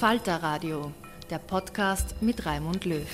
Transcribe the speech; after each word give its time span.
Falter 0.00 0.36
Radio, 0.36 0.94
der 1.28 1.36
Podcast 1.36 2.22
mit 2.22 2.46
Raimund 2.46 2.86
Löw. 2.86 3.04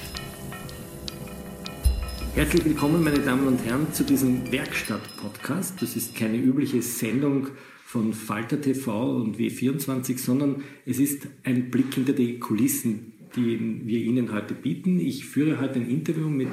Herzlich 2.36 2.64
willkommen, 2.64 3.02
meine 3.02 3.18
Damen 3.18 3.48
und 3.48 3.64
Herren, 3.64 3.92
zu 3.92 4.04
diesem 4.04 4.52
Werkstatt-Podcast. 4.52 5.82
Das 5.82 5.96
ist 5.96 6.14
keine 6.14 6.36
übliche 6.36 6.80
Sendung 6.82 7.48
von 7.84 8.12
Falter 8.12 8.60
TV 8.60 9.16
und 9.16 9.36
W24, 9.36 10.16
sondern 10.18 10.62
es 10.84 11.00
ist 11.00 11.26
ein 11.42 11.72
Blick 11.72 11.92
hinter 11.92 12.12
die 12.12 12.38
Kulissen, 12.38 13.14
die 13.34 13.80
wir 13.84 13.98
Ihnen 13.98 14.32
heute 14.32 14.54
bieten. 14.54 15.00
Ich 15.00 15.24
führe 15.24 15.60
heute 15.60 15.80
ein 15.80 15.90
Interview 15.90 16.28
mit 16.28 16.52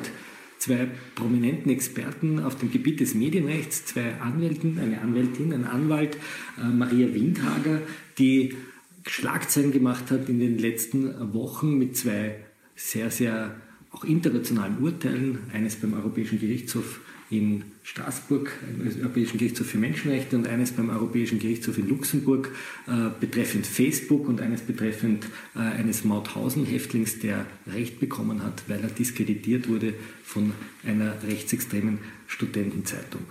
zwei 0.57 0.87
prominenten 1.13 1.71
Experten 1.71 2.39
auf 2.39 2.57
dem 2.57 2.71
Gebiet 2.71 3.01
des 3.01 3.13
Medienrechts, 3.13 3.85
zwei 3.85 4.15
Anwälten, 4.15 4.79
eine 4.79 4.99
Anwältin, 4.99 5.53
ein 5.53 5.65
Anwalt, 5.65 6.17
äh, 6.59 6.65
Maria 6.65 7.13
Windhager, 7.13 7.81
die 8.17 8.55
Schlagzeilen 9.05 9.71
gemacht 9.71 10.11
hat 10.11 10.29
in 10.29 10.39
den 10.39 10.57
letzten 10.57 11.33
Wochen 11.33 11.77
mit 11.77 11.97
zwei 11.97 12.35
sehr, 12.75 13.11
sehr 13.11 13.55
auch 13.91 14.03
internationalen 14.03 14.79
Urteilen. 14.79 15.39
Eines 15.53 15.75
beim 15.75 15.93
Europäischen 15.93 16.39
Gerichtshof 16.39 16.99
in 17.29 17.63
Straßburg, 17.83 18.51
beim 18.77 19.01
Europäischen 19.01 19.37
Gerichtshof 19.37 19.67
für 19.67 19.77
Menschenrechte 19.77 20.35
und 20.35 20.47
eines 20.47 20.71
beim 20.71 20.89
Europäischen 20.89 21.39
Gerichtshof 21.39 21.77
in 21.77 21.89
Luxemburg 21.89 22.51
äh, 22.87 23.09
betreffend 23.19 23.65
Facebook 23.65 24.27
und 24.27 24.41
eines 24.41 24.61
betreffend 24.61 25.25
äh, 25.55 25.59
eines 25.59 26.03
Mauthausen-Häftlings, 26.03 27.19
der 27.19 27.45
Recht 27.67 27.99
bekommen 27.99 28.43
hat, 28.43 28.63
weil 28.67 28.81
er 28.81 28.89
diskreditiert 28.89 29.67
wurde 29.67 29.93
von 30.23 30.53
einer 30.85 31.21
rechtsextremen 31.23 31.99
Studentenzeitung. 32.27 33.21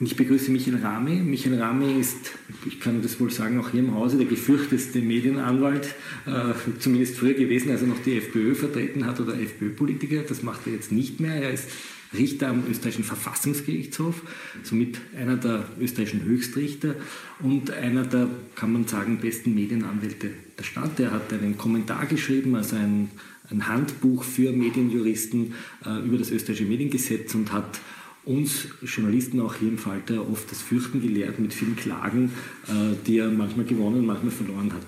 Ich 0.00 0.14
begrüße 0.14 0.52
Michael 0.52 0.76
Rami. 0.76 1.16
Michael 1.16 1.60
Rami 1.60 1.98
ist, 1.98 2.30
ich 2.64 2.78
kann 2.78 3.02
das 3.02 3.18
wohl 3.18 3.32
sagen, 3.32 3.58
auch 3.58 3.70
hier 3.70 3.80
im 3.80 3.96
Hause 3.96 4.16
der 4.16 4.26
gefürchteste 4.26 5.00
Medienanwalt, 5.00 5.96
äh, 6.24 6.54
zumindest 6.78 7.16
früher 7.16 7.34
gewesen, 7.34 7.72
als 7.72 7.82
er 7.82 7.88
noch 7.88 8.00
die 8.04 8.16
FPÖ 8.16 8.54
vertreten 8.54 9.06
hat 9.06 9.18
oder 9.18 9.34
FPÖ-Politiker. 9.34 10.22
Das 10.22 10.44
macht 10.44 10.68
er 10.68 10.74
jetzt 10.74 10.92
nicht 10.92 11.18
mehr. 11.18 11.34
Er 11.34 11.50
ist 11.50 11.68
Richter 12.16 12.46
am 12.48 12.62
österreichischen 12.70 13.02
Verfassungsgerichtshof, 13.02 14.22
somit 14.62 15.00
einer 15.18 15.36
der 15.36 15.64
österreichischen 15.80 16.22
Höchstrichter 16.24 16.94
und 17.40 17.72
einer 17.72 18.04
der, 18.04 18.28
kann 18.54 18.72
man 18.72 18.86
sagen, 18.86 19.18
besten 19.18 19.52
Medienanwälte 19.52 20.30
der 20.56 20.62
Stadt. 20.62 21.00
Er 21.00 21.10
hat 21.10 21.32
einen 21.32 21.58
Kommentar 21.58 22.06
geschrieben, 22.06 22.54
also 22.54 22.76
ein, 22.76 23.10
ein 23.50 23.66
Handbuch 23.66 24.22
für 24.22 24.52
Medienjuristen 24.52 25.54
äh, 25.84 26.06
über 26.06 26.18
das 26.18 26.30
österreichische 26.30 26.68
Mediengesetz 26.68 27.34
und 27.34 27.52
hat 27.52 27.80
uns 28.24 28.68
Journalisten 28.82 29.40
auch 29.40 29.54
hier 29.54 29.68
im 29.68 29.78
Falter 29.78 30.28
oft 30.30 30.50
das 30.50 30.60
Fürchten 30.60 31.00
gelehrt 31.00 31.38
mit 31.38 31.54
vielen 31.54 31.76
Klagen, 31.76 32.30
äh, 32.66 32.94
die 33.06 33.18
er 33.18 33.30
manchmal 33.30 33.64
gewonnen, 33.64 34.04
manchmal 34.04 34.32
verloren 34.32 34.72
hat. 34.72 34.84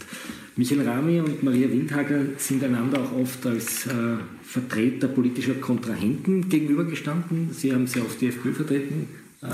Michael 0.57 0.83
Rami 0.83 1.21
und 1.21 1.43
Maria 1.43 1.71
Windhager 1.71 2.21
sind 2.37 2.63
einander 2.63 3.01
auch 3.01 3.13
oft 3.13 3.47
als 3.47 3.87
äh, 3.87 4.17
Vertreter 4.43 5.09
politischer 5.09 5.55
Kontrahenten 5.55 6.49
gegenübergestanden. 6.49 7.51
Sie 7.53 7.73
haben 7.73 7.87
sehr 7.87 8.03
oft 8.03 8.21
die 8.21 8.27
FPÖ 8.27 8.53
vertreten, 8.53 9.09
äh, 9.43 9.47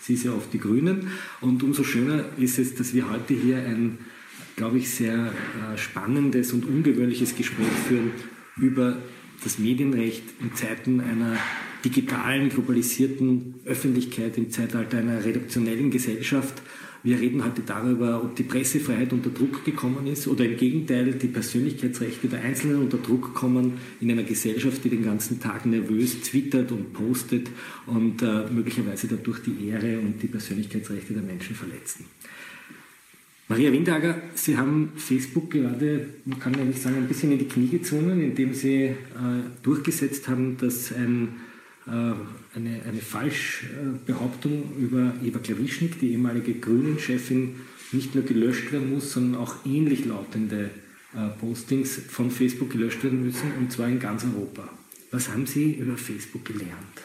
sie 0.00 0.16
sehr 0.16 0.34
oft 0.34 0.52
die 0.52 0.60
Grünen. 0.60 1.08
Und 1.40 1.62
umso 1.62 1.84
schöner 1.84 2.24
ist 2.38 2.58
es, 2.58 2.74
dass 2.74 2.94
wir 2.94 3.10
heute 3.10 3.34
hier 3.34 3.58
ein, 3.58 3.98
glaube 4.56 4.78
ich, 4.78 4.88
sehr 4.88 5.32
spannendes 5.76 6.52
und 6.52 6.64
ungewöhnliches 6.64 7.36
Gespräch 7.36 7.66
führen 7.88 8.12
über 8.56 8.96
das 9.42 9.58
Medienrecht 9.58 10.22
in 10.40 10.54
Zeiten 10.54 11.00
einer 11.00 11.36
digitalen, 11.84 12.48
globalisierten 12.48 13.56
Öffentlichkeit 13.64 14.38
im 14.38 14.50
Zeitalter 14.50 14.98
einer 14.98 15.24
redaktionellen 15.24 15.90
Gesellschaft. 15.90 16.62
Wir 17.02 17.20
reden 17.20 17.44
heute 17.44 17.60
darüber, 17.60 18.24
ob 18.24 18.34
die 18.34 18.44
Pressefreiheit 18.44 19.12
unter 19.12 19.28
Druck 19.28 19.62
gekommen 19.66 20.06
ist 20.06 20.26
oder 20.26 20.46
im 20.46 20.56
Gegenteil 20.56 21.12
die 21.12 21.28
Persönlichkeitsrechte 21.28 22.28
der 22.28 22.40
Einzelnen 22.40 22.80
unter 22.80 22.96
Druck 22.96 23.34
kommen 23.34 23.74
in 24.00 24.10
einer 24.10 24.22
Gesellschaft, 24.22 24.82
die 24.84 24.88
den 24.88 25.04
ganzen 25.04 25.38
Tag 25.38 25.66
nervös 25.66 26.22
twittert 26.22 26.72
und 26.72 26.94
postet 26.94 27.48
und 27.86 28.22
äh, 28.22 28.50
möglicherweise 28.50 29.06
dadurch 29.06 29.40
die 29.40 29.68
Ehre 29.68 29.98
und 29.98 30.22
die 30.22 30.28
Persönlichkeitsrechte 30.28 31.12
der 31.12 31.22
Menschen 31.22 31.54
verletzen. 31.54 32.06
Maria 33.48 33.70
Windhager, 33.70 34.22
Sie 34.34 34.56
haben 34.56 34.92
Facebook 34.96 35.50
gerade, 35.50 36.08
man 36.24 36.38
kann 36.38 36.54
eigentlich 36.54 36.80
sagen, 36.80 36.96
ein 36.96 37.08
bisschen 37.08 37.32
in 37.32 37.38
die 37.38 37.48
Knie 37.48 37.68
gezwungen, 37.68 38.22
indem 38.22 38.54
Sie 38.54 38.84
äh, 38.84 38.94
durchgesetzt 39.62 40.26
haben, 40.28 40.56
dass 40.56 40.90
ein 40.90 41.28
eine, 41.86 42.80
eine 42.88 43.00
Falschbehauptung 43.00 44.72
über 44.78 45.12
Eva 45.22 45.38
Klawischnik, 45.38 46.00
die 46.00 46.12
ehemalige 46.12 46.54
Grünen-Chefin, 46.54 47.56
nicht 47.92 48.14
nur 48.14 48.24
gelöscht 48.24 48.72
werden 48.72 48.92
muss, 48.92 49.12
sondern 49.12 49.40
auch 49.40 49.54
ähnlich 49.66 50.04
lautende 50.04 50.70
äh, 51.14 51.28
Postings 51.38 52.00
von 52.08 52.30
Facebook 52.30 52.70
gelöscht 52.70 53.04
werden 53.04 53.24
müssen, 53.24 53.52
und 53.58 53.70
zwar 53.70 53.88
in 53.88 54.00
ganz 54.00 54.24
Europa. 54.24 54.68
Was 55.10 55.28
haben 55.28 55.46
Sie 55.46 55.74
über 55.74 55.96
Facebook 55.96 56.44
gelernt? 56.44 57.02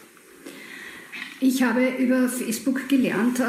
Ich 1.41 1.63
habe 1.63 1.87
über 1.99 2.27
Facebook 2.27 2.89
gelernt, 2.89 3.39
äh, 3.39 3.43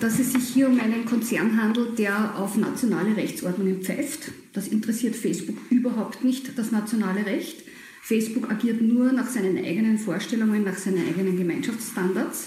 dass 0.00 0.18
es 0.18 0.32
sich 0.32 0.48
hier 0.48 0.68
um 0.68 0.80
einen 0.80 1.04
Konzern 1.04 1.60
handelt, 1.60 1.98
der 1.98 2.36
auf 2.36 2.56
nationale 2.56 3.16
Rechtsordnungen 3.16 3.82
pfeift. 3.82 4.32
Das 4.52 4.68
interessiert 4.68 5.14
Facebook 5.14 5.58
überhaupt 5.70 6.24
nicht, 6.24 6.58
das 6.58 6.72
nationale 6.72 7.26
Recht. 7.26 7.62
Facebook 8.06 8.48
agiert 8.52 8.80
nur 8.80 9.10
nach 9.10 9.26
seinen 9.26 9.58
eigenen 9.58 9.98
Vorstellungen, 9.98 10.62
nach 10.62 10.76
seinen 10.78 11.08
eigenen 11.08 11.36
Gemeinschaftsstandards 11.36 12.46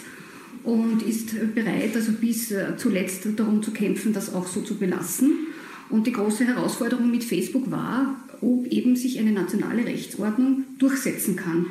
und 0.64 1.04
ist 1.04 1.34
bereit, 1.54 1.94
also 1.96 2.14
bis 2.14 2.52
äh, 2.52 2.78
zuletzt 2.78 3.28
darum 3.36 3.62
zu 3.62 3.72
kämpfen, 3.72 4.14
das 4.14 4.34
auch 4.34 4.48
so 4.48 4.62
zu 4.62 4.78
belassen. 4.78 5.48
Und 5.90 6.08
die 6.08 6.14
große 6.14 6.46
Herausforderung 6.46 7.12
mit 7.12 7.26
Facebook 7.26 7.70
war, 7.72 8.24
ob 8.40 8.68
eben 8.68 8.96
sich 8.96 9.20
eine 9.20 9.34
nationale 9.34 9.84
Rechtsordnung 9.84 10.64
durchsetzen 10.78 11.36
kann. 11.36 11.66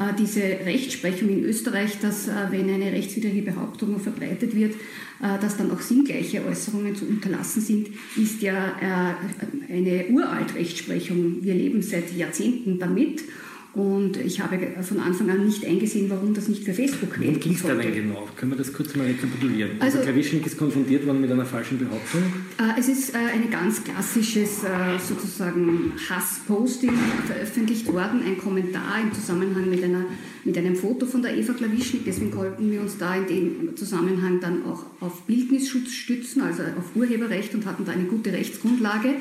Äh, 0.00 0.14
diese 0.18 0.40
Rechtsprechung 0.40 1.28
in 1.28 1.44
Österreich, 1.44 1.98
dass 2.00 2.26
äh, 2.26 2.32
wenn 2.50 2.70
eine 2.70 2.90
rechtswidrige 2.90 3.42
Behauptung 3.42 4.00
verbreitet 4.00 4.56
wird, 4.56 4.74
dass 5.42 5.58
dann 5.58 5.70
auch 5.70 5.80
sinngleiche 5.82 6.42
Äußerungen 6.46 6.96
zu 6.96 7.04
unterlassen 7.04 7.60
sind, 7.60 7.88
ist 8.16 8.40
ja 8.40 8.74
eine 9.68 10.06
uralt 10.08 10.54
Rechtsprechung. 10.54 11.42
Wir 11.42 11.52
leben 11.52 11.82
seit 11.82 12.16
Jahrzehnten 12.16 12.78
damit. 12.78 13.24
Und 13.72 14.16
ich 14.16 14.40
habe 14.40 14.58
von 14.82 14.98
Anfang 14.98 15.30
an 15.30 15.46
nicht 15.46 15.64
eingesehen, 15.64 16.10
warum 16.10 16.34
das 16.34 16.48
nicht 16.48 16.64
für 16.64 16.74
Facebook 16.74 17.20
Worum 17.20 17.38
ging 17.38 17.54
es 17.54 17.62
da 17.62 17.74
denn 17.74 17.94
genau? 17.94 18.28
Können 18.36 18.50
wir 18.50 18.58
das 18.58 18.72
kurz 18.72 18.96
mal 18.96 19.06
rekapitulieren? 19.06 19.72
Also, 19.78 19.98
also 19.98 20.10
Klawischnik 20.10 20.44
ist 20.44 20.58
konfrontiert 20.58 21.06
worden 21.06 21.20
mit 21.20 21.30
einer 21.30 21.46
falschen 21.46 21.78
Behauptung? 21.78 22.22
Äh, 22.58 22.80
es 22.80 22.88
ist 22.88 23.14
äh, 23.14 23.18
ein 23.18 23.48
ganz 23.48 23.84
klassisches 23.84 24.64
äh, 24.64 24.98
sozusagen 24.98 25.92
Hassposting 26.08 26.92
veröffentlicht 27.26 27.86
worden, 27.92 28.22
ein 28.26 28.38
Kommentar 28.38 29.02
im 29.02 29.12
Zusammenhang 29.12 29.70
mit, 29.70 29.84
einer, 29.84 30.04
mit 30.44 30.58
einem 30.58 30.74
Foto 30.74 31.06
von 31.06 31.22
der 31.22 31.36
Eva 31.36 31.52
Klawischnik. 31.52 32.02
Deswegen 32.04 32.32
konnten 32.32 32.72
wir 32.72 32.80
uns 32.80 32.98
da 32.98 33.14
in 33.14 33.26
dem 33.28 33.76
Zusammenhang 33.76 34.40
dann 34.40 34.64
auch 34.64 34.84
auf 35.00 35.22
Bildnisschutz 35.26 35.92
stützen, 35.92 36.42
also 36.42 36.64
auf 36.64 36.96
Urheberrecht 36.96 37.54
und 37.54 37.66
hatten 37.66 37.84
da 37.84 37.92
eine 37.92 38.04
gute 38.04 38.32
Rechtsgrundlage. 38.32 39.14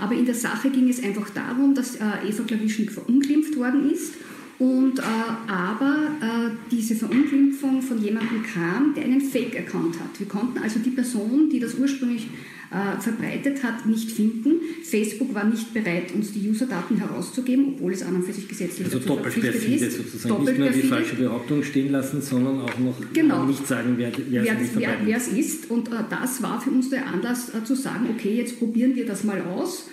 Aber 0.00 0.14
in 0.14 0.24
der 0.24 0.34
Sache 0.34 0.70
ging 0.70 0.88
es 0.88 1.02
einfach 1.02 1.30
darum, 1.30 1.74
dass 1.74 1.96
äh, 1.96 2.04
Eva 2.26 2.42
Klawischnik 2.44 2.90
verunglimpft 2.90 3.56
worden 3.56 3.90
ist. 3.90 4.14
Und, 4.58 4.98
äh, 4.98 5.02
aber 5.46 6.10
äh, 6.20 6.50
diese 6.70 6.94
Verunglimpfung 6.94 7.80
von 7.80 8.02
jemandem 8.02 8.42
kam, 8.42 8.92
der 8.94 9.04
einen 9.04 9.20
Fake-Account 9.20 9.98
hat. 9.98 10.18
Wir 10.18 10.28
konnten 10.28 10.58
also 10.58 10.80
die 10.80 10.90
Person, 10.90 11.48
die 11.48 11.60
das 11.60 11.74
ursprünglich 11.74 12.28
äh, 12.70 13.00
verbreitet 13.00 13.62
hat, 13.62 13.86
nicht 13.86 14.10
finden. 14.10 14.60
Facebook 14.84 15.34
war 15.34 15.44
nicht 15.44 15.74
bereit, 15.74 16.12
uns 16.14 16.32
die 16.32 16.48
Userdaten 16.48 16.98
herauszugeben, 16.98 17.74
obwohl 17.74 17.92
es 17.92 18.02
an 18.02 18.16
und 18.16 18.24
für 18.24 18.32
sich 18.32 18.48
gesetzlich 18.48 18.86
also 18.86 19.00
doppelt 19.00 19.40
perfide 19.40 19.86
ist. 19.86 19.96
sozusagen. 19.96 20.28
Doppelt 20.28 20.58
nicht 20.58 20.74
nur 20.74 20.82
die 20.82 20.88
falsche 20.88 21.16
Behauptung 21.16 21.62
stehen 21.62 21.92
lassen, 21.92 22.22
sondern 22.22 22.60
auch 22.60 22.78
noch 22.78 22.94
genau. 23.12 23.44
nicht 23.44 23.66
sagen, 23.66 23.94
wer, 23.96 24.12
wer, 24.28 24.44
wer, 24.44 24.96
wer 25.04 25.16
es 25.16 25.28
ist. 25.28 25.70
Und 25.70 25.88
äh, 25.88 25.96
das 26.08 26.42
war 26.42 26.60
für 26.60 26.70
uns 26.70 26.90
der 26.90 27.06
Anlass 27.06 27.52
äh, 27.54 27.64
zu 27.64 27.74
sagen, 27.74 28.06
okay, 28.10 28.36
jetzt 28.36 28.58
probieren 28.58 28.94
wir 28.94 29.06
das 29.06 29.24
mal 29.24 29.40
aus 29.42 29.86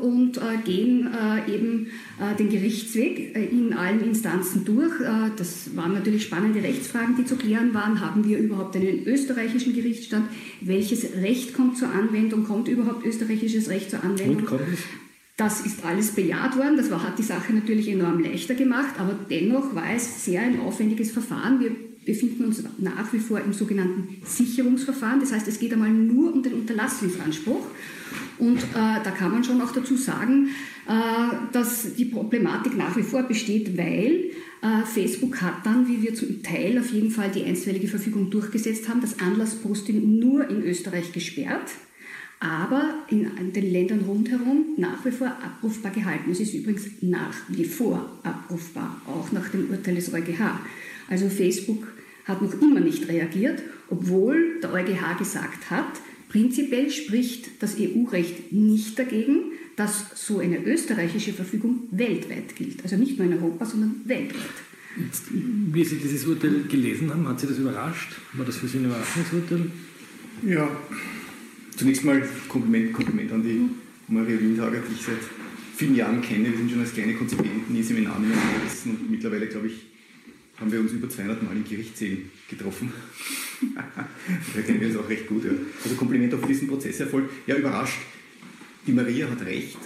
und 0.00 0.36
äh, 0.36 0.56
gehen 0.64 1.08
äh, 1.12 1.54
eben 1.54 1.86
den 2.38 2.48
Gerichtsweg 2.48 3.36
in 3.36 3.72
allen 3.72 4.00
Instanzen 4.04 4.64
durch. 4.64 4.92
Das 5.36 5.76
waren 5.76 5.94
natürlich 5.94 6.24
spannende 6.24 6.62
Rechtsfragen, 6.62 7.14
die 7.16 7.24
zu 7.24 7.36
klären 7.36 7.72
waren. 7.72 8.00
Haben 8.00 8.26
wir 8.26 8.38
überhaupt 8.38 8.74
einen 8.74 9.06
österreichischen 9.06 9.74
Gerichtsstand? 9.74 10.28
Welches 10.60 11.14
Recht 11.22 11.54
kommt 11.54 11.78
zur 11.78 11.90
Anwendung? 11.90 12.44
Kommt 12.44 12.66
überhaupt 12.66 13.06
österreichisches 13.06 13.68
Recht 13.68 13.90
zur 13.90 14.02
Anwendung? 14.02 14.38
Und 14.38 14.46
kommt 14.46 14.62
es? 14.72 14.80
Das 15.36 15.60
ist 15.64 15.84
alles 15.84 16.10
bejaht 16.10 16.56
worden. 16.56 16.76
Das 16.76 16.90
hat 16.90 17.16
die 17.16 17.22
Sache 17.22 17.52
natürlich 17.52 17.88
enorm 17.88 18.18
leichter 18.18 18.54
gemacht, 18.54 18.98
aber 18.98 19.16
dennoch 19.30 19.72
war 19.72 19.94
es 19.94 20.24
sehr 20.24 20.42
ein 20.42 20.58
aufwendiges 20.58 21.12
Verfahren. 21.12 21.60
Wir 21.60 21.70
befinden 22.04 22.46
uns 22.46 22.64
nach 22.78 23.12
wie 23.12 23.20
vor 23.20 23.38
im 23.38 23.52
sogenannten 23.52 24.16
Sicherungsverfahren. 24.24 25.20
Das 25.20 25.30
heißt, 25.30 25.46
es 25.46 25.60
geht 25.60 25.72
einmal 25.72 25.90
nur 25.90 26.32
um 26.32 26.42
den 26.42 26.54
Unterlassungsanspruch. 26.54 27.64
Und 28.38 28.58
äh, 28.58 29.02
da 29.04 29.10
kann 29.10 29.32
man 29.32 29.44
schon 29.44 29.60
auch 29.60 29.72
dazu 29.72 29.96
sagen, 29.96 30.50
äh, 30.86 31.52
dass 31.52 31.94
die 31.94 32.04
Problematik 32.06 32.76
nach 32.76 32.96
wie 32.96 33.02
vor 33.02 33.22
besteht, 33.24 33.76
weil 33.76 34.30
äh, 34.62 34.84
Facebook 34.84 35.40
hat 35.42 35.64
dann, 35.64 35.88
wie 35.88 36.02
wir 36.02 36.14
zum 36.14 36.42
Teil 36.42 36.78
auf 36.78 36.90
jeden 36.92 37.10
Fall 37.10 37.30
die 37.30 37.44
einstweilige 37.44 37.88
Verfügung 37.88 38.30
durchgesetzt 38.30 38.88
haben, 38.88 39.00
das 39.00 39.18
Anlassposting 39.18 40.18
nur 40.18 40.48
in 40.48 40.62
Österreich 40.62 41.12
gesperrt 41.12 41.70
aber 42.40 42.94
in, 43.08 43.30
in, 43.36 43.52
den 43.52 43.72
Ländern 43.72 44.00
rundherum 44.06 44.74
nach 44.76 45.04
wie 45.04 45.10
vor 45.10 45.26
abrufbar 45.26 45.90
gehalten. 45.90 46.30
Es 46.30 46.40
ist 46.40 46.54
übrigens 46.54 46.86
nach 47.00 47.34
wie 47.48 47.64
vor 47.64 48.18
abrufbar, 48.22 49.00
auch 49.06 49.32
nach 49.32 49.48
dem 49.48 49.70
Urteil 49.70 49.96
des 49.96 50.12
EuGH. 50.12 50.60
Also 51.08 51.28
Facebook 51.28 51.88
hat 52.26 52.42
noch 52.42 52.54
immer 52.60 52.80
nicht 52.80 53.08
reagiert, 53.08 53.62
obwohl 53.90 54.60
der 54.62 54.72
EuGH 54.72 55.18
gesagt 55.18 55.70
hat, 55.70 55.86
Prinzipiell 56.28 56.90
spricht 56.90 57.62
das 57.62 57.76
EU-Recht 57.78 58.52
nicht 58.52 58.98
dagegen, 58.98 59.52
dass 59.76 60.06
so 60.14 60.40
eine 60.40 60.62
österreichische 60.64 61.32
Verfügung 61.32 61.84
weltweit 61.90 62.54
gilt. 62.56 62.82
Also 62.82 62.96
nicht 62.96 63.18
nur 63.18 63.26
in 63.26 63.34
Europa, 63.34 63.64
sondern 63.64 64.02
weltweit. 64.04 64.42
Wie 65.30 65.84
Sie 65.84 65.96
dieses 65.96 66.26
Urteil 66.26 66.64
gelesen 66.68 67.10
haben, 67.10 67.26
hat 67.28 67.40
Sie 67.40 67.46
das 67.46 67.58
überrascht? 67.58 68.16
War 68.32 68.44
das 68.44 68.56
für 68.56 68.66
Sie 68.66 68.78
ein 68.78 68.86
Überraschungsurteil? 68.86 69.70
Ja, 70.46 70.68
zunächst 71.76 72.04
mal 72.04 72.28
Kompliment, 72.48 72.92
Kompliment 72.92 73.32
an 73.32 73.42
die 73.42 73.68
Maria 74.08 74.40
Windhager, 74.40 74.82
die 74.88 74.94
ich 74.94 75.02
seit 75.02 75.16
vielen 75.76 75.94
Jahren 75.94 76.20
kenne. 76.20 76.50
Wir 76.50 76.58
sind 76.58 76.70
schon 76.70 76.80
als 76.80 76.92
kleine 76.92 77.14
Konzipenten 77.14 77.74
in 77.74 77.82
Seminaren 77.82 78.24
gesessen 78.64 78.96
und 79.00 79.10
mittlerweile, 79.10 79.46
glaube 79.46 79.68
ich, 79.68 79.87
haben 80.58 80.72
wir 80.72 80.80
uns 80.80 80.92
über 80.92 81.08
200 81.08 81.42
Mal 81.42 81.56
in 81.56 81.64
Gerichtssälen 81.64 82.30
getroffen. 82.48 82.92
da 83.74 84.62
kennen 84.62 84.80
wir 84.80 84.88
uns 84.88 84.96
auch 84.96 85.08
recht 85.08 85.26
gut. 85.26 85.44
Ja. 85.44 85.50
Also 85.84 85.96
Kompliment 85.96 86.34
auf 86.34 86.46
diesen 86.46 86.68
Prozesserfolg. 86.68 87.28
Ja, 87.46 87.56
überrascht. 87.56 87.98
Die 88.86 88.92
Maria 88.92 89.28
hat 89.30 89.44
recht. 89.44 89.78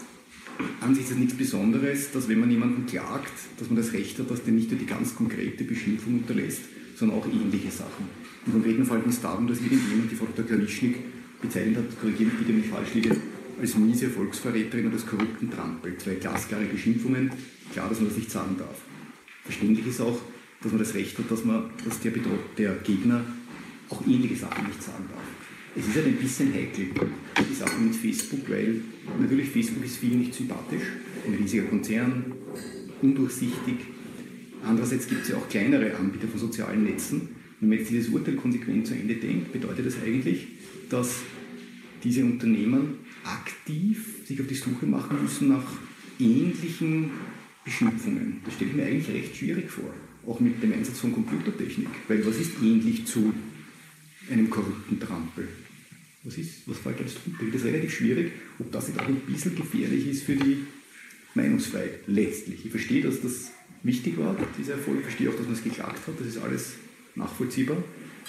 An 0.81 0.95
sich 0.95 1.05
ist 1.05 1.13
es 1.13 1.17
nichts 1.17 1.35
Besonderes, 1.35 2.13
dass 2.13 2.29
wenn 2.29 2.41
man 2.41 2.51
jemanden 2.51 2.87
klagt, 2.87 3.33
dass 3.59 3.69
man 3.69 3.77
das 3.77 3.93
Recht 3.93 4.19
hat, 4.19 4.31
dass 4.31 4.45
der 4.45 4.53
nicht 4.53 4.71
nur 4.71 4.79
die 4.79 4.87
ganz 4.87 5.15
konkrete 5.15 5.65
Beschimpfung 5.65 6.19
unterlässt, 6.19 6.63
sondern 6.95 7.19
auch 7.19 7.27
ähnliche 7.27 7.71
Sachen. 7.71 8.07
Im 8.47 8.53
konkreten 8.53 8.85
Fall 8.85 9.01
ging 9.01 9.11
es 9.11 9.21
darum, 9.21 9.47
dass 9.47 9.61
irgendjemand 9.61 10.11
die 10.11 10.17
Frau 10.17 10.27
Dr. 10.27 10.45
Klanischnik 10.45 10.97
bezeichnet 11.41 11.79
hat, 11.79 12.01
korrigiere 12.01 12.31
mich 12.31 12.39
bitte, 12.39 12.53
wenn 12.53 12.61
ich 12.61 12.67
falsch 12.67 12.95
liege, 12.95 13.17
als 13.61 13.77
miese 13.77 14.09
Volksverräterin 14.09 14.87
und 14.87 14.93
als 14.93 15.07
korrupten 15.07 15.51
Trampel. 15.51 15.97
Zwei 15.99 16.15
glasklare 16.15 16.65
Beschimpfungen, 16.65 17.31
klar, 17.73 17.89
dass 17.89 17.99
man 18.01 18.09
das 18.09 18.19
nicht 18.19 18.31
sagen 18.31 18.57
darf. 18.59 18.77
Verständlich 19.45 19.87
ist 19.87 20.01
auch, 20.01 20.21
dass 20.63 20.73
man 20.73 20.79
das 20.79 20.95
Recht 20.95 21.19
hat, 21.19 21.31
dass, 21.31 21.45
man, 21.45 21.65
dass 21.85 22.01
der, 22.01 22.13
der 22.57 22.75
Gegner 22.85 23.25
auch 23.89 24.07
ähnliche 24.07 24.37
Sachen 24.37 24.67
nicht 24.67 24.83
sagen 24.83 25.05
darf. 25.11 25.23
Es 25.75 25.89
ist 25.89 25.97
halt 25.97 26.07
ein 26.07 26.17
bisschen 26.17 26.53
heikel, 26.53 26.87
die 27.51 27.55
Sache 27.55 27.81
mit 27.81 27.95
Facebook, 27.95 28.49
weil 28.49 28.81
natürlich 29.19 29.49
Facebook 29.49 29.85
ist 29.85 29.97
vielen 29.97 30.21
nicht 30.21 30.35
sympathisch, 30.35 30.83
ein 31.27 31.35
riesiger 31.35 31.65
Konzern, 31.65 32.33
undurchsichtig. 33.01 33.77
Andererseits 34.65 35.09
gibt 35.09 35.23
es 35.23 35.31
ja 35.31 35.37
auch 35.37 35.49
kleinere 35.49 35.97
Anbieter 35.97 36.29
von 36.29 36.39
sozialen 36.39 36.85
Netzen. 36.85 37.29
Wenn 37.59 37.71
man 37.71 37.79
jetzt 37.79 37.91
dieses 37.91 38.09
Urteil 38.11 38.35
konsequent 38.37 38.87
zu 38.87 38.95
Ende 38.95 39.15
denkt, 39.15 39.53
bedeutet 39.53 39.87
das 39.87 39.97
eigentlich, 40.05 40.47
dass 40.91 41.21
diese 42.05 42.25
Unternehmen 42.25 42.99
aktiv 43.25 44.27
sich 44.27 44.41
auf 44.41 44.47
die 44.47 44.55
Suche 44.55 44.87
machen 44.87 45.23
müssen 45.23 45.49
nach 45.49 45.65
ähnlichen 46.19 47.11
Beschimpfungen. 47.65 48.41
Das 48.45 48.55
stelle 48.55 48.71
ich 48.71 48.77
mir 48.77 48.85
eigentlich 48.85 49.09
recht 49.09 49.37
schwierig 49.37 49.71
vor 49.71 49.93
auch 50.27 50.41
mit 50.41 50.63
dem 50.63 50.73
Einsatz 50.73 51.01
von 51.01 51.13
Computertechnik. 51.13 51.89
Weil 52.09 52.27
was 52.27 52.37
ist 52.37 52.53
ähnlich 52.63 53.07
zu 53.07 53.33
einem 54.31 54.51
korrupten 54.51 55.01
Trampel? 55.01 55.49
Was, 56.25 56.39
ist, 56.39 56.63
was 56.67 56.79
fällt 56.79 57.01
als 57.01 57.15
drunter? 57.15 57.45
Das 57.47 57.63
ist 57.63 57.67
relativ 57.67 57.95
schwierig, 57.95 58.33
ob 58.59 58.71
das 58.71 58.89
nicht 58.89 59.01
auch 59.01 59.09
ein 59.09 59.17
bisschen 59.17 59.57
gefährlich 59.57 60.07
ist 60.07 60.23
für 60.23 60.37
die 60.37 60.59
Meinungsfreiheit 61.35 62.01
letztlich. 62.07 62.65
Ich 62.65 62.71
verstehe, 62.71 63.03
dass 63.03 63.21
das 63.21 63.51
wichtig 63.83 64.19
war, 64.19 64.37
dieser 64.59 64.75
Erfolg. 64.75 64.99
Ich 64.99 65.05
verstehe 65.05 65.31
auch, 65.31 65.35
dass 65.35 65.47
man 65.47 65.55
es 65.55 65.65
geklagt 65.65 66.07
hat. 66.07 66.21
Das 66.21 66.27
ist 66.27 66.39
alles 66.39 66.75
nachvollziehbar. 67.17 67.83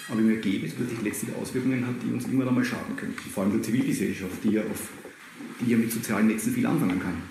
Aber 0.08 0.20
im 0.20 0.30
Ergebnis 0.30 0.72
natürlich 0.78 1.02
letztlich 1.02 1.34
Auswirkungen 1.36 1.86
hat, 1.86 1.94
die 2.02 2.12
uns 2.12 2.24
immer 2.26 2.46
einmal 2.46 2.64
schaden 2.64 2.96
können. 2.96 3.14
Vor 3.32 3.44
allem 3.44 3.52
der 3.52 3.62
Zivilgesellschaft, 3.62 4.42
die 4.42 4.50
ja, 4.50 4.62
auf, 4.62 4.88
die 5.60 5.70
ja 5.70 5.78
mit 5.78 5.92
sozialen 5.92 6.26
Netzen 6.26 6.52
viel 6.52 6.66
anfangen 6.66 7.00
kann. 7.00 7.22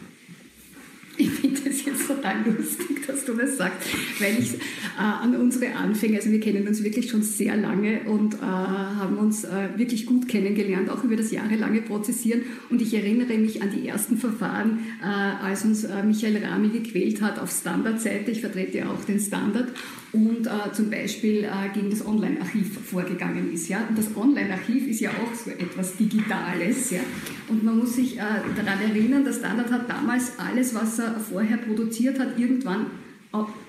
Ich 1.18 1.30
finde 1.30 1.63
total 2.08 2.44
lustig, 2.46 3.06
dass 3.08 3.26
du 3.26 3.34
das 3.34 3.58
sagst, 3.58 3.88
weil 4.20 4.38
ich 4.40 4.54
äh, 4.54 4.58
an 4.98 5.36
unsere 5.36 5.76
Anfänge, 5.76 6.18
also 6.18 6.32
wir 6.32 6.40
kennen 6.40 6.68
uns 6.68 6.84
wirklich 6.84 7.10
schon 7.10 7.24
sehr 7.24 7.56
lange 7.58 8.02
und 8.06 8.36
äh, 8.36 8.38
haben 8.40 9.18
uns 9.18 9.44
äh, 9.44 9.70
wirklich 9.76 10.06
gut 10.06 10.28
kennengelernt, 10.28 10.90
auch 10.90 11.04
über 11.04 11.16
das 11.16 11.32
jahrelange 11.32 11.82
Prozessieren. 11.82 12.44
Und 12.70 12.82
ich 12.82 12.94
erinnere 12.94 13.38
mich 13.38 13.62
an 13.62 13.70
die 13.72 13.88
ersten 13.88 14.18
Verfahren, 14.18 14.80
äh, 15.02 15.06
als 15.06 15.64
uns 15.66 15.84
äh, 15.84 16.04
Michael 16.04 16.44
Rami 16.44 16.70
gequält 16.70 17.22
hat 17.22 17.40
auf 17.40 17.52
Standardseite. 17.52 18.32
Ich 18.32 18.42
vertrete 18.42 18.80
ja 18.80 18.90
auch 18.90 19.04
den 19.06 19.20
Standard 19.20 19.70
und 20.14 20.46
äh, 20.46 20.72
zum 20.72 20.90
Beispiel 20.90 21.50
gegen 21.74 21.90
das 21.90 22.06
Online-Archiv 22.06 22.80
vorgegangen 22.80 23.52
ist. 23.52 23.68
Ja? 23.68 23.86
Und 23.90 23.98
das 23.98 24.16
Online-Archiv 24.16 24.88
ist 24.88 25.00
ja 25.00 25.10
auch 25.10 25.34
so 25.34 25.50
etwas 25.50 25.98
Digitales. 25.98 26.92
Ja? 26.92 27.00
Und 27.50 27.64
man 27.64 27.80
muss 27.80 27.96
sich 27.96 28.16
daran 28.18 28.82
erinnern, 28.88 29.26
der 29.26 29.34
Standard 29.34 29.72
hat 29.72 29.90
damals 29.90 30.34
alles, 30.38 30.76
was 30.76 31.00
er 31.00 31.20
vorher 31.20 31.58
produziert 31.58 32.20
hat, 32.20 32.38
irgendwann 32.38 32.86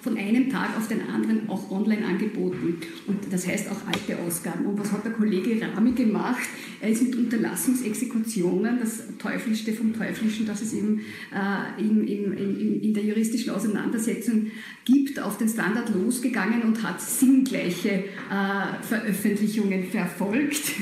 von 0.02 0.18
einem 0.18 0.50
Tag 0.50 0.76
auf 0.76 0.88
den 0.88 1.08
anderen 1.08 1.48
auch 1.48 1.70
online 1.70 2.04
angeboten. 2.04 2.76
Und 3.06 3.18
das 3.30 3.46
heißt 3.46 3.70
auch 3.70 3.86
alte 3.86 4.20
Ausgaben. 4.22 4.66
Und 4.66 4.78
was 4.78 4.92
hat 4.92 5.04
der 5.04 5.12
Kollege 5.12 5.58
Rami 5.74 5.92
gemacht? 5.92 6.42
Er 6.82 6.90
ist 6.90 7.02
mit 7.02 7.16
Unterlassungsexekutionen, 7.16 8.78
das 8.78 9.04
Teuflischste 9.18 9.72
vom 9.72 9.94
Teuflischen, 9.94 10.46
das 10.46 10.60
es 10.60 10.74
eben 10.74 11.00
äh, 11.32 11.80
in, 11.80 12.06
in, 12.06 12.82
in, 12.82 12.92
der 12.92 13.04
juristischen 13.04 13.52
Auseinandersetzung 13.52 14.50
gibt, 14.84 15.18
auf 15.18 15.38
den 15.38 15.48
Standard 15.48 15.94
losgegangen 15.94 16.62
und 16.62 16.82
hat 16.82 17.00
sinngleiche 17.00 17.90
äh, 17.90 18.82
Veröffentlichungen 18.82 19.84
verfolgt. 19.84 20.72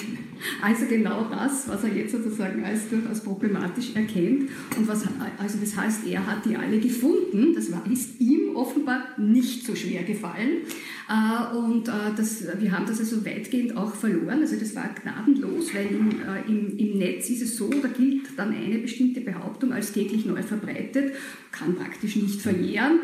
Also 0.60 0.86
genau 0.86 1.24
das, 1.30 1.68
was 1.68 1.84
er 1.84 1.94
jetzt 1.94 2.12
sozusagen 2.12 2.64
als 2.64 2.88
durchaus 2.88 3.20
problematisch 3.20 3.94
erkennt. 3.94 4.50
Und 4.76 4.88
was, 4.88 5.04
also 5.38 5.58
das 5.60 5.76
heißt, 5.76 6.06
er 6.06 6.26
hat 6.26 6.44
die 6.44 6.56
alle 6.56 6.78
gefunden. 6.78 7.54
Das 7.54 7.70
war, 7.70 7.84
ist 7.90 8.20
ihm 8.20 8.56
offenbar 8.56 9.04
nicht 9.18 9.64
so 9.66 9.74
schwer 9.74 10.02
gefallen. 10.02 10.62
Äh, 11.12 11.54
und 11.54 11.88
äh, 11.88 11.92
das, 12.16 12.44
wir 12.58 12.72
haben 12.72 12.86
das 12.86 12.98
also 12.98 13.24
weitgehend 13.26 13.76
auch 13.76 13.94
verloren. 13.94 14.40
Also 14.40 14.56
das 14.56 14.74
war 14.74 14.88
gnadenlos, 14.94 15.74
weil 15.74 15.86
im, 15.86 16.10
äh, 16.10 16.48
im, 16.48 16.78
im 16.78 16.98
Netz 16.98 17.28
ist 17.28 17.42
es 17.42 17.56
so, 17.56 17.68
da 17.68 17.88
gilt 17.88 18.22
dann 18.36 18.54
eine 18.54 18.78
bestimmte 18.78 19.20
Behauptung 19.20 19.72
als 19.72 19.92
täglich 19.92 20.24
neu 20.24 20.42
verbreitet, 20.42 21.12
kann 21.50 21.74
praktisch 21.74 22.16
nicht 22.16 22.40
verjähren. 22.40 23.00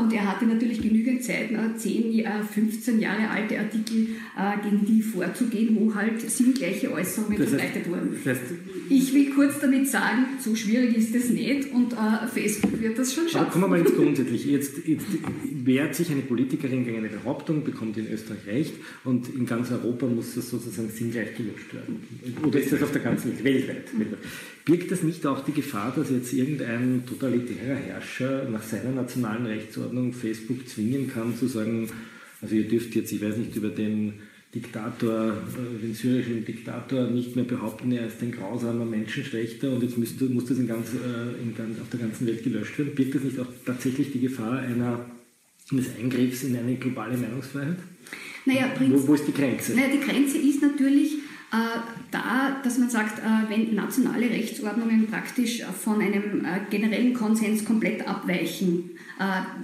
Und 0.00 0.12
er 0.12 0.30
hatte 0.30 0.44
natürlich 0.44 0.82
genügend 0.82 1.24
Zeit, 1.24 1.48
10, 1.76 2.22
15 2.52 3.00
Jahre 3.00 3.30
alte 3.30 3.58
Artikel 3.58 4.08
gegen 4.62 4.84
die 4.84 5.00
vorzugehen, 5.00 5.74
wo 5.74 5.94
halt 5.94 6.20
sinngleiche 6.20 6.92
Äußerungen 6.92 7.38
das 7.38 7.46
heißt, 7.46 7.60
verbreitet 7.60 7.90
wurden. 7.90 8.10
Das 8.12 8.36
heißt, 8.36 8.52
ich 8.90 9.14
will 9.14 9.30
kurz 9.30 9.60
damit 9.60 9.88
sagen, 9.88 10.26
so 10.38 10.54
schwierig 10.54 10.96
ist 10.98 11.14
es 11.14 11.30
nicht 11.30 11.72
und 11.72 11.94
Facebook 12.32 12.78
wird 12.78 12.98
das 12.98 13.14
schon 13.14 13.26
schaffen. 13.26 13.40
Aber 13.40 13.50
kommen 13.50 13.64
wir 13.64 13.68
mal 13.68 13.80
ins 13.80 13.94
Grundsätzliche. 13.96 14.50
Jetzt, 14.50 14.86
jetzt 14.86 15.06
wehrt 15.64 15.94
sich 15.94 16.10
eine 16.10 16.22
Politikerin 16.22 16.84
gegen 16.84 16.98
eine 16.98 17.08
Behauptung, 17.08 17.37
Behauptung, 17.38 17.64
bekommt 17.64 17.96
in 17.96 18.10
Österreich 18.10 18.46
Recht 18.46 18.74
und 19.04 19.28
in 19.34 19.46
ganz 19.46 19.70
Europa 19.70 20.06
muss 20.06 20.34
das 20.34 20.50
sozusagen 20.50 20.90
sinngleich 20.90 21.36
gelöscht 21.36 21.72
werden. 21.72 22.02
Oder 22.44 22.60
ist 22.60 22.72
das 22.72 22.82
auf 22.82 22.92
der 22.92 23.02
ganzen 23.02 23.32
Welt 23.44 23.68
weltweit? 23.68 23.84
Birgt 24.64 24.90
das 24.90 25.02
nicht 25.02 25.24
auch 25.26 25.44
die 25.44 25.52
Gefahr, 25.52 25.92
dass 25.94 26.10
jetzt 26.10 26.32
irgendein 26.32 27.04
totalitärer 27.06 27.76
Herrscher 27.76 28.48
nach 28.50 28.62
seiner 28.62 28.90
nationalen 28.90 29.46
Rechtsordnung 29.46 30.12
Facebook 30.12 30.68
zwingen 30.68 31.10
kann, 31.12 31.36
zu 31.36 31.46
sagen, 31.46 31.88
also 32.40 32.54
ihr 32.54 32.68
dürft 32.68 32.94
jetzt, 32.94 33.12
ich 33.12 33.22
weiß 33.22 33.36
nicht, 33.36 33.56
über 33.56 33.68
den 33.68 34.14
Diktator, 34.54 35.32
äh, 35.32 35.82
den 35.82 35.94
syrischen 35.94 36.44
Diktator 36.44 37.08
nicht 37.08 37.36
mehr 37.36 37.44
behaupten, 37.44 37.92
er 37.92 38.06
ist 38.06 38.22
ein 38.22 38.32
grausamer 38.32 38.84
Menschenschlechter 38.84 39.70
und 39.70 39.82
jetzt 39.82 39.98
müsst, 39.98 40.20
muss 40.20 40.46
das 40.46 40.58
in 40.58 40.66
ganz, 40.66 40.92
äh, 40.94 41.42
in 41.42 41.54
ganz, 41.54 41.78
auf 41.80 41.88
der 41.90 42.00
ganzen 42.00 42.26
Welt 42.26 42.42
gelöscht 42.42 42.78
werden. 42.78 42.94
Birgt 42.94 43.14
das 43.14 43.22
nicht 43.24 43.38
auch 43.38 43.46
tatsächlich 43.66 44.12
die 44.12 44.20
Gefahr 44.20 44.58
einer 44.60 45.04
des 45.70 45.96
Eingriffs 45.98 46.44
in 46.44 46.56
eine 46.56 46.76
globale 46.76 47.16
Meinungsfreiheit? 47.16 47.78
Naja, 48.44 48.70
wo, 48.80 49.08
wo 49.08 49.14
ist 49.14 49.26
die 49.26 49.32
Grenze? 49.32 49.74
Naja, 49.74 49.88
die 49.92 50.00
Grenze 50.00 50.38
ist 50.38 50.62
natürlich 50.62 51.14
äh, 51.52 51.78
da, 52.10 52.60
dass 52.62 52.78
man 52.78 52.90
sagt, 52.90 53.18
äh, 53.18 53.50
wenn 53.50 53.74
nationale 53.74 54.30
Rechtsordnungen 54.30 55.06
praktisch 55.06 55.62
von 55.64 56.00
einem 56.00 56.44
äh, 56.44 56.60
generellen 56.70 57.14
Konsens 57.14 57.64
komplett 57.64 58.06
abweichen, 58.06 58.90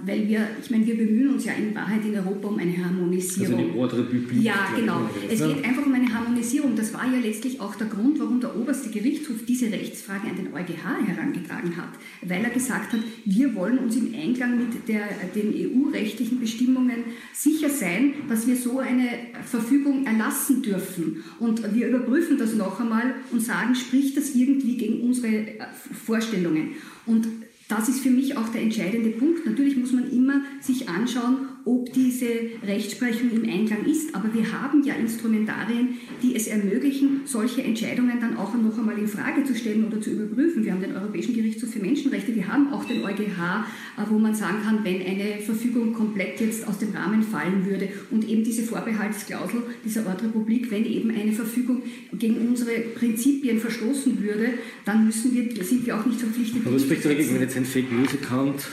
weil 0.04 0.28
wir, 0.28 0.48
ich 0.60 0.70
meine, 0.70 0.84
wir 0.84 0.96
bemühen 0.96 1.34
uns 1.34 1.44
ja 1.44 1.52
in 1.52 1.74
Wahrheit 1.74 2.04
in 2.04 2.16
Europa 2.16 2.48
um 2.48 2.58
eine 2.58 2.76
Harmonisierung. 2.76 3.54
Also 3.54 3.70
die 3.72 3.78
Ordre 3.78 4.02
Publique. 4.02 4.42
Ja, 4.42 4.68
genau. 4.74 5.08
Es 5.30 5.38
geht 5.38 5.64
einfach 5.64 5.86
um 5.86 5.94
eine 5.94 6.12
Harmonisierung. 6.12 6.74
Das 6.74 6.92
war 6.92 7.04
ja 7.06 7.20
letztlich 7.20 7.60
auch 7.60 7.76
der 7.76 7.86
Grund, 7.86 8.18
warum 8.18 8.40
der 8.40 8.56
oberste 8.56 8.90
Gerichtshof 8.90 9.44
diese 9.46 9.66
Rechtsfrage 9.70 10.28
an 10.28 10.36
den 10.36 10.52
EuGH 10.52 11.06
herangetragen 11.06 11.76
hat, 11.76 11.90
weil 12.22 12.42
er 12.42 12.50
gesagt 12.50 12.92
hat, 12.92 13.00
wir 13.24 13.54
wollen 13.54 13.78
uns 13.78 13.96
im 13.96 14.12
Einklang 14.12 14.58
mit 14.58 14.88
der, 14.88 15.06
den 15.34 15.54
EU-rechtlichen 15.54 16.40
Bestimmungen 16.40 17.04
sicher 17.32 17.68
sein, 17.68 18.14
dass 18.28 18.48
wir 18.48 18.56
so 18.56 18.80
eine 18.80 19.08
Verfügung 19.44 20.04
erlassen 20.04 20.62
dürfen. 20.62 21.22
Und 21.38 21.74
wir 21.74 21.88
überprüfen 21.88 22.38
das 22.38 22.54
noch 22.54 22.80
einmal 22.80 23.14
und 23.30 23.40
sagen, 23.40 23.76
spricht 23.76 24.16
das 24.16 24.34
irgendwie 24.34 24.76
gegen 24.76 25.00
unsere 25.02 25.28
äh, 25.28 25.56
Vorstellungen? 26.04 26.70
Und 27.06 27.28
das 27.68 27.88
ist 27.88 28.00
für 28.00 28.10
mich 28.10 28.36
auch 28.36 28.48
der 28.48 28.62
entscheidende 28.62 29.10
Punkt. 29.10 29.46
Natürlich 29.46 29.76
muss 29.76 29.92
man 29.92 30.10
immer 30.10 30.42
sich 30.60 30.88
anschauen, 30.88 31.48
ob 31.64 31.92
diese 31.92 32.26
Rechtsprechung 32.66 33.30
im 33.30 33.48
Einklang 33.48 33.86
ist. 33.86 34.14
Aber 34.14 34.32
wir 34.34 34.52
haben 34.52 34.82
ja 34.84 34.94
Instrumentarien, 34.94 35.96
die 36.22 36.36
es 36.36 36.46
ermöglichen, 36.46 37.22
solche 37.24 37.62
Entscheidungen 37.62 38.20
dann 38.20 38.36
auch 38.36 38.54
noch 38.54 38.76
einmal 38.78 38.98
in 38.98 39.08
Frage 39.08 39.44
zu 39.44 39.54
stellen 39.54 39.86
oder 39.86 40.00
zu 40.00 40.10
überprüfen. 40.10 40.64
Wir 40.64 40.72
haben 40.72 40.82
den 40.82 40.94
Europäischen 40.94 41.34
Gerichtshof 41.34 41.70
für 41.70 41.78
Menschenrechte, 41.78 42.34
wir 42.34 42.48
haben 42.48 42.72
auch 42.72 42.84
den 42.84 43.02
EuGH, 43.02 43.66
äh, 43.96 44.02
wo 44.10 44.18
man 44.18 44.34
sagen 44.34 44.58
kann, 44.62 44.84
wenn 44.84 45.00
eine 45.00 45.40
Verfügung 45.40 45.94
komplett 45.94 46.40
jetzt 46.40 46.68
aus 46.68 46.78
dem 46.78 46.92
Rahmen 46.92 47.22
fallen 47.22 47.64
würde 47.64 47.88
und 48.10 48.28
eben 48.28 48.44
diese 48.44 48.62
Vorbehaltsklausel 48.62 49.62
dieser 49.84 50.06
Ordrepublik, 50.06 50.70
wenn 50.70 50.84
eben 50.84 51.10
eine 51.10 51.32
Verfügung 51.32 51.82
gegen 52.12 52.46
unsere 52.46 52.72
Prinzipien 52.94 53.58
verstoßen 53.58 54.22
würde, 54.22 54.54
dann 54.84 55.06
müssen 55.06 55.34
wir, 55.34 55.64
sind 55.64 55.86
wir 55.86 55.98
auch 55.98 56.04
nicht 56.04 56.20
verpflichtet. 56.20 56.62
Aber 56.64 56.74
was 56.74 56.82
spricht 56.82 57.04
dagegen, 57.04 57.34
wenn 57.34 57.40
jetzt 57.40 57.56
ein 57.56 57.64
Fake 57.64 57.90
News 57.90 58.10
Account 58.22 58.66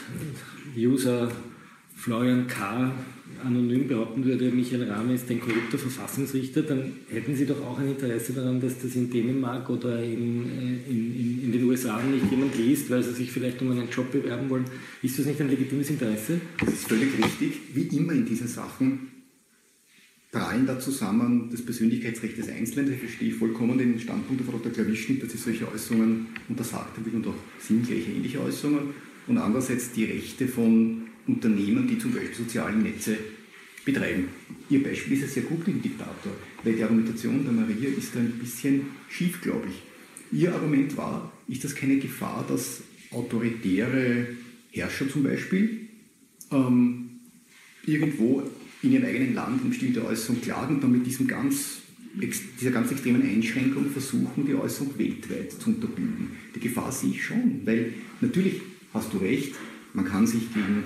User 0.75 1.31
Florian 2.01 2.48
K. 2.48 2.91
anonym 3.46 3.88
behaupten 3.88 4.25
würde, 4.25 4.50
Michael 4.50 4.89
Rahme 4.89 5.13
ist 5.13 5.29
ein 5.29 5.39
korrupter 5.39 5.77
Verfassungsrichter, 5.77 6.63
dann 6.63 6.93
hätten 7.12 7.36
Sie 7.36 7.46
doch 7.46 7.62
auch 7.62 7.77
ein 7.77 7.89
Interesse 7.89 8.34
daran, 8.34 8.60
dass 8.60 8.79
das 8.79 8.96
in 8.96 9.12
Dänemark 9.12 9.70
oder 9.70 10.01
in, 10.03 10.46
äh, 10.50 10.89
in, 10.89 11.15
in, 11.15 11.43
in 11.43 11.51
den 11.51 11.63
USA 11.65 12.01
nicht 12.01 12.31
jemand 12.31 12.58
liest, 12.58 12.89
weil 12.89 13.03
sie 13.03 13.13
sich 13.13 13.31
vielleicht 13.31 13.62
um 13.62 13.70
einen 13.70 13.88
Job 13.89 14.12
bewerben 14.12 14.50
wollen. 14.50 14.65
Ist 15.03 15.20
das 15.20 15.27
nicht 15.27 15.39
ein 15.41 15.50
legitimes 15.50 15.91
Interesse? 15.91 16.41
Das 16.60 16.74
ist 16.74 16.88
völlig 16.88 17.10
richtig. 17.24 17.60
Wie 17.75 17.96
immer 17.96 18.13
in 18.13 18.25
diesen 18.25 18.48
Sachen 18.48 19.12
prallen 20.31 20.65
da 20.65 20.79
zusammen 20.79 21.50
das 21.51 21.63
Persönlichkeitsrecht 21.63 22.36
des 22.36 22.50
Einzelnen. 22.50 22.93
Ich 22.93 23.00
verstehe 23.00 23.31
vollkommen 23.31 23.77
den 23.77 24.00
Standpunkt 24.00 24.43
von 24.43 24.55
Dr. 24.55 24.72
Klawischnik, 24.72 25.22
dass 25.22 25.34
sie 25.34 25.38
solche 25.38 25.72
Äußerungen 25.72 26.27
untersagt 26.50 26.98
haben 26.98 27.12
und 27.12 27.27
auch 27.27 27.36
sinngleiche 27.60 28.12
ähnliche 28.12 28.41
Äußerungen. 28.41 28.96
Und 29.27 29.38
andererseits 29.38 29.91
die 29.91 30.05
Rechte 30.05 30.48
von 30.48 31.10
Unternehmen, 31.27 31.87
die 31.87 31.97
zum 31.97 32.13
Beispiel 32.13 32.35
soziale 32.35 32.75
Netze 32.75 33.17
betreiben. 33.85 34.29
Ihr 34.69 34.83
Beispiel 34.83 35.13
ist 35.13 35.21
ja 35.21 35.27
sehr 35.27 35.43
gut 35.43 35.67
im 35.67 35.81
Diktator, 35.81 36.33
weil 36.63 36.73
die 36.73 36.83
Argumentation 36.83 37.43
der 37.43 37.53
Maria 37.53 37.89
ist 37.89 38.15
da 38.15 38.19
ein 38.19 38.33
bisschen 38.39 38.81
schief, 39.09 39.41
glaube 39.41 39.67
ich. 39.69 40.39
Ihr 40.39 40.53
Argument 40.53 40.95
war, 40.97 41.31
ist 41.47 41.63
das 41.63 41.75
keine 41.75 41.97
Gefahr, 41.97 42.45
dass 42.47 42.83
autoritäre 43.11 44.27
Herrscher 44.71 45.09
zum 45.09 45.23
Beispiel 45.23 45.89
ähm, 46.51 47.09
irgendwo 47.85 48.43
in 48.83 48.93
ihrem 48.93 49.05
eigenen 49.05 49.33
Land 49.33 49.61
eine 49.61 49.69
bestimmte 49.69 50.05
Äußerung 50.05 50.41
klagen 50.41 50.75
und 50.75 50.83
dann 50.83 50.91
mit 50.91 51.05
diesem 51.05 51.27
ganz, 51.27 51.81
dieser 52.59 52.71
ganz 52.71 52.91
extremen 52.91 53.21
Einschränkung 53.21 53.89
versuchen, 53.89 54.45
die 54.45 54.55
Äußerung 54.55 54.97
weltweit 54.97 55.51
zu 55.51 55.69
unterbinden. 55.69 56.31
Die 56.55 56.59
Gefahr 56.59 56.91
sehe 56.91 57.11
ich 57.11 57.23
schon, 57.23 57.61
weil 57.65 57.93
natürlich 58.21 58.61
hast 58.93 59.13
du 59.13 59.17
recht, 59.17 59.55
man 59.93 60.05
kann 60.05 60.25
sich 60.25 60.53
gegen 60.53 60.83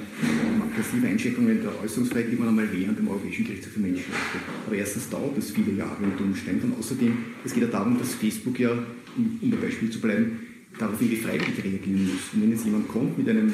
aggressive 0.71 1.07
Einschränkungen 1.07 1.61
der 1.61 1.79
Äußerungsfreiheit 1.83 2.31
immer 2.33 2.45
noch 2.45 2.53
mal 2.53 2.71
wehren 2.71 2.95
beim 2.95 3.07
Europäischen 3.07 3.45
Gerichtshof 3.45 3.73
für 3.73 3.79
Menschenrechte. 3.79 4.39
Aber 4.65 4.75
erstens 4.75 5.09
dauert 5.09 5.37
das 5.37 5.51
viele 5.51 5.73
Jahre 5.73 6.03
unter 6.03 6.23
Umständen 6.23 6.71
und 6.71 6.79
außerdem, 6.79 7.17
es 7.43 7.53
geht 7.53 7.63
ja 7.63 7.69
darum, 7.69 7.99
dass 7.99 8.15
Facebook 8.15 8.59
ja, 8.59 8.71
um 8.71 9.51
bei 9.51 9.57
Beispiel 9.57 9.89
zu 9.89 10.01
bleiben, 10.01 10.39
darauf 10.77 10.99
irgendwie 10.99 11.21
freiwillig 11.21 11.63
reagieren 11.63 12.05
muss. 12.05 12.33
Und 12.33 12.41
wenn 12.41 12.51
jetzt 12.51 12.65
jemand 12.65 12.87
kommt 12.87 13.17
mit 13.17 13.29
einem 13.29 13.53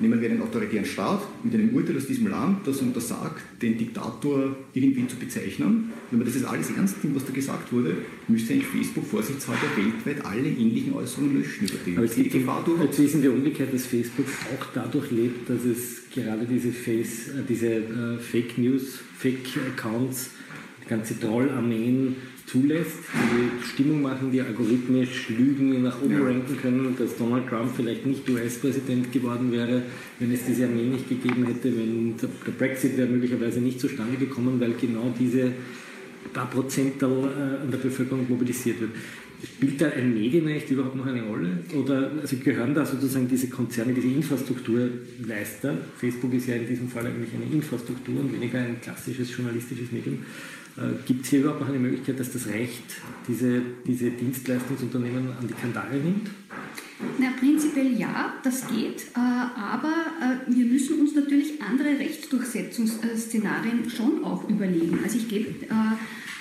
nehmen 0.00 0.20
wir 0.20 0.30
einen 0.30 0.42
autoritären 0.42 0.84
Staat 0.84 1.22
mit 1.42 1.54
einem 1.54 1.74
Urteil 1.74 1.96
aus 1.96 2.06
diesem 2.06 2.28
Land, 2.28 2.66
das 2.66 2.80
untersagt, 2.80 3.42
den 3.62 3.78
Diktator 3.78 4.56
irgendwie 4.72 5.06
zu 5.06 5.16
bezeichnen. 5.16 5.92
Wenn 6.10 6.18
man 6.18 6.26
das 6.26 6.36
jetzt 6.36 6.46
alles 6.46 6.70
ernst 6.70 7.02
nimmt, 7.02 7.16
was 7.16 7.24
da 7.24 7.32
gesagt 7.32 7.72
wurde, 7.72 7.96
müsste 8.28 8.52
eigentlich 8.52 8.68
Facebook 8.68 9.06
vorsichtshalber 9.06 9.62
weltweit 9.76 10.24
alle 10.24 10.48
ähnlichen 10.48 10.94
Äußerungen 10.94 11.40
löschen 11.40 11.68
über 11.68 11.78
den. 11.84 11.96
Aber 11.96 12.06
es 12.06 12.14
gibt 12.14 12.32
die 12.32 12.38
Gefahr 12.40 12.62
durch. 12.64 12.82
Jetzt 12.82 12.98
wissen 12.98 13.22
wir 13.22 13.32
umgekehrt, 13.32 13.72
dass 13.72 13.86
Facebook 13.86 14.26
auch 14.26 14.66
dadurch 14.74 15.10
lebt, 15.10 15.48
dass 15.48 15.64
es 15.64 16.02
gerade 16.12 16.46
diese, 16.46 16.72
Face, 16.72 17.28
äh, 17.28 17.42
diese 17.48 17.68
äh, 17.68 18.18
Fake 18.18 18.58
News, 18.58 19.00
Fake 19.16 19.48
Accounts, 19.76 20.30
ganze 20.88 21.18
Trollarmeen 21.18 22.16
zulässt, 22.46 22.98
die 23.14 23.64
Stimmung 23.64 24.02
machen, 24.02 24.30
die 24.30 24.40
algorithmisch 24.40 25.30
Lügen 25.30 25.82
nach 25.82 26.00
oben 26.02 26.12
ja. 26.12 26.24
ranken 26.24 26.56
können, 26.60 26.94
dass 26.98 27.16
Donald 27.16 27.48
Trump 27.48 27.70
vielleicht 27.74 28.04
nicht 28.06 28.28
US-Präsident 28.28 29.10
geworden 29.12 29.50
wäre, 29.50 29.82
wenn 30.18 30.32
es 30.32 30.44
diese 30.44 30.64
Armee 30.64 30.84
nicht 30.84 31.08
gegeben 31.08 31.44
hätte, 31.46 31.76
wenn 31.76 32.14
der 32.18 32.52
Brexit 32.52 32.96
wäre 32.96 33.08
möglicherweise 33.08 33.60
nicht 33.60 33.80
zustande 33.80 34.16
gekommen, 34.16 34.60
weil 34.60 34.74
genau 34.74 35.12
diese 35.18 35.52
paar 36.32 36.50
Prozentel 36.50 37.10
äh, 37.10 37.62
an 37.62 37.70
der 37.70 37.78
Bevölkerung 37.78 38.26
mobilisiert 38.28 38.80
wird. 38.80 38.90
Spielt 39.42 39.80
da 39.80 39.88
ein 39.90 40.14
Medienrecht 40.14 40.70
überhaupt 40.70 40.96
noch 40.96 41.06
eine 41.06 41.22
Rolle? 41.22 41.58
Oder 41.74 42.12
also 42.20 42.36
gehören 42.36 42.74
da 42.74 42.84
sozusagen 42.84 43.28
diese 43.28 43.48
Konzerne, 43.48 43.92
diese 43.92 44.08
Infrastrukturleister? 44.08 45.76
Facebook 45.98 46.32
ist 46.34 46.48
ja 46.48 46.54
in 46.56 46.66
diesem 46.66 46.88
Fall 46.88 47.06
eigentlich 47.06 47.28
eine 47.34 47.54
Infrastruktur 47.54 48.20
und 48.20 48.32
weniger 48.32 48.60
ein 48.60 48.80
klassisches 48.80 49.36
journalistisches 49.36 49.92
Medium. 49.92 50.18
Äh, 50.76 51.06
Gibt 51.06 51.24
es 51.24 51.30
hier 51.30 51.40
überhaupt 51.40 51.60
noch 51.60 51.68
eine 51.68 51.78
Möglichkeit, 51.78 52.18
dass 52.18 52.32
das 52.32 52.48
Recht 52.48 52.82
diese, 53.28 53.62
diese 53.86 54.10
Dienstleistungsunternehmen 54.10 55.28
an 55.38 55.46
die 55.46 55.54
Kandare 55.54 55.96
nimmt? 55.96 56.30
Na, 57.18 57.28
prinzipiell 57.38 57.92
ja, 57.98 58.34
das 58.42 58.66
geht, 58.68 59.02
äh, 59.14 59.18
aber 59.18 59.92
äh, 60.20 60.52
wir 60.52 60.66
müssen 60.66 61.00
uns 61.00 61.14
natürlich 61.14 61.62
andere 61.62 61.98
Rechtsdurchsetzungsszenarien 61.98 63.88
schon 63.88 64.24
auch 64.24 64.48
überlegen. 64.48 64.98
Also 65.02 65.18
ich 65.18 65.28
gebe 65.28 65.54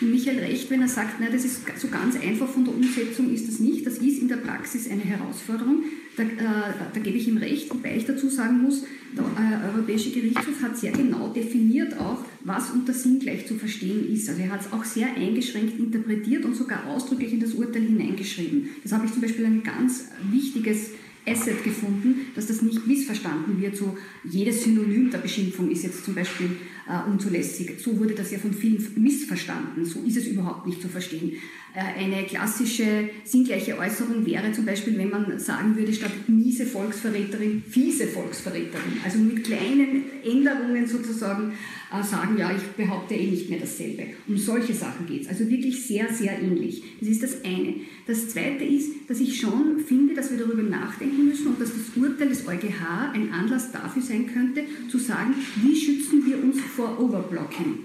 Michael 0.01 0.39
recht, 0.39 0.69
wenn 0.69 0.81
er 0.81 0.87
sagt, 0.87 1.15
na, 1.19 1.27
das 1.29 1.45
ist 1.45 1.61
so 1.79 1.87
ganz 1.87 2.15
einfach 2.15 2.47
von 2.47 2.65
der 2.65 2.73
Umsetzung 2.73 3.33
ist 3.33 3.47
das 3.47 3.59
nicht. 3.59 3.85
Das 3.85 3.97
ist 3.99 4.19
in 4.19 4.27
der 4.27 4.37
Praxis 4.37 4.89
eine 4.89 5.03
Herausforderung. 5.03 5.83
Da, 6.15 6.23
äh, 6.23 6.73
da 6.93 6.99
gebe 6.99 7.17
ich 7.17 7.27
ihm 7.27 7.37
recht, 7.37 7.69
wobei 7.69 7.95
ich 7.95 8.05
dazu 8.05 8.29
sagen 8.29 8.61
muss, 8.61 8.83
der 9.15 9.23
äh, 9.23 9.73
Europäische 9.73 10.11
Gerichtshof 10.11 10.61
hat 10.61 10.77
sehr 10.77 10.91
genau 10.91 11.29
definiert 11.29 11.97
auch, 11.99 12.25
was 12.41 12.71
unter 12.71 12.93
Sinn 12.93 13.19
gleich 13.19 13.47
zu 13.47 13.55
verstehen 13.55 14.11
ist. 14.11 14.29
Also 14.29 14.41
er 14.41 14.51
hat 14.51 14.61
es 14.61 14.71
auch 14.71 14.83
sehr 14.83 15.15
eingeschränkt 15.15 15.79
interpretiert 15.79 16.45
und 16.45 16.55
sogar 16.55 16.85
ausdrücklich 16.87 17.33
in 17.33 17.39
das 17.39 17.53
Urteil 17.53 17.83
hineingeschrieben. 17.83 18.69
Das 18.83 18.91
habe 18.91 19.05
ich 19.05 19.11
zum 19.11 19.21
Beispiel 19.21 19.45
ein 19.45 19.63
ganz 19.63 20.05
wichtiges 20.31 20.91
Asset 21.25 21.63
gefunden, 21.63 22.27
dass 22.35 22.47
das 22.47 22.61
nicht 22.61 22.85
missverstanden 22.85 23.61
wird. 23.61 23.77
So 23.77 23.97
jedes 24.23 24.63
Synonym 24.63 25.09
der 25.09 25.19
Beschimpfung 25.19 25.71
ist 25.71 25.83
jetzt 25.83 26.03
zum 26.03 26.15
Beispiel 26.15 26.49
äh, 26.87 27.09
unzulässig. 27.09 27.73
So 27.79 27.97
wurde 27.99 28.13
das 28.13 28.31
ja 28.31 28.37
von 28.37 28.53
vielen 28.53 28.85
missverstanden. 28.95 29.85
So 29.85 30.01
ist 30.01 30.17
es 30.17 30.27
überhaupt 30.27 30.67
nicht 30.67 30.81
zu 30.81 30.87
verstehen. 30.87 31.33
Äh, 31.75 32.03
eine 32.03 32.23
klassische 32.23 33.09
sinngleiche 33.23 33.77
Äußerung 33.77 34.25
wäre 34.25 34.51
zum 34.51 34.65
Beispiel, 34.65 34.97
wenn 34.97 35.09
man 35.09 35.39
sagen 35.39 35.75
würde, 35.75 35.93
statt 35.93 36.11
miese 36.27 36.65
Volksverräterin, 36.65 37.63
fiese 37.67 38.07
Volksverräterin. 38.07 38.99
Also 39.03 39.17
mit 39.19 39.43
kleinen 39.43 40.03
Änderungen 40.23 40.85
sozusagen 40.85 41.53
sagen, 42.01 42.37
ja, 42.37 42.51
ich 42.55 42.63
behaupte 42.71 43.13
eh 43.13 43.29
nicht 43.29 43.49
mehr 43.49 43.59
dasselbe. 43.59 44.07
Um 44.27 44.37
solche 44.37 44.73
Sachen 44.73 45.05
geht 45.05 45.23
es. 45.23 45.27
Also 45.27 45.49
wirklich 45.49 45.85
sehr, 45.85 46.11
sehr 46.11 46.41
ähnlich. 46.41 46.81
Das 46.99 47.09
ist 47.09 47.21
das 47.21 47.43
eine. 47.43 47.75
Das 48.07 48.29
zweite 48.29 48.63
ist, 48.63 48.91
dass 49.07 49.19
ich 49.19 49.39
schon 49.39 49.79
finde, 49.85 50.15
dass 50.15 50.31
wir 50.31 50.39
darüber 50.39 50.63
nachdenken 50.63 51.27
müssen 51.27 51.47
und 51.47 51.61
dass 51.61 51.71
das 51.71 51.95
Urteil 51.95 52.29
des 52.29 52.47
EuGH 52.47 53.11
ein 53.13 53.31
Anlass 53.31 53.71
dafür 53.71 54.01
sein 54.01 54.25
könnte, 54.33 54.63
zu 54.89 54.97
sagen, 54.97 55.35
wie 55.61 55.75
schützen 55.75 56.25
wir 56.25 56.41
uns 56.41 56.59
vor 56.61 56.99
Overblocking. 56.99 57.79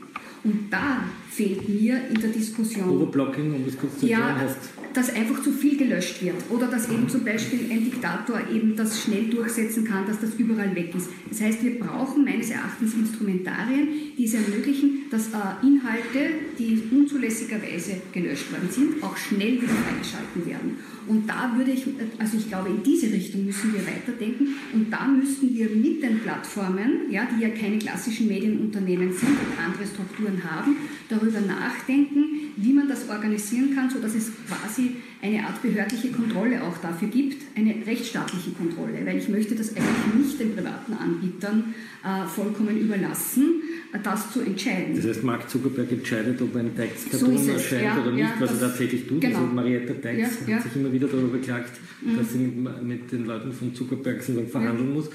Und 0.45 0.69
da 0.71 1.05
fehlt 1.31 1.69
mir 1.69 2.01
in 2.09 2.21
der 2.21 2.31
Diskussion. 2.31 2.89
Overblocking, 2.89 3.55
um 3.55 3.65
das 3.65 3.77
kurz 3.77 3.99
zu 3.99 4.07
erklären, 4.07 4.37
ja, 4.37 4.41
heißt. 4.41 4.59
Dass 4.95 5.15
einfach 5.15 5.43
zu 5.43 5.53
viel 5.53 5.77
gelöscht 5.77 6.23
wird 6.23 6.37
oder 6.51 6.67
dass 6.67 6.91
eben 6.91 7.09
zum 7.09 7.25
Beispiel 7.25 7.71
ein 7.71 7.85
Diktator 7.85 8.41
eben 8.53 8.75
das 8.75 9.03
schnell 9.03 9.29
durchsetzen 9.29 9.85
kann, 9.85 10.07
dass 10.07 10.21
das 10.21 10.35
überall 10.39 10.75
weg 10.75 10.95
ist. 10.95 11.11
Das 11.29 11.41
heißt, 11.41 11.63
wir 11.63 11.79
brauchen 11.79 12.25
meines 12.25 12.51
Erachtens 12.51 12.95
Instrumentarien, 12.95 13.89
die 14.17 14.25
es 14.25 14.35
ermöglichen, 14.35 15.05
dass 15.11 15.29
äh, 15.29 15.67
Inhalte, 15.67 16.35
die 16.59 16.83
unzulässigerweise 16.91 18.01
gelöscht 18.13 18.51
worden 18.51 18.69
sind, 18.71 19.03
auch 19.03 19.17
schnell 19.17 19.61
wieder 19.61 19.75
freigeschalten 19.75 20.47
werden. 20.47 20.79
Und 21.09 21.27
da 21.27 21.55
würde 21.57 21.71
ich, 21.71 21.87
also 22.19 22.37
ich 22.37 22.49
glaube, 22.49 22.69
in 22.69 22.83
diese 22.83 23.11
Richtung 23.11 23.47
müssen 23.47 23.73
wir 23.73 23.81
weiterdenken 23.87 24.57
und 24.75 24.93
da 24.93 25.07
müssten 25.07 25.55
wir 25.55 25.71
mit 25.71 26.03
den 26.03 26.21
Plattformen, 26.21 27.11
ja, 27.11 27.27
die 27.27 27.43
ja 27.43 27.49
keine 27.49 27.79
klassischen 27.79 28.29
Medienunternehmen 28.29 29.11
sind 29.13 29.31
und 29.31 29.65
andere 29.65 29.87
Strukturen 29.87 30.43
haben, 30.45 30.77
darüber 31.19 31.41
nachdenken, 31.41 32.53
wie 32.57 32.73
man 32.73 32.89
das 32.89 33.09
organisieren 33.09 33.75
kann, 33.75 33.89
sodass 33.91 34.15
es 34.15 34.31
quasi 34.47 34.97
eine 35.23 35.45
Art 35.45 35.61
behördliche 35.63 36.11
Kontrolle 36.11 36.63
auch 36.63 36.77
dafür 36.79 37.09
gibt, 37.09 37.43
eine 37.57 37.75
rechtsstaatliche 37.87 38.51
Kontrolle, 38.53 39.05
weil 39.05 39.19
ich 39.19 39.29
möchte 39.29 39.55
das 39.55 39.75
eigentlich 39.77 40.15
nicht 40.27 40.41
den 40.41 40.55
privaten 40.55 40.93
Anbietern 40.93 41.75
äh, 42.05 42.27
vollkommen 42.27 42.79
überlassen, 42.79 43.63
äh, 43.93 43.99
das 44.03 44.33
zu 44.33 44.41
entscheiden. 44.41 44.95
Das 44.97 45.07
heißt, 45.07 45.25
Mark 45.25 45.49
Zuckerberg 45.51 45.91
entscheidet, 45.91 46.41
ob 46.41 46.55
ein 46.57 46.75
Textkarton 46.75 47.39
so 47.39 47.53
erscheint 47.53 47.83
ja, 47.83 48.01
oder 48.01 48.13
nicht, 48.13 48.29
ja, 48.29 48.35
was 48.39 48.53
er 48.53 48.61
tatsächlich 48.69 49.07
tut. 49.07 49.21
Genau. 49.21 49.39
Also 49.39 49.53
Marietta 49.53 49.95
Tex 49.95 50.39
ja, 50.47 50.57
hat 50.57 50.63
sich 50.65 50.77
immer 50.77 50.93
wieder 50.93 51.09
darüber 51.09 51.29
beklagt, 51.39 51.73
mhm. 52.01 52.17
dass 52.17 52.33
sie 52.33 52.39
mit, 52.39 52.83
mit, 52.83 53.13
den 53.13 53.27
Leuten 53.27 53.53
von 53.53 53.75
Zuckerberg 53.75 54.23
verhandeln 54.23 54.95
muss. 54.95 55.11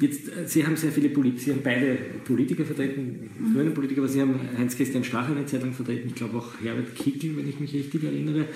Jetzt, 0.00 0.28
äh, 0.28 0.46
Sie 0.46 0.66
haben 0.66 0.76
sehr 0.76 0.92
viele 0.92 1.08
Politiker, 1.08 1.44
Sie 1.44 1.52
haben 1.52 1.62
beide 1.62 1.96
Politiker 2.24 2.64
vertreten, 2.64 3.30
mhm. 3.38 3.54
grüne 3.54 3.70
Politiker, 3.70 4.02
aber 4.02 4.08
Sie 4.08 4.20
haben 4.20 4.38
Heinz-Christian 4.58 5.04
Strache 5.04 5.32
eine 5.32 5.46
Zeit 5.46 5.62
lang 5.62 5.72
vertreten, 5.72 6.08
ich 6.08 6.14
glaube 6.14 6.38
auch 6.38 6.48
Herbert 6.62 6.94
Kickl, 6.94 7.36
wenn 7.36 7.48
ich 7.48 7.60
mich 7.60 7.72
richtig 7.72 8.04
erinnere. 8.04 8.46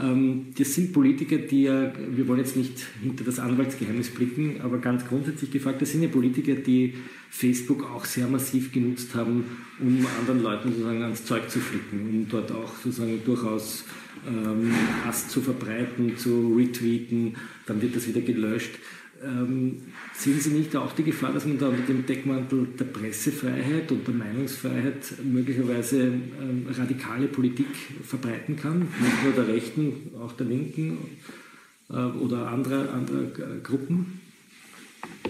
Ähm, 0.00 0.46
das 0.56 0.74
sind 0.74 0.92
Politiker, 0.92 1.36
die 1.38 1.64
ja, 1.64 1.92
wir 2.10 2.26
wollen 2.26 2.40
jetzt 2.40 2.56
nicht 2.56 2.84
hinter 3.02 3.24
das 3.24 3.38
Anwaltsgeheimnis 3.38 4.10
blicken, 4.10 4.60
aber 4.62 4.78
ganz 4.78 5.06
grundsätzlich 5.06 5.50
gefragt, 5.50 5.82
das 5.82 5.92
sind 5.92 6.02
ja 6.02 6.08
Politiker, 6.08 6.54
die 6.54 6.94
Facebook 7.30 7.84
auch 7.90 8.04
sehr 8.04 8.26
massiv 8.26 8.72
genutzt 8.72 9.14
haben, 9.14 9.44
um 9.80 10.04
anderen 10.18 10.42
Leuten 10.42 10.70
sozusagen 10.70 11.02
ans 11.02 11.24
Zeug 11.24 11.50
zu 11.50 11.60
flicken, 11.60 12.08
um 12.10 12.26
dort 12.28 12.50
auch 12.50 12.74
sozusagen 12.76 13.20
durchaus 13.24 13.84
ähm, 14.26 14.72
Hass 15.04 15.28
zu 15.28 15.40
verbreiten, 15.40 16.16
zu 16.16 16.54
retweeten, 16.56 17.36
dann 17.66 17.80
wird 17.82 17.94
das 17.94 18.08
wieder 18.08 18.20
gelöscht. 18.20 18.70
Ähm, 19.22 19.82
sehen 20.14 20.38
Sie 20.40 20.50
nicht 20.50 20.76
auch 20.76 20.92
die 20.94 21.02
Gefahr, 21.02 21.32
dass 21.32 21.44
man 21.44 21.58
da 21.58 21.68
unter 21.68 21.82
dem 21.82 22.06
Deckmantel 22.06 22.68
der 22.78 22.84
Pressefreiheit 22.84 23.90
und 23.90 24.06
der 24.06 24.14
Meinungsfreiheit 24.14 25.24
möglicherweise 25.24 26.02
ähm, 26.02 26.66
radikale 26.70 27.26
Politik 27.26 27.66
verbreiten 28.04 28.56
kann? 28.56 28.80
Nicht 28.80 29.24
nur 29.24 29.32
der 29.32 29.48
Rechten, 29.48 30.12
auch 30.20 30.32
der 30.32 30.46
Linken 30.46 30.98
äh, 31.90 31.94
oder 31.94 32.48
anderer, 32.48 32.92
anderer 32.92 33.24
äh, 33.24 33.60
Gruppen? 33.62 34.20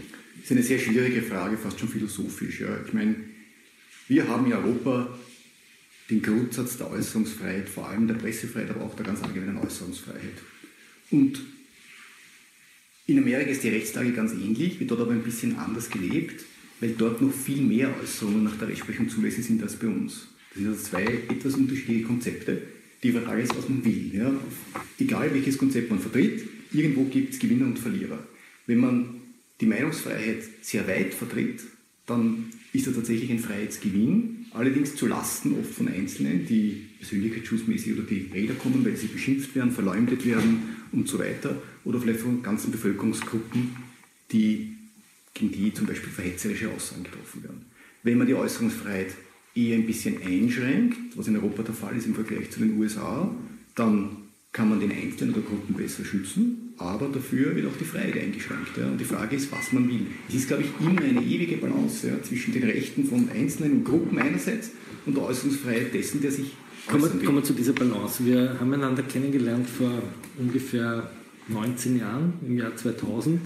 Das 0.02 0.44
ist 0.44 0.50
eine 0.52 0.62
sehr 0.62 0.78
schwierige 0.78 1.22
Frage, 1.22 1.56
fast 1.56 1.80
schon 1.80 1.88
philosophisch. 1.88 2.60
Ja. 2.60 2.68
Ich 2.86 2.92
meine, 2.92 3.14
wir 4.08 4.28
haben 4.28 4.46
in 4.46 4.52
Europa 4.52 5.18
den 6.10 6.22
Grundsatz 6.22 6.76
der 6.76 6.90
Äußerungsfreiheit, 6.90 7.68
vor 7.68 7.88
allem 7.88 8.06
der 8.06 8.14
Pressefreiheit, 8.14 8.70
aber 8.70 8.84
auch 8.84 8.96
der 8.96 9.06
ganz 9.06 9.22
allgemeinen 9.22 9.58
Äußerungsfreiheit. 9.58 10.42
Und 11.10 11.40
in 13.08 13.18
Amerika 13.18 13.50
ist 13.50 13.64
die 13.64 13.70
Rechtslage 13.70 14.12
ganz 14.12 14.32
ähnlich, 14.32 14.78
wird 14.78 14.90
dort 14.90 15.00
aber 15.00 15.12
ein 15.12 15.22
bisschen 15.22 15.56
anders 15.56 15.88
gelebt, 15.88 16.44
weil 16.78 16.90
dort 16.90 17.22
noch 17.22 17.32
viel 17.32 17.62
mehr 17.62 17.90
Äußerungen 18.00 18.44
nach 18.44 18.58
der 18.58 18.68
Rechtsprechung 18.68 19.08
zulässig 19.08 19.46
sind 19.46 19.62
als 19.62 19.76
bei 19.76 19.88
uns. 19.88 20.28
Das 20.50 20.58
sind 20.58 20.68
also 20.68 20.82
zwei 20.82 21.04
etwas 21.04 21.54
unterschiedliche 21.54 22.02
Konzepte. 22.02 22.62
Die 23.02 23.12
Frage 23.12 23.42
ist, 23.42 23.56
was 23.56 23.68
man 23.68 23.82
will. 23.82 24.10
Ja? 24.12 24.30
Egal 24.98 25.32
welches 25.32 25.56
Konzept 25.56 25.88
man 25.88 26.00
vertritt, 26.00 26.42
irgendwo 26.70 27.04
gibt 27.04 27.32
es 27.32 27.38
Gewinner 27.38 27.64
und 27.64 27.78
Verlierer. 27.78 28.18
Wenn 28.66 28.78
man 28.78 29.14
die 29.58 29.66
Meinungsfreiheit 29.66 30.42
sehr 30.60 30.86
weit 30.86 31.14
vertritt, 31.14 31.62
dann 32.04 32.50
ist 32.74 32.86
er 32.86 32.94
tatsächlich 32.94 33.30
ein 33.30 33.38
Freiheitsgewinn, 33.38 34.37
allerdings 34.52 34.96
zu 34.96 35.06
Lasten 35.06 35.58
oft 35.58 35.74
von 35.74 35.88
Einzelnen, 35.88 36.46
die 36.46 36.86
persönlichkeitsschutzmäßig 36.98 37.94
oder 37.94 38.02
die 38.02 38.30
Räder 38.32 38.54
kommen, 38.54 38.84
weil 38.84 38.96
sie 38.96 39.08
beschimpft 39.08 39.54
werden, 39.54 39.70
verleumdet 39.70 40.24
werden 40.24 40.76
und 40.92 41.08
so 41.08 41.18
weiter, 41.18 41.60
oder 41.84 42.00
vielleicht 42.00 42.20
von 42.20 42.42
ganzen 42.42 42.70
Bevölkerungsgruppen, 42.70 43.76
die, 44.32 44.74
gegen 45.34 45.52
die 45.52 45.72
zum 45.72 45.86
Beispiel 45.86 46.10
verhetzerische 46.10 46.70
Aussagen 46.70 47.04
getroffen 47.04 47.42
werden. 47.42 47.66
Wenn 48.02 48.18
man 48.18 48.26
die 48.26 48.34
Äußerungsfreiheit 48.34 49.14
eher 49.54 49.76
ein 49.76 49.86
bisschen 49.86 50.22
einschränkt, 50.22 51.16
was 51.16 51.28
in 51.28 51.36
Europa 51.36 51.62
der 51.62 51.74
Fall 51.74 51.96
ist 51.96 52.06
im 52.06 52.14
Vergleich 52.14 52.50
zu 52.50 52.60
den 52.60 52.78
USA, 52.78 53.34
dann 53.74 54.16
kann 54.52 54.68
man 54.68 54.80
den 54.80 54.92
Einzelnen 54.92 55.34
oder 55.34 55.42
Gruppen 55.42 55.74
besser 55.74 56.04
schützen, 56.04 56.67
aber 56.78 57.08
dafür 57.08 57.54
wird 57.54 57.66
auch 57.66 57.76
die 57.78 57.84
Freiheit 57.84 58.16
eingeschränkt. 58.16 58.76
Ja. 58.76 58.86
Und 58.86 58.98
die 59.00 59.04
Frage 59.04 59.36
ist, 59.36 59.50
was 59.52 59.72
man 59.72 59.88
will. 59.88 60.06
Es 60.28 60.34
ist, 60.34 60.48
glaube 60.48 60.62
ich, 60.62 60.86
immer 60.86 61.02
eine 61.02 61.22
ewige 61.22 61.56
Balance 61.56 62.08
ja, 62.08 62.22
zwischen 62.22 62.52
den 62.52 62.64
Rechten 62.64 63.04
von 63.04 63.28
Einzelnen 63.34 63.78
und 63.78 63.84
Gruppen 63.84 64.18
einerseits 64.18 64.70
und 65.04 65.16
der 65.16 65.24
Äußerungsfreiheit 65.24 65.92
dessen, 65.92 66.20
der 66.20 66.30
sich 66.30 66.52
Kommen 66.86 67.02
wir, 67.02 67.26
kommen 67.26 67.38
wir 67.38 67.44
zu 67.44 67.52
dieser 67.52 67.74
Balance. 67.74 68.24
Wir 68.24 68.56
haben 68.58 68.72
einander 68.72 69.02
kennengelernt 69.02 69.68
vor 69.68 70.02
ungefähr 70.38 71.10
19 71.48 71.98
Jahren, 71.98 72.32
im 72.46 72.56
Jahr 72.56 72.74
2000. 72.74 73.40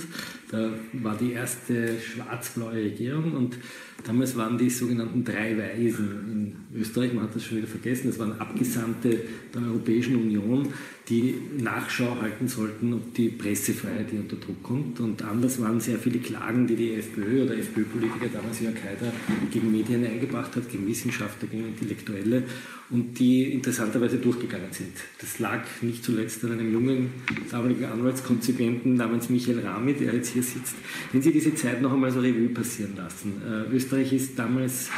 Da 0.50 0.70
war 0.92 1.16
die 1.16 1.32
erste 1.32 1.98
schwarz-blaue 1.98 2.74
Regierung 2.74 3.32
und 3.32 3.56
damals 4.04 4.36
waren 4.36 4.58
die 4.58 4.70
sogenannten 4.70 5.24
drei 5.24 5.56
Weisen 5.56 6.56
in 6.72 6.78
Österreich, 6.80 7.14
man 7.14 7.24
hat 7.24 7.34
das 7.34 7.44
schon 7.44 7.58
wieder 7.58 7.66
vergessen, 7.66 8.08
das 8.08 8.18
waren 8.18 8.38
Abgesandte 8.38 9.20
der 9.54 9.62
Europäischen 9.62 10.16
Union, 10.16 10.68
die 11.08 11.34
Nachschau 11.58 12.16
halten 12.20 12.46
sollten, 12.46 12.94
ob 12.94 13.14
die 13.14 13.28
Pressefreiheit 13.28 14.10
hier 14.10 14.20
unter 14.20 14.36
Druck 14.36 14.62
kommt. 14.62 15.00
Und 15.00 15.22
anders 15.22 15.60
waren 15.60 15.80
sehr 15.80 15.98
viele 15.98 16.18
Klagen, 16.18 16.66
die 16.66 16.76
die 16.76 16.94
FPÖ 16.94 17.44
oder 17.44 17.56
FPÖ-Politiker 17.56 18.28
damals 18.32 18.60
Jörg 18.60 18.76
Haider 18.84 19.12
gegen 19.50 19.72
Medien 19.72 20.04
eingebracht 20.04 20.54
hat, 20.54 20.70
gegen 20.70 20.86
Wissenschaftler, 20.86 21.48
gegen 21.48 21.66
Intellektuelle 21.66 22.44
und 22.90 23.18
die 23.18 23.52
interessanterweise 23.52 24.18
durchgegangen 24.18 24.70
sind. 24.70 24.92
Das 25.20 25.38
lag 25.38 25.62
nicht 25.80 26.04
zuletzt 26.04 26.44
an 26.44 26.52
einem 26.52 26.72
jungen 26.72 27.10
damaligen 27.50 27.86
Anwaltskonzipienten 27.86 28.94
namens 28.94 29.28
Michael 29.28 29.60
Rami, 29.60 29.94
der 29.94 30.14
jetzt 30.14 30.32
hier 30.32 30.42
sitzt. 30.42 30.74
Wenn 31.10 31.22
Sie 31.22 31.32
diese 31.32 31.54
Zeit 31.54 31.82
noch 31.82 31.92
einmal 31.92 32.12
so 32.12 32.20
Revue 32.20 32.50
passieren 32.50 32.94
lassen. 32.96 33.42
Äh, 33.44 33.74
Österreich 33.74 34.12
ist 34.12 34.38
damals 34.38 34.90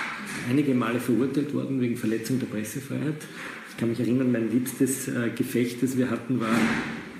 einige 0.50 0.74
Male 0.74 1.00
verurteilt 1.00 1.54
worden 1.54 1.80
wegen 1.80 1.96
Verletzung 1.96 2.38
der 2.40 2.46
Pressefreiheit. 2.46 3.22
Ich 3.74 3.80
kann 3.80 3.88
mich 3.88 3.98
erinnern, 3.98 4.30
mein 4.30 4.52
liebstes 4.52 5.08
äh, 5.08 5.30
Gefecht, 5.34 5.82
das 5.82 5.98
wir 5.98 6.08
hatten, 6.08 6.40
war 6.40 6.56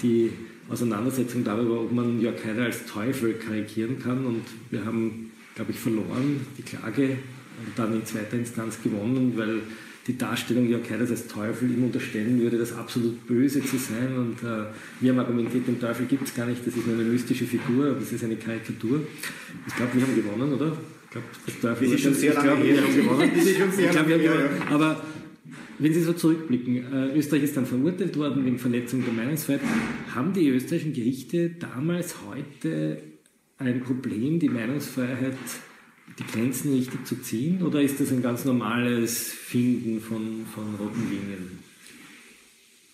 die 0.02 0.30
Auseinandersetzung 0.68 1.42
darüber, 1.42 1.80
ob 1.80 1.90
man 1.92 2.20
Jörg 2.20 2.44
Haider 2.44 2.62
als 2.62 2.86
Teufel 2.86 3.34
karikieren 3.34 3.98
kann. 3.98 4.24
Und 4.24 4.42
wir 4.70 4.84
haben, 4.84 5.32
glaube 5.56 5.72
ich, 5.72 5.80
verloren 5.80 6.46
die 6.56 6.62
Klage 6.62 7.08
und 7.58 7.76
dann 7.76 7.92
in 7.92 8.06
zweiter 8.06 8.36
Instanz 8.36 8.78
gewonnen, 8.84 9.32
weil 9.34 9.62
die 10.06 10.16
Darstellung 10.16 10.68
Jörg 10.68 10.88
Haiders 10.88 11.10
als 11.10 11.26
Teufel 11.26 11.72
ihm 11.72 11.82
unterstellen 11.82 12.40
würde, 12.40 12.56
das 12.56 12.72
absolut 12.72 13.26
Böse 13.26 13.60
zu 13.60 13.76
sein. 13.76 14.16
Und 14.16 14.48
äh, 14.48 14.66
wir 15.00 15.10
haben 15.10 15.18
argumentiert, 15.18 15.66
den 15.66 15.80
Teufel 15.80 16.06
gibt 16.06 16.28
es 16.28 16.34
gar 16.36 16.46
nicht, 16.46 16.64
das 16.64 16.76
ist 16.76 16.86
nur 16.86 16.94
eine 16.94 17.04
mystische 17.04 17.46
Figur, 17.46 17.96
das 17.98 18.12
ist 18.12 18.22
eine 18.22 18.36
Karikatur. 18.36 19.00
Ich 19.66 19.74
glaube, 19.74 19.94
wir 19.94 20.02
haben 20.02 20.14
gewonnen, 20.14 20.52
oder? 20.52 20.76
Ich 21.06 21.10
glaube, 21.10 21.26
das 21.46 21.60
Teufel 21.60 21.92
ist 21.94 22.00
schon 22.00 22.14
sehr 22.14 22.34
lange 22.34 22.62
her. 22.62 22.82
Ich 22.86 23.90
glaube, 23.90 24.08
wir 24.08 24.18
haben 24.18 24.22
gewonnen. 24.22 24.62
Aber 24.70 25.02
Wenn 25.78 25.92
Sie 25.92 26.02
so 26.02 26.12
zurückblicken, 26.12 26.92
äh, 26.92 27.16
Österreich 27.16 27.44
ist 27.44 27.56
dann 27.56 27.66
verurteilt 27.66 28.16
worden 28.16 28.44
wegen 28.44 28.58
Verletzung 28.58 29.04
der 29.04 29.12
Meinungsfreiheit. 29.12 29.62
Haben 30.14 30.32
die 30.32 30.48
österreichischen 30.48 30.92
Gerichte 30.92 31.50
damals, 31.50 32.14
heute 32.26 33.02
ein 33.58 33.80
Problem, 33.80 34.38
die 34.38 34.48
Meinungsfreiheit, 34.48 35.36
die 36.18 36.32
Grenzen 36.32 36.72
richtig 36.74 37.04
zu 37.06 37.16
ziehen? 37.16 37.62
Oder 37.62 37.82
ist 37.82 38.00
das 38.00 38.12
ein 38.12 38.22
ganz 38.22 38.44
normales 38.44 39.32
Finden 39.32 40.00
von, 40.00 40.46
von 40.54 40.74
roten 40.76 41.08
Linien? 41.10 41.58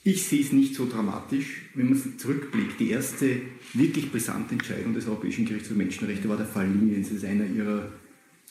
Ich 0.02 0.26
sehe 0.26 0.40
es 0.40 0.52
nicht 0.52 0.74
so 0.74 0.88
dramatisch, 0.88 1.62
wenn 1.74 1.90
man 1.90 2.18
zurückblickt. 2.18 2.80
Die 2.80 2.90
erste 2.90 3.42
wirklich 3.74 4.10
brisante 4.10 4.52
Entscheidung 4.54 4.94
des 4.94 5.06
Europäischen 5.06 5.44
Gerichts 5.44 5.68
für 5.68 5.74
Menschenrechte 5.74 6.26
war 6.28 6.38
der 6.38 6.46
Fall 6.46 6.66
Liniens. 6.66 7.08
Das 7.08 7.18
ist 7.18 7.24
einer 7.26 7.44
ihrer 7.46 7.92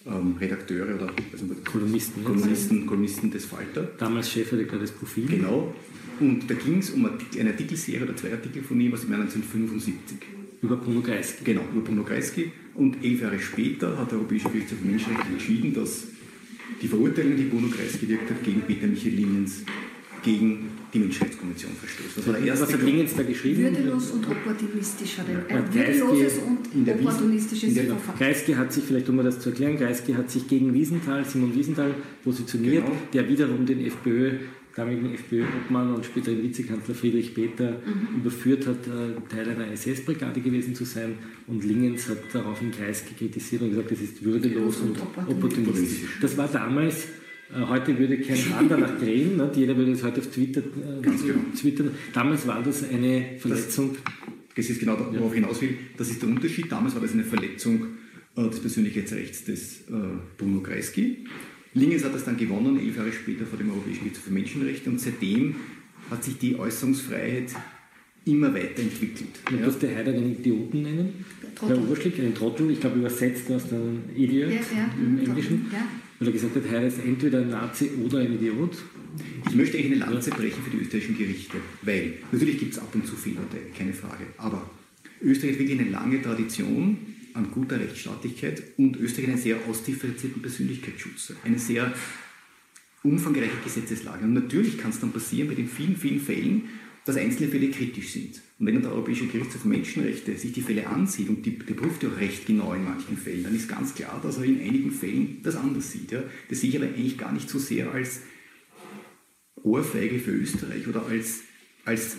ähm, 0.05 0.35
Redakteure 0.39 0.95
oder 0.95 1.13
also 1.31 1.45
Kolumnisten, 1.71 2.23
Kolumnisten, 2.23 2.85
Kolumnisten 2.85 3.31
des 3.31 3.45
Falter. 3.45 3.83
Damals 3.97 4.31
Chefredakteur 4.31 4.79
des 4.79 4.91
Profil. 4.91 5.27
Genau. 5.27 5.73
Und 6.19 6.49
da 6.49 6.53
ging 6.53 6.79
es 6.79 6.89
um 6.91 7.05
eine 7.05 7.49
Artikelserie 7.49 8.03
oder 8.03 8.15
zwei 8.15 8.31
Artikel 8.31 8.62
von 8.63 8.79
ihm 8.79 8.93
aus 8.93 9.01
dem 9.01 9.12
Jahr 9.12 9.21
1975. 9.21 10.17
Über 10.62 10.75
Bruno 10.75 11.01
Kreisky. 11.01 11.43
Genau, 11.45 11.62
über 11.71 11.81
Bruno 11.81 12.03
Kreisky. 12.03 12.51
Und 12.75 13.03
elf 13.03 13.21
Jahre 13.21 13.39
später 13.39 13.97
hat 13.97 14.12
der 14.12 14.17
Europäische 14.19 14.49
Gerichtshof 14.49 14.79
für 14.79 14.88
Menschenrechte 14.88 15.27
entschieden, 15.31 15.73
dass 15.73 16.07
die 16.81 16.88
Verurteilung, 16.88 17.38
die 17.38 17.43
Bruno 17.43 17.67
Kreisky 17.67 18.05
gewirkt 18.05 18.29
hat, 18.29 18.43
gegen 18.43 18.62
Peter 18.62 18.88
Michael 18.88 19.15
Liniens, 19.15 19.63
gegen 20.23 20.69
die 20.93 20.99
Menschenrechtskonvention 20.99 21.71
verstößt. 21.73 22.17
Das 22.17 22.27
war 22.27 22.34
der 22.36 22.43
erste. 22.45 22.65
Was 22.65 22.73
hat 22.73 22.82
Lingens 22.84 23.15
da 23.15 23.23
geschrieben? 23.23 23.62
Würdelos 23.63 24.12
und 24.12 24.27
opportunistisch 24.27 25.17
hat 25.17 25.25
er. 25.29 25.49
Ja, 25.55 25.62
Ein 25.63 25.73
würdeloses 25.73 26.39
und 26.39 26.89
opportunistisches 26.89 27.73
Verfahren. 27.73 28.17
Kreisky 28.17 28.53
hat 28.53 28.73
sich, 28.73 28.84
vielleicht 28.84 29.10
um 29.10 29.15
mir 29.15 29.23
das 29.23 29.39
zu 29.39 29.49
erklären, 29.49 29.77
Kreisky 29.77 30.13
hat 30.13 30.29
sich 30.32 30.47
gegen 30.47 30.73
Wiesenthal, 30.73 31.23
Simon 31.25 31.55
Wiesenthal 31.55 31.93
positioniert, 32.23 32.86
Genau. 32.86 32.97
der 33.13 33.29
wiederum 33.29 33.65
den 33.65 33.86
FPÖ, 33.86 34.32
damaligen 34.75 35.13
FPÖ-Obmann 35.13 35.93
und 35.95 36.05
späteren 36.05 36.41
Vizekanzler 36.41 36.95
Friedrich 36.95 37.34
Peter 37.34 37.71
Mhm. 37.71 38.21
überführt 38.21 38.65
hat, 38.67 38.77
äh, 38.88 39.34
Teil 39.34 39.49
einer 39.49 39.67
SS-Brigade 39.71 40.39
gewesen 40.41 40.73
zu 40.75 40.86
sein. 40.86 41.15
Und 41.47 41.63
Lingens 41.65 42.08
hat 42.08 42.19
daraufhin 42.32 42.71
Kreisky 42.71 43.13
kritisiert 43.13 43.62
und 43.63 43.71
gesagt, 43.71 43.91
das 43.91 43.99
ist 44.01 44.23
würdelos 44.23 44.77
und 44.77 44.97
opportunistisch. 45.27 46.08
Das 46.21 46.38
war 46.38 46.47
damals, 46.47 47.08
heute 47.55 47.97
würde 47.97 48.19
kein 48.19 48.38
Hahn 48.55 48.69
danach 48.69 48.97
drehen, 48.99 49.38
ne? 49.38 49.51
jeder 49.55 49.75
würde 49.75 49.91
es 49.93 50.03
heute 50.03 50.19
auf 50.21 50.27
Twitter 50.27 50.62
äh, 50.62 51.01
Ganz 51.01 51.21
genau. 51.23 51.39
twittern. 51.59 51.91
Damals 52.13 52.45
war 52.47 52.62
das 52.63 52.88
eine 52.89 53.25
Verletzung. 53.39 53.95
Das 54.55 54.69
ist 54.69 54.79
genau 54.79 54.95
da, 54.95 55.12
worauf 55.13 55.31
ich 55.33 55.39
hinaus 55.41 55.62
will. 55.62 55.75
Das 55.97 56.09
ist 56.09 56.21
der 56.21 56.29
Unterschied. 56.29 56.71
Damals 56.71 56.93
war 56.95 57.01
das 57.01 57.13
eine 57.13 57.23
Verletzung 57.23 57.85
äh, 58.35 58.49
des 58.49 58.59
Persönlichkeitsrechts 58.59 59.45
des 59.45 59.81
äh, 59.81 59.93
Bruno 60.38 60.59
Kreisky. 60.62 61.25
Lingens 61.73 62.03
hat 62.03 62.13
das 62.15 62.25
dann 62.25 62.35
gewonnen, 62.38 62.79
elf 62.79 62.97
Jahre 62.97 63.12
später 63.12 63.45
vor 63.45 63.57
dem 63.57 63.69
Europäischen 63.71 63.99
Gerichtshof 64.01 64.25
für 64.25 64.33
Menschenrechte. 64.33 64.89
Und 64.89 64.99
seitdem 64.99 65.55
hat 66.09 66.23
sich 66.23 66.38
die 66.38 66.57
Äußerungsfreiheit 66.57 67.53
immer 68.25 68.53
weiterentwickelt. 68.53 69.29
Man 69.49 69.59
Ja. 69.59 69.65
durfte 69.65 69.95
Heider 69.95 70.12
einen 70.13 70.31
Idioten 70.33 70.81
nennen. 70.81 71.25
Trottel. 71.55 71.75
Der 71.77 71.83
Oberschlick, 71.85 72.19
einen 72.19 72.33
Trottel, 72.35 72.69
ich 72.71 72.79
glaube 72.79 72.99
übersetzt 72.99 73.49
aus 73.51 73.69
dem 73.69 73.99
Idiot 74.15 74.49
Ja, 74.49 74.55
ja, 74.55 74.89
im 75.01 75.19
Englischen. 75.19 75.67
ja. 75.71 75.79
Weil 76.19 76.27
er 76.27 76.34
gesagt 76.34 76.55
hat, 76.55 76.65
Heider 76.65 76.88
ist 76.88 76.99
entweder 76.99 77.39
ein 77.39 77.49
Nazi 77.49 77.91
oder 78.03 78.19
ein 78.19 78.34
Idiot. 78.34 78.77
Ich 79.47 79.55
möchte 79.55 79.77
eigentlich 79.77 80.03
eine 80.03 80.12
Lanze 80.12 80.32
brechen 80.32 80.62
für 80.63 80.69
die 80.69 80.77
österreichischen 80.77 81.17
Gerichte, 81.17 81.58
weil 81.82 82.15
natürlich 82.32 82.60
gibt 82.60 82.73
es 82.73 82.79
ab 82.79 82.93
und 82.93 83.08
zu 83.08 83.15
Fehlurteile, 83.15 83.67
keine 83.77 83.93
Frage. 83.93 84.25
Aber 84.38 84.69
Österreich 85.21 85.53
hat 85.53 85.60
wirklich 85.60 85.79
eine 85.79 85.89
lange 85.89 86.21
Tradition 86.21 86.97
an 87.34 87.51
guter 87.51 87.79
Rechtsstaatlichkeit 87.79 88.63
und 88.77 88.97
Österreich 88.97 89.29
einen 89.29 89.38
sehr 89.38 89.58
ausdifferenzierten 89.67 90.41
Persönlichkeitsschutz, 90.41 91.34
eine 91.45 91.58
sehr 91.58 91.93
umfangreiche 93.03 93.58
Gesetzeslage. 93.63 94.25
Und 94.25 94.34
natürlich 94.34 94.77
kann 94.77 94.91
es 94.91 94.99
dann 94.99 95.12
passieren 95.12 95.47
bei 95.47 95.55
den 95.55 95.67
vielen, 95.67 95.95
vielen 95.95 96.19
Fällen, 96.19 96.63
dass 97.10 97.17
einzelne 97.17 97.50
Fälle 97.50 97.72
kritisch 97.72 98.12
sind. 98.12 98.39
Und 98.60 98.67
wenn 98.67 98.82
der 98.82 98.91
Europäische 98.91 99.26
Gerichtshof 99.26 99.65
Menschenrechte 99.65 100.38
sich 100.38 100.54
die 100.54 100.62
Fälle 100.62 100.86
ansieht 100.86 101.28
und 101.28 101.43
die, 101.43 101.58
der 101.58 101.74
prüft 101.74 102.04
ja 102.04 102.10
auch 102.10 102.17
recht 102.19 102.45
genau 102.45 102.74
in 102.74 102.84
manchen 102.84 103.17
Fällen, 103.17 103.43
dann 103.43 103.56
ist 103.56 103.67
ganz 103.67 103.95
klar, 103.95 104.19
dass 104.22 104.38
er 104.38 104.43
in 104.43 104.62
einigen 104.62 104.91
Fällen 104.91 105.39
das 105.41 105.56
anders 105.56 105.91
sieht. 105.91 106.12
Ja. 106.12 106.24
Das 106.50 106.62
sehe 106.62 106.69
ich 106.69 106.76
aber 106.78 106.86
eigentlich 106.86 107.17
gar 107.17 107.32
nicht 107.32 107.50
so 107.50 107.58
sehr 107.58 107.91
als 107.91 108.22
Ohrfeige 109.56 110.19
für 110.19 110.32
Österreich 110.32 110.88
oder 110.88 111.06
als, 111.08 111.41
als 111.84 112.17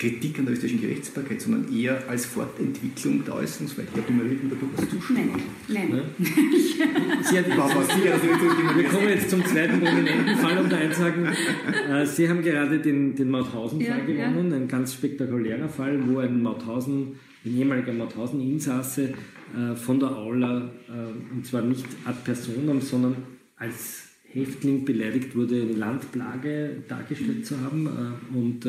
Kritik 0.00 0.38
an 0.38 0.46
der 0.46 0.54
österreichischen 0.54 0.80
Gerichtsbarkeit, 0.80 1.42
sondern 1.42 1.76
eher 1.76 2.02
als 2.08 2.24
Fortentwicklung 2.24 3.22
der 3.22 3.34
Äußerungsfreiheit. 3.34 3.90
Ich 3.94 4.14
Marie 4.14 4.30
wird 4.30 4.52
da 4.52 4.56
durchaus 4.56 4.88
zustimmen. 4.88 5.30
Nein, 5.68 5.90
nein. 5.90 5.90
Ne? 5.90 6.02
Sie 7.22 7.38
hat, 7.38 7.44
sicher, 7.44 8.76
wir 8.76 8.84
kommen 8.84 9.08
jetzt 9.10 9.28
zum 9.28 9.44
zweiten 9.44 9.78
prominenten 9.78 10.36
Fall, 10.38 10.56
um 10.56 10.70
da 10.70 10.78
einzusagen. 10.78 11.26
Äh, 11.26 12.06
Sie 12.06 12.26
haben 12.30 12.40
gerade 12.42 12.78
den, 12.78 13.14
den 13.14 13.28
Mauthausen-Fall 13.28 14.08
Ja, 14.08 14.14
ja. 14.14 14.30
gewonnen, 14.30 14.54
ein 14.54 14.68
ganz 14.68 14.94
spektakulärer 14.94 15.68
Fall, 15.68 16.00
wo 16.08 16.18
ein 16.18 16.42
Mauthausen, 16.42 17.16
ein 17.44 17.58
ehemaliger 17.58 17.92
Mauthausen-Insasse 17.92 19.12
äh, 19.54 19.76
von 19.76 20.00
der 20.00 20.16
Aula, 20.16 20.70
äh, 20.88 21.34
und 21.34 21.44
zwar 21.44 21.60
nicht 21.60 21.84
ad 22.06 22.16
personam, 22.24 22.80
sondern 22.80 23.16
als 23.58 24.04
Häftling 24.32 24.86
beleidigt 24.86 25.36
wurde, 25.36 25.60
eine 25.60 25.72
Landplage 25.72 26.84
dargestellt 26.88 27.44
zu 27.44 27.60
haben. 27.60 27.88
Und 28.32 28.64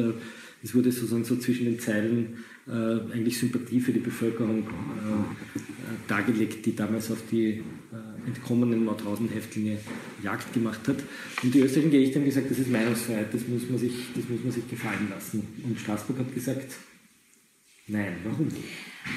es 0.63 0.75
wurde 0.75 0.91
sozusagen 0.91 1.23
so 1.23 1.35
zwischen 1.37 1.65
den 1.65 1.79
Zeilen 1.79 2.37
äh, 2.67 2.71
eigentlich 2.71 3.39
Sympathie 3.39 3.79
für 3.79 3.91
die 3.91 3.99
Bevölkerung 3.99 4.59
äh, 4.59 6.07
dargelegt, 6.07 6.65
die 6.65 6.75
damals 6.75 7.09
auf 7.11 7.23
die 7.31 7.47
äh, 7.49 8.27
entkommenen 8.27 8.85
Mauthausen-Häftlinge 8.85 9.79
Jagd 10.23 10.53
gemacht 10.53 10.87
hat. 10.87 10.97
Und 11.41 11.53
die 11.53 11.59
österreichischen 11.59 11.91
Gerichte 11.91 12.19
haben 12.19 12.25
gesagt, 12.25 12.51
das 12.51 12.59
ist 12.59 12.69
Meinungsfreiheit, 12.69 13.33
das 13.33 13.47
muss 13.47 13.67
man 13.69 13.79
sich, 13.79 13.93
das 14.15 14.29
muss 14.29 14.43
man 14.43 14.51
sich 14.51 14.69
gefallen 14.69 15.07
lassen. 15.09 15.47
Und 15.63 15.79
Straßburg 15.79 16.19
hat 16.19 16.33
gesagt, 16.33 16.75
nein, 17.87 18.17
warum? 18.23 18.47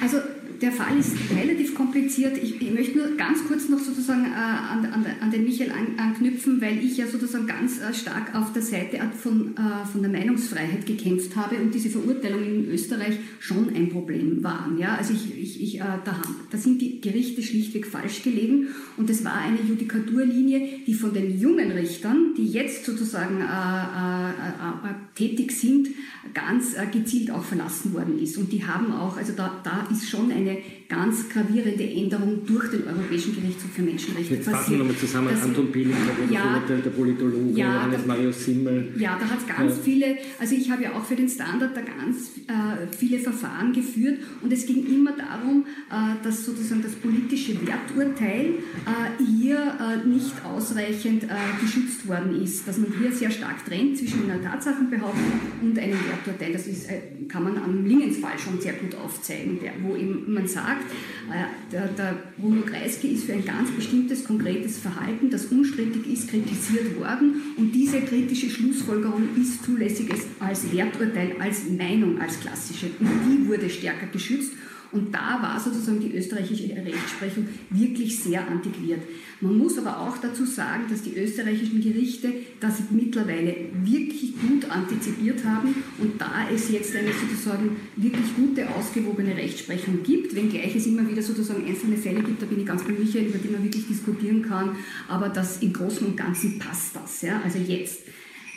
Also 0.01 0.17
der 0.61 0.71
Fall 0.71 0.97
ist 0.97 1.15
relativ 1.35 1.75
kompliziert. 1.75 2.37
Ich, 2.37 2.61
ich 2.61 2.71
möchte 2.71 2.97
nur 2.97 3.17
ganz 3.17 3.45
kurz 3.47 3.69
noch 3.69 3.79
sozusagen 3.79 4.25
äh, 4.25 4.35
an, 4.35 4.85
an, 4.85 5.05
an 5.21 5.31
den 5.31 5.43
Michael 5.43 5.71
an, 5.71 5.99
anknüpfen, 5.99 6.61
weil 6.61 6.83
ich 6.83 6.97
ja 6.97 7.07
sozusagen 7.07 7.47
ganz 7.47 7.79
äh, 7.79 7.93
stark 7.93 8.33
auf 8.35 8.53
der 8.53 8.61
Seite 8.61 8.99
von, 9.21 9.55
äh, 9.57 9.85
von 9.85 10.01
der 10.01 10.11
Meinungsfreiheit 10.11 10.85
gekämpft 10.85 11.35
habe 11.35 11.57
und 11.57 11.73
diese 11.73 11.89
Verurteilungen 11.89 12.65
in 12.65 12.71
Österreich 12.71 13.17
schon 13.39 13.75
ein 13.75 13.89
Problem 13.89 14.43
waren. 14.43 14.77
Ja? 14.77 14.95
Also 14.95 15.13
ich, 15.13 15.37
ich, 15.37 15.61
ich, 15.61 15.75
äh, 15.79 15.83
da, 16.03 16.13
haben, 16.13 16.35
da 16.49 16.57
sind 16.57 16.81
die 16.81 17.01
Gerichte 17.01 17.41
schlichtweg 17.43 17.85
falsch 17.85 18.23
gelegen 18.23 18.67
und 18.97 19.09
es 19.09 19.23
war 19.25 19.33
eine 19.33 19.59
Judikaturlinie, 19.61 20.79
die 20.87 20.93
von 20.93 21.13
den 21.13 21.39
jungen 21.39 21.71
Richtern, 21.71 22.33
die 22.37 22.47
jetzt 22.47 22.85
sozusagen 22.85 23.41
äh, 23.41 24.29
äh, 24.29 24.93
tätig 25.15 25.51
sind, 25.51 25.89
ganz 26.33 26.75
gezielt 26.91 27.31
auch 27.31 27.43
verlassen 27.43 27.93
worden 27.93 28.19
ist. 28.19 28.37
Und 28.37 28.51
die 28.51 28.65
haben 28.65 28.91
auch, 28.91 29.17
also 29.17 29.33
da, 29.33 29.61
da 29.63 29.74
ist 29.91 30.09
schon 30.09 30.31
eine 30.31 30.57
ganz 30.87 31.27
gravierende 31.29 31.83
Änderung 31.83 32.45
durch 32.45 32.69
den 32.69 32.87
Europäischen 32.87 33.33
Gerichtshof 33.35 33.71
für 33.71 33.81
Menschenrechte 33.81 34.35
Jetzt 34.35 34.45
fassen 34.45 34.53
wir 34.55 34.59
passiert. 34.59 34.79
nochmal 34.79 34.95
zusammen. 34.97 35.27
Das- 35.31 35.43
Anton 35.43 35.71
Peling, 35.71 35.95
der 36.29 36.33
Ja. 36.35 36.61
der 36.67 36.89
Politologe, 36.91 37.51
Ja, 37.59 37.73
Johannes 37.75 38.01
da- 38.01 38.07
Marius 38.07 38.45
Simmel. 38.45 38.93
Ja, 38.97 39.17
da 39.19 39.25
hat 39.27 39.39
es 39.39 39.47
ganz 39.47 39.77
Ja. 39.77 39.81
viele, 39.83 40.17
also 40.39 40.55
ich 40.55 40.69
habe 40.69 40.83
ja 40.83 40.93
auch 40.93 41.03
für 41.03 41.15
den 41.15 41.27
Standard 41.27 41.75
da 41.75 41.81
ganz 41.81 42.31
äh, 42.47 42.85
viele 42.95 43.17
Verfahren 43.17 43.73
geführt 43.73 44.19
und 44.43 44.53
es 44.53 44.67
ging 44.67 44.85
immer 44.85 45.13
darum, 45.13 45.65
äh, 45.89 46.23
dass 46.23 46.45
sozusagen 46.45 46.83
das 46.83 46.93
politische 46.93 47.53
Werturteil 47.65 48.45
äh, 48.85 49.23
hier 49.41 49.57
äh, 49.57 50.07
nicht 50.07 50.33
ausreichend 50.45 51.23
äh, 51.23 51.27
geschützt 51.61 52.07
worden 52.07 52.41
ist, 52.43 52.67
dass 52.67 52.77
man 52.77 52.93
hier 52.99 53.11
sehr 53.11 53.31
stark 53.31 53.65
trennt 53.65 53.97
zwischen 53.97 54.29
einer 54.29 54.41
Tatsachenbehauptung 54.41 55.23
und 55.63 55.79
einem 55.79 55.97
Werturteil. 56.07 56.53
Das 56.53 56.67
ist, 56.67 56.89
äh, 56.89 57.01
kann 57.27 57.43
man 57.43 57.57
am 57.57 57.85
Lingensfall 57.85 58.37
schon 58.37 58.61
sehr 58.61 58.73
gut 58.73 58.93
aufzeigen, 58.95 59.57
der, 59.65 59.73
wo 59.81 59.95
eben 59.95 60.31
man 60.31 60.47
sagt, 60.47 60.91
äh, 61.31 61.71
der, 61.71 61.87
der 61.87 62.17
Bruno 62.37 62.61
Kreisky 62.61 63.07
ist 63.09 63.25
für 63.25 63.33
ein 63.33 63.43
ganz 63.43 63.71
bestimmtes 63.71 64.23
konkretes 64.23 64.77
Verhalten, 64.77 65.29
das 65.29 65.45
unstrittig 65.45 66.05
ist, 66.07 66.29
kritisiert 66.29 66.99
worden. 66.99 67.41
Und 67.57 67.73
diese 67.73 68.01
kritische 68.01 68.49
Schlussfolgerung 68.49 69.29
ist 69.35 69.63
zulässig 69.63 70.11
als 70.39 70.71
Werturteil, 70.71 71.35
als 71.39 71.69
Meinung, 71.69 72.21
als 72.21 72.39
klassische. 72.39 72.87
Und 72.99 73.09
die 73.27 73.47
wurde 73.47 73.69
stärker 73.69 74.07
geschützt 74.07 74.53
und 74.95 75.13
da 75.13 75.39
war 75.41 75.59
sozusagen 75.59 75.99
die 75.99 76.15
österreichische 76.15 76.69
Rechtsprechung 76.69 77.47
wirklich 77.69 78.17
sehr 78.17 78.47
antiquiert. 78.47 79.01
Man 79.41 79.57
muss 79.57 79.77
aber 79.77 79.99
auch 79.99 80.17
dazu 80.17 80.45
sagen, 80.45 80.85
dass 80.89 81.03
die 81.03 81.15
österreichischen 81.15 81.81
Gerichte 81.81 82.31
das 82.61 82.75
mittlerweile 82.89 83.55
wirklich 83.83 84.33
gut 84.39 84.69
antizipiert 84.71 85.43
haben 85.43 85.75
und 85.99 86.19
da 86.19 86.47
es 86.53 86.71
jetzt 86.71 86.95
eine 86.95 87.09
sozusagen 87.11 87.75
wirklich 87.97 88.35
gute, 88.35 88.69
ausgewogene 88.69 89.35
Rechtsprechung 89.35 90.01
gibt, 90.03 90.33
wenngleich 90.33 90.75
es 90.75 90.87
immer 90.87 91.07
wieder 91.09 91.21
sozusagen 91.21 91.65
einzelne 91.67 91.97
Fälle 91.97 92.23
gibt, 92.23 92.41
da 92.41 92.45
bin 92.45 92.61
ich 92.61 92.65
ganz 92.65 92.83
bei 92.83 92.93
über 92.93 93.37
die 93.37 93.49
man 93.49 93.63
wirklich 93.63 93.87
diskutieren 93.87 94.41
kann, 94.41 94.77
aber 95.09 95.29
das 95.29 95.61
im 95.61 95.73
Großen 95.73 96.07
und 96.07 96.15
Ganzen 96.15 96.57
passt 96.57 96.95
das. 96.95 97.21
Ja? 97.21 97.41
Also 97.43 97.59
jetzt. 97.59 98.03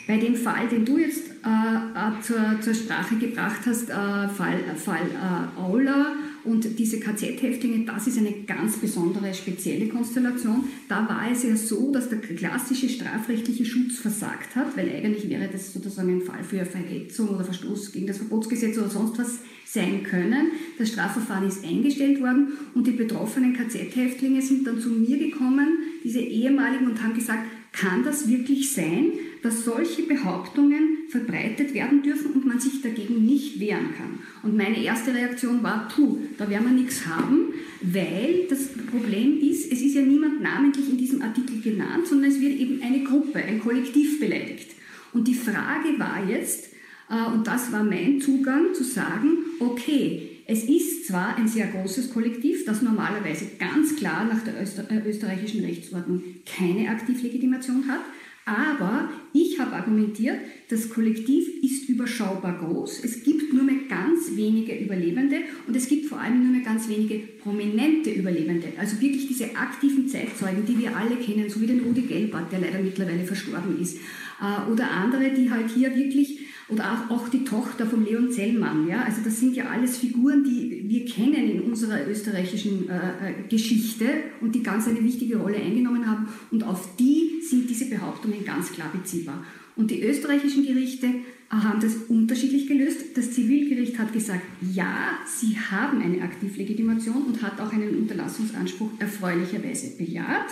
Bei 0.09 0.17
dem 0.17 0.35
Fall, 0.35 0.67
den 0.67 0.85
du 0.85 0.97
jetzt 0.97 1.27
äh, 1.45 1.47
äh, 1.47 2.21
zur, 2.23 2.59
zur 2.61 2.73
Sprache 2.73 3.17
gebracht 3.17 3.59
hast, 3.67 3.91
äh, 3.91 3.93
Fall, 3.93 4.57
Fall 4.75 5.03
äh, 5.03 5.61
Aula 5.61 6.15
Und 6.43 6.79
diese 6.79 6.99
KZ-Häftlinge, 6.99 7.85
das 7.85 8.07
ist 8.07 8.17
eine 8.17 8.31
ganz 8.47 8.77
besondere, 8.77 9.31
spezielle 9.35 9.87
Konstellation. 9.87 10.63
Da 10.87 11.07
war 11.07 11.29
es 11.31 11.43
ja 11.43 11.55
so, 11.55 11.91
dass 11.91 12.09
der 12.09 12.17
klassische 12.21 12.89
strafrechtliche 12.89 13.65
Schutz 13.65 13.99
versagt 13.99 14.55
hat, 14.55 14.75
weil 14.75 14.89
eigentlich 14.89 15.29
wäre 15.29 15.47
das 15.47 15.73
sozusagen 15.73 16.09
ein 16.09 16.21
Fall 16.21 16.43
für 16.43 16.65
Verhetzung 16.65 17.29
oder 17.29 17.43
Verstoß 17.43 17.91
gegen 17.91 18.07
das 18.07 18.17
Verbotsgesetz 18.17 18.79
oder 18.79 18.89
sonst 18.89 19.19
was 19.19 19.41
sein 19.63 20.01
können. 20.01 20.47
Das 20.79 20.89
Strafverfahren 20.89 21.47
ist 21.47 21.63
eingestellt 21.63 22.19
worden 22.19 22.53
und 22.73 22.87
die 22.87 22.93
betroffenen 22.93 23.53
KZ-Häftlinge 23.53 24.41
sind 24.41 24.65
dann 24.65 24.79
zu 24.79 24.89
mir 24.89 25.19
gekommen, 25.19 25.67
diese 26.03 26.19
ehemaligen, 26.19 26.87
und 26.87 27.03
haben 27.03 27.13
gesagt, 27.13 27.43
kann 27.71 28.03
das 28.03 28.27
wirklich 28.27 28.73
sein, 28.73 29.11
dass 29.41 29.65
solche 29.65 30.03
Behauptungen 30.03 30.99
verbreitet 31.07 31.73
werden 31.73 32.03
dürfen 32.03 32.31
und 32.33 32.45
man 32.45 32.59
sich 32.59 32.81
dagegen 32.81 33.25
nicht 33.25 33.59
wehren 33.59 33.93
kann. 33.97 34.19
Und 34.43 34.57
meine 34.57 34.83
erste 34.83 35.13
Reaktion 35.13 35.63
war, 35.63 35.87
puh, 35.87 36.17
da 36.37 36.49
werden 36.49 36.65
wir 36.65 36.81
nichts 36.81 37.05
haben, 37.05 37.53
weil 37.81 38.45
das 38.49 38.69
Problem 38.91 39.39
ist, 39.39 39.71
es 39.71 39.81
ist 39.81 39.95
ja 39.95 40.01
niemand 40.01 40.41
namentlich 40.41 40.89
in 40.89 40.97
diesem 40.97 41.21
Artikel 41.21 41.61
genannt, 41.61 42.07
sondern 42.07 42.31
es 42.31 42.39
wird 42.39 42.57
eben 42.59 42.81
eine 42.81 43.03
Gruppe, 43.03 43.39
ein 43.39 43.59
Kollektiv 43.59 44.19
beleidigt. 44.19 44.71
Und 45.13 45.27
die 45.27 45.35
Frage 45.35 45.97
war 45.97 46.27
jetzt, 46.29 46.69
äh, 47.09 47.31
und 47.33 47.47
das 47.47 47.71
war 47.71 47.83
mein 47.83 48.21
Zugang, 48.21 48.73
zu 48.73 48.83
sagen, 48.83 49.37
okay, 49.59 50.29
es 50.45 50.63
ist 50.63 51.07
zwar 51.07 51.35
ein 51.35 51.47
sehr 51.47 51.67
großes 51.67 52.11
Kollektiv, 52.11 52.65
das 52.65 52.81
normalerweise 52.81 53.51
ganz 53.59 53.95
klar 53.95 54.25
nach 54.25 54.43
der 54.43 54.55
äh, 54.59 55.07
österreichischen 55.07 55.63
Rechtsordnung 55.63 56.23
keine 56.45 56.89
Aktivlegitimation 56.89 57.87
hat, 57.87 58.01
aber 58.45 59.09
ich 59.33 59.59
habe 59.59 59.73
argumentiert, 59.73 60.37
das 60.69 60.89
Kollektiv 60.89 61.47
ist 61.63 61.87
überschaubar 61.89 62.57
groß. 62.59 63.03
Es 63.03 63.23
gibt 63.23 63.53
nur 63.53 63.63
mehr 63.63 63.75
ganz 63.87 64.35
wenige 64.35 64.75
Überlebende 64.75 65.37
und 65.67 65.75
es 65.75 65.87
gibt 65.87 66.05
vor 66.05 66.19
allem 66.19 66.43
nur 66.43 66.51
mehr 66.53 66.65
ganz 66.65 66.89
wenige 66.89 67.19
prominente 67.41 68.09
Überlebende. 68.09 68.67
Also 68.77 68.99
wirklich 69.01 69.27
diese 69.27 69.55
aktiven 69.55 70.07
Zeitzeugen, 70.07 70.65
die 70.65 70.79
wir 70.79 70.95
alle 70.95 71.15
kennen, 71.15 71.49
so 71.49 71.61
wie 71.61 71.67
den 71.67 71.81
Rudi 71.81 72.01
Gelbart, 72.01 72.51
der 72.51 72.59
leider 72.59 72.79
mittlerweile 72.79 73.23
verstorben 73.23 73.79
ist. 73.79 73.97
Äh, 73.97 74.71
oder 74.71 74.89
andere, 74.89 75.31
die 75.31 75.51
halt 75.51 75.69
hier 75.71 75.95
wirklich 75.95 76.39
oder 76.69 77.07
auch, 77.09 77.29
die 77.29 77.43
Tochter 77.43 77.85
von 77.87 78.05
Leon 78.05 78.31
Zellmann. 78.31 78.87
Ja? 78.87 79.01
Also 79.01 79.21
das 79.23 79.39
sind 79.39 79.55
ja 79.55 79.65
alles 79.65 79.97
Figuren, 79.97 80.43
die 80.43 80.78
wir 80.89 81.05
kennen 81.05 81.51
in 81.51 81.61
unserer 81.61 82.07
österreichischen 82.07 82.89
äh, 82.89 82.93
äh, 82.95 83.33
Geschichte 83.47 84.05
und 84.41 84.55
die 84.55 84.63
ganz 84.63 84.87
eine 84.87 85.03
wichtige 85.03 85.37
Rolle 85.37 85.57
eingenommen 85.57 86.09
haben. 86.09 86.27
Und 86.49 86.63
auf 86.63 86.95
die 86.97 87.41
sind 87.47 87.69
diese 87.69 87.85
Behauptungen 87.85 88.43
ganz 88.43 88.71
klar 88.71 88.91
beziehbar. 88.91 89.45
Und 89.75 89.91
die 89.91 90.01
österreichischen 90.01 90.65
Gerichte 90.65 91.07
haben 91.51 91.79
das 91.79 91.95
unterschiedlich 92.07 92.65
gelöst. 92.67 93.15
Das 93.15 93.31
Zivilgericht 93.31 93.99
hat 93.99 94.13
gesagt, 94.13 94.41
ja, 94.73 95.11
sie 95.27 95.55
haben 95.59 96.01
eine 96.01 96.23
Aktivlegitimation 96.23 97.21
und 97.21 97.43
hat 97.43 97.61
auch 97.61 97.71
einen 97.71 97.95
Unterlassungsanspruch 97.95 98.89
erfreulicherweise 98.97 99.95
bejaht. 99.95 100.49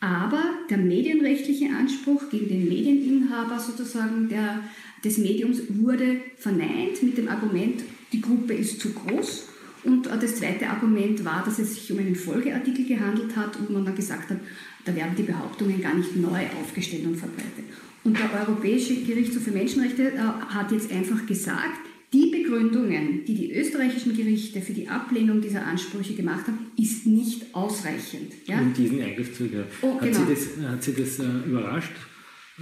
Aber 0.00 0.42
der 0.68 0.76
medienrechtliche 0.76 1.70
Anspruch 1.70 2.28
gegen 2.28 2.48
den 2.48 2.68
Medieninhaber 2.68 3.58
sozusagen 3.58 4.28
der 4.28 4.62
des 5.02 5.18
Mediums 5.18 5.62
wurde 5.68 6.20
verneint 6.36 7.02
mit 7.02 7.18
dem 7.18 7.28
Argument, 7.28 7.82
die 8.12 8.22
Gruppe 8.22 8.54
ist 8.54 8.80
zu 8.80 8.92
groß. 8.92 9.48
Und 9.84 10.06
das 10.06 10.36
zweite 10.36 10.68
Argument 10.68 11.24
war, 11.24 11.44
dass 11.44 11.58
es 11.58 11.74
sich 11.74 11.92
um 11.92 11.98
einen 11.98 12.16
Folgeartikel 12.16 12.86
gehandelt 12.86 13.36
hat 13.36 13.56
und 13.56 13.70
man 13.70 13.84
dann 13.84 13.94
gesagt 13.94 14.30
hat, 14.30 14.38
da 14.84 14.94
werden 14.94 15.14
die 15.16 15.22
Behauptungen 15.22 15.80
gar 15.80 15.94
nicht 15.94 16.16
neu 16.16 16.40
aufgestellt 16.60 17.06
und 17.06 17.16
verbreitet. 17.16 17.64
Und 18.02 18.18
der 18.18 18.30
Europäische 18.46 18.96
Gerichtshof 18.96 19.44
für 19.44 19.50
Menschenrechte 19.50 20.12
äh, 20.12 20.18
hat 20.18 20.72
jetzt 20.72 20.92
einfach 20.92 21.24
gesagt, 21.26 21.80
die 22.12 22.30
Begründungen, 22.30 23.24
die 23.24 23.34
die 23.34 23.52
österreichischen 23.52 24.16
Gerichte 24.16 24.60
für 24.60 24.72
die 24.72 24.88
Ablehnung 24.88 25.40
dieser 25.40 25.66
Ansprüche 25.66 26.14
gemacht 26.14 26.46
haben, 26.46 26.58
ist 26.78 27.06
nicht 27.06 27.54
ausreichend. 27.54 28.32
Ja? 28.46 28.60
Um 28.60 28.72
diesen 28.72 29.02
Eingriff 29.02 29.36
zu 29.36 29.46
ja. 29.46 29.64
oh, 29.82 29.94
hat, 29.94 30.02
genau. 30.02 30.18
sie 30.20 30.34
das, 30.34 30.70
hat 30.70 30.82
Sie 30.82 30.94
das 30.94 31.18
äh, 31.18 31.48
überrascht? 31.48 31.92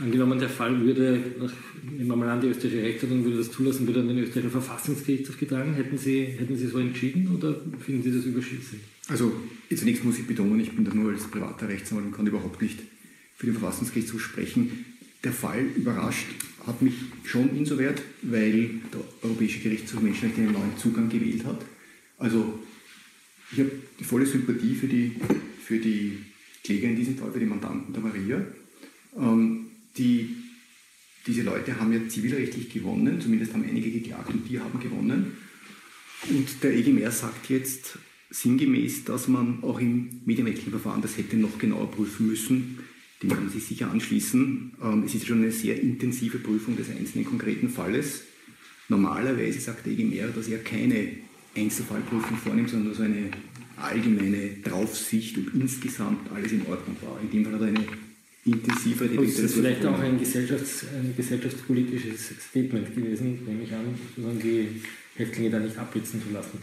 Angenommen, 0.01 0.39
der 0.39 0.49
Fall 0.49 0.81
würde, 0.81 1.23
nehmen 1.85 2.09
wir 2.09 2.17
mal 2.17 2.31
an, 2.31 2.41
die 2.41 2.47
österreichische 2.47 2.83
Rechtsordnung 2.83 3.25
würde 3.25 3.39
das 3.39 3.53
zulassen, 3.53 3.87
würde 3.87 4.01
an 4.01 4.09
den 4.09 4.19
österreichischen 4.19 4.51
Verfassungsgerichtshof 4.51 5.39
getragen. 5.39 5.75
Hätten 5.75 5.99
Sie, 5.99 6.25
hätten 6.25 6.57
Sie 6.57 6.67
so 6.67 6.79
entschieden 6.79 7.29
oder 7.37 7.61
finden 7.85 8.03
Sie 8.03 8.11
das 8.11 8.25
überschießend? 8.25 8.81
Also, 9.09 9.35
zunächst 9.75 10.03
muss 10.03 10.19
ich 10.19 10.27
betonen, 10.27 10.61
ich 10.61 10.73
bin 10.73 10.87
da 10.87 10.95
nur 10.95 11.13
als 11.13 11.25
privater 11.25 11.69
Rechtsanwalt 11.69 12.07
und 12.07 12.13
kann 12.13 12.27
überhaupt 12.27 12.63
nicht 12.63 12.79
für 13.37 13.45
den 13.45 13.55
Verfassungsgerichtshof 13.55 14.23
sprechen. 14.23 14.87
Der 15.25 15.33
Fall 15.33 15.63
überrascht 15.77 16.27
hat 16.67 16.81
mich 16.81 16.95
schon 17.25 17.55
insoweit, 17.55 18.01
weil 18.23 18.71
der 18.93 19.01
Europäische 19.23 19.61
Gerichtshof 19.61 20.01
Menschenrechte 20.01 20.41
einen 20.41 20.53
neuen 20.53 20.79
Zugang 20.79 21.11
gewählt 21.11 21.45
hat. 21.45 21.61
Also, 22.17 22.61
ich 23.53 23.59
habe 23.59 23.73
die 24.01 24.05
volle 24.05 24.25
Sympathie 24.25 24.75
für 24.75 24.87
die, 24.87 25.17
für 25.63 25.77
die 25.77 26.17
Kläger 26.65 26.89
in 26.89 26.97
diesem 26.97 27.19
Fall, 27.19 27.31
für 27.31 27.41
die 27.41 27.47
Mandanten 27.47 27.93
der 27.93 28.03
Maria. 28.03 28.47
Ähm, 29.19 29.62
die, 29.97 30.37
diese 31.27 31.43
Leute 31.43 31.79
haben 31.79 31.93
ja 31.93 32.09
zivilrechtlich 32.09 32.71
gewonnen, 32.71 33.21
zumindest 33.21 33.53
haben 33.53 33.65
einige 33.65 33.91
geklagt 33.91 34.31
und 34.31 34.49
die 34.49 34.59
haben 34.59 34.81
gewonnen. 34.81 35.37
Und 36.29 36.63
der 36.63 36.75
EGMR 36.75 37.11
sagt 37.11 37.49
jetzt 37.51 37.99
sinngemäß, 38.31 39.05
dass 39.05 39.29
man 39.29 39.63
auch 39.63 39.81
im 39.81 40.21
medienrechtlichen 40.25 40.73
Verfahren 40.73 41.03
das 41.03 41.17
hätte 41.19 41.37
noch 41.37 41.59
genauer 41.59 41.91
prüfen 41.91 42.27
müssen. 42.27 42.79
Dem 43.23 43.31
kann 43.31 43.45
man 43.45 43.53
sich 43.53 43.65
sicher 43.65 43.91
anschließen. 43.91 44.73
Ähm, 44.83 45.03
es 45.05 45.15
ist 45.15 45.27
schon 45.27 45.43
eine 45.43 45.53
sehr 45.53 45.81
intensive 45.81 46.39
Prüfung 46.39 46.77
des 46.77 46.91
einzelnen 46.91 47.25
konkreten 47.25 47.69
Falles. 47.69 48.23
Normalerweise 48.89 49.61
sagt 49.61 49.87
der 49.87 49.93
EGMR, 49.93 50.29
dass 50.29 50.49
er 50.49 50.59
keine 50.59 51.09
Einzelfallprüfung 51.55 52.37
vornimmt, 52.37 52.71
sondern 52.71 52.89
nur 52.89 52.97
so 52.97 53.03
eine 53.03 53.31
allgemeine 53.77 54.57
Draufsicht, 54.63 55.39
ob 55.39 55.55
insgesamt 55.55 56.31
alles 56.33 56.53
in 56.53 56.67
Ordnung 56.67 56.97
war. 57.03 57.21
In 57.21 57.31
dem 57.31 57.45
Fall 57.45 57.55
hat 57.55 57.61
er 57.61 57.69
eine 57.69 57.85
intensiver 58.45 59.07
die 59.07 59.17
Das 59.17 59.39
ist 59.39 59.55
vielleicht 59.55 59.85
auch 59.87 59.99
ein, 59.99 60.19
Gesellschafts-, 60.19 60.87
ein 60.95 61.15
gesellschaftspolitisches 61.17 62.33
Statement 62.49 62.95
gewesen, 62.95 63.45
nehme 63.47 63.63
ich 63.63 63.73
an, 63.73 63.95
die 64.43 64.83
Häftlinge 65.17 65.51
da 65.51 65.59
nicht 65.59 65.79
abblitzen 65.79 66.23
zu 66.23 66.33
lassen. 66.33 66.59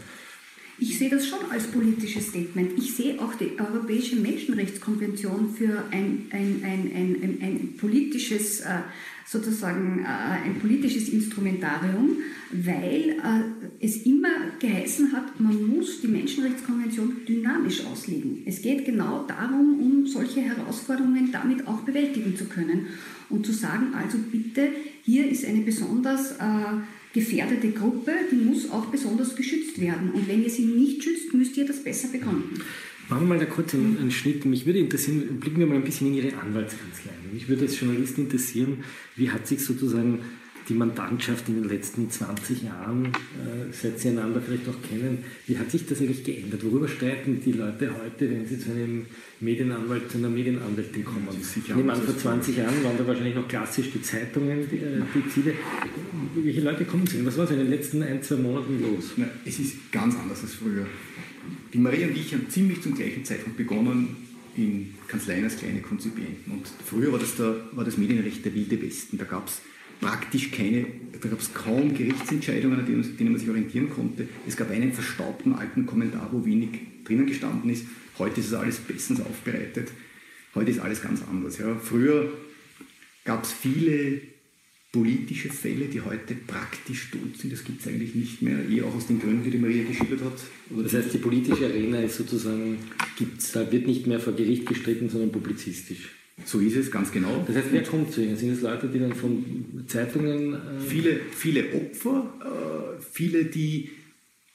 Ich 0.82 0.98
sehe 0.98 1.10
das 1.10 1.26
schon 1.26 1.40
als 1.50 1.66
politisches 1.66 2.28
Statement. 2.28 2.72
Ich 2.78 2.94
sehe 2.94 3.20
auch 3.20 3.34
die 3.34 3.50
Europäische 3.60 4.16
Menschenrechtskonvention 4.16 5.52
für 5.54 5.84
ein, 5.90 6.26
ein, 6.30 6.62
ein, 6.64 6.90
ein, 6.94 7.38
ein 7.42 7.74
politisches, 7.76 8.60
äh, 8.60 8.78
sozusagen 9.26 10.02
äh, 10.02 10.46
ein 10.46 10.58
politisches 10.58 11.10
Instrumentarium, 11.10 12.16
weil 12.50 13.10
äh, 13.10 13.84
es 13.84 14.06
immer 14.06 14.30
geheißen 14.58 15.12
hat, 15.12 15.38
man 15.38 15.66
muss 15.66 16.00
die 16.00 16.08
Menschenrechtskonvention 16.08 17.26
dynamisch 17.28 17.84
auslegen. 17.84 18.42
Es 18.46 18.62
geht 18.62 18.86
genau 18.86 19.26
darum, 19.28 19.80
um 19.80 20.06
solche 20.06 20.40
Herausforderungen 20.40 21.30
damit 21.30 21.68
auch 21.68 21.82
bewältigen 21.82 22.38
zu 22.38 22.46
können 22.46 22.86
und 23.28 23.44
zu 23.44 23.52
sagen, 23.52 23.92
also 23.94 24.16
bitte, 24.32 24.70
hier 25.04 25.30
ist 25.30 25.44
eine 25.44 25.60
besonders 25.60 26.36
gefährdete 27.12 27.70
Gruppe, 27.72 28.12
die 28.30 28.36
muss 28.36 28.70
auch 28.70 28.86
besonders 28.86 29.34
geschützt 29.34 29.80
werden. 29.80 30.12
Und 30.12 30.28
wenn 30.28 30.42
ihr 30.42 30.50
sie 30.50 30.64
nicht 30.64 31.02
schützt, 31.02 31.34
müsst 31.34 31.56
ihr 31.56 31.66
das 31.66 31.82
besser 31.82 32.08
begründen. 32.08 32.62
Machen 33.08 33.22
wir 33.22 33.34
mal 33.34 33.38
da 33.40 33.46
kurz 33.46 33.74
einen, 33.74 33.98
einen, 33.98 34.12
Schnitt. 34.12 34.44
Mich 34.44 34.66
würde 34.66 34.78
interessieren, 34.78 35.40
blicken 35.40 35.58
wir 35.58 35.66
mal 35.66 35.74
ein 35.74 35.84
bisschen 35.84 36.06
in 36.06 36.14
Ihre 36.14 36.36
Anwaltskanzlei. 36.36 37.10
Mich 37.32 37.48
würde 37.48 37.62
als 37.62 37.80
Journalist 37.80 38.18
interessieren, 38.18 38.84
wie 39.16 39.30
hat 39.30 39.48
sich 39.48 39.64
sozusagen 39.64 40.20
die 40.70 40.74
Mandantschaft 40.74 41.48
in 41.48 41.56
den 41.56 41.68
letzten 41.68 42.08
20 42.08 42.62
Jahren, 42.62 43.06
äh, 43.06 43.72
seit 43.72 43.98
Sie 43.98 44.08
einander 44.08 44.40
vielleicht 44.40 44.68
auch 44.68 44.88
kennen, 44.88 45.18
wie 45.46 45.58
hat 45.58 45.70
sich 45.70 45.84
das 45.84 46.00
eigentlich 46.00 46.22
geändert? 46.22 46.64
Worüber 46.64 46.86
streiten 46.86 47.42
die 47.44 47.52
Leute 47.52 47.90
heute, 48.00 48.30
wenn 48.30 48.46
sie 48.46 48.58
zu 48.58 48.70
einem 48.70 49.06
Medienanwalt, 49.40 50.10
zu 50.10 50.18
einer 50.18 50.30
Medienanwältin 50.30 51.04
kommen? 51.04 51.26
Ich 51.40 51.74
nehme 51.74 51.92
an, 51.92 52.00
vor 52.00 52.16
20 52.16 52.56
Jahren 52.56 52.84
waren 52.84 52.96
da 52.96 53.06
wahrscheinlich 53.06 53.34
noch 53.34 53.48
klassisch 53.48 53.90
die 53.92 54.00
Zeitungen 54.00 54.68
die, 54.70 54.76
äh, 54.76 55.02
die 55.12 55.28
Ziele. 55.28 55.54
Welche 56.36 56.60
Leute 56.60 56.84
kommen 56.84 57.06
zu 57.06 57.16
Ihnen? 57.16 57.26
Was 57.26 57.36
war 57.36 57.46
so 57.46 57.54
in 57.54 57.60
den 57.60 57.70
letzten 57.70 58.02
ein, 58.04 58.22
zwei 58.22 58.36
Monaten 58.36 58.80
los? 58.80 59.10
Na, 59.16 59.26
es 59.44 59.58
ist 59.58 59.90
ganz 59.90 60.14
anders 60.16 60.42
als 60.42 60.54
früher. 60.54 60.86
Die 61.72 61.78
Maria 61.78 62.06
und 62.06 62.16
ich 62.16 62.32
haben 62.32 62.48
ziemlich 62.48 62.80
zum 62.80 62.94
gleichen 62.94 63.24
Zeitpunkt 63.24 63.58
begonnen, 63.58 64.16
in 64.56 64.94
Kanzleien 65.08 65.44
als 65.44 65.56
kleine 65.56 65.80
Konzipienten. 65.80 66.52
Und 66.52 66.66
früher 66.84 67.10
war 67.12 67.18
das, 67.18 67.36
der, 67.36 67.56
war 67.72 67.84
das 67.84 67.96
Medienrecht 67.96 68.44
der 68.44 68.54
wilde 68.54 68.80
Westen. 68.82 69.18
Da 69.18 69.24
gab 69.24 69.48
es 69.48 69.62
praktisch 70.00 70.50
keine, 70.50 70.86
da 71.20 71.28
gab 71.28 71.40
es 71.40 71.52
kaum 71.52 71.94
Gerichtsentscheidungen, 71.94 72.80
an 72.80 72.86
denen, 72.86 73.16
denen, 73.16 73.32
man 73.32 73.40
sich 73.40 73.48
orientieren 73.48 73.90
konnte. 73.90 74.28
Es 74.46 74.56
gab 74.56 74.70
einen 74.70 74.92
verstaubten 74.92 75.54
alten 75.54 75.86
Kommentar, 75.86 76.28
wo 76.32 76.44
wenig 76.44 76.70
drinnen 77.04 77.26
gestanden 77.26 77.70
ist. 77.70 77.86
Heute 78.18 78.40
ist 78.40 78.48
es 78.48 78.54
alles 78.54 78.78
bestens 78.78 79.20
aufbereitet. 79.20 79.88
Heute 80.54 80.70
ist 80.70 80.80
alles 80.80 81.02
ganz 81.02 81.22
anders. 81.22 81.58
Ja. 81.58 81.76
Früher 81.76 82.32
gab 83.24 83.44
es 83.44 83.52
viele 83.52 84.20
politische 84.92 85.50
Fälle, 85.50 85.86
die 85.86 86.00
heute 86.00 86.34
praktisch 86.34 87.10
tot 87.10 87.36
sind. 87.36 87.52
Das 87.52 87.64
gibt 87.64 87.80
es 87.80 87.86
eigentlich 87.86 88.14
nicht 88.14 88.42
mehr, 88.42 88.68
eher 88.68 88.86
auch 88.86 88.94
aus 88.94 89.06
den 89.06 89.20
Gründen, 89.20 89.44
die 89.44 89.50
die 89.50 89.58
Maria 89.58 89.84
geschildert 89.84 90.22
hat. 90.22 90.40
Oder 90.70 90.84
das 90.84 90.94
heißt, 90.94 91.14
die 91.14 91.18
politische 91.18 91.66
Arena 91.66 92.00
ist 92.00 92.16
sozusagen, 92.16 92.78
gibt's, 93.16 93.52
da 93.52 93.70
wird 93.70 93.86
nicht 93.86 94.06
mehr 94.08 94.18
vor 94.18 94.32
Gericht 94.32 94.66
gestritten, 94.66 95.08
sondern 95.08 95.30
publizistisch. 95.30 96.08
So 96.44 96.60
ist 96.60 96.76
es, 96.76 96.90
ganz 96.90 97.12
genau. 97.12 97.44
Das 97.46 97.56
heißt, 97.56 97.68
wer 97.70 97.82
kommt 97.82 98.12
zu 98.12 98.22
Ihnen? 98.22 98.36
Sind 98.36 98.52
es 98.52 98.62
Leute, 98.62 98.88
die 98.88 98.98
dann 98.98 99.14
von 99.14 99.84
Zeitungen... 99.86 100.54
Äh 100.54 100.80
viele, 100.80 101.20
viele 101.30 101.72
Opfer, 101.74 102.32
äh, 102.40 103.02
viele, 103.12 103.44
die 103.44 103.90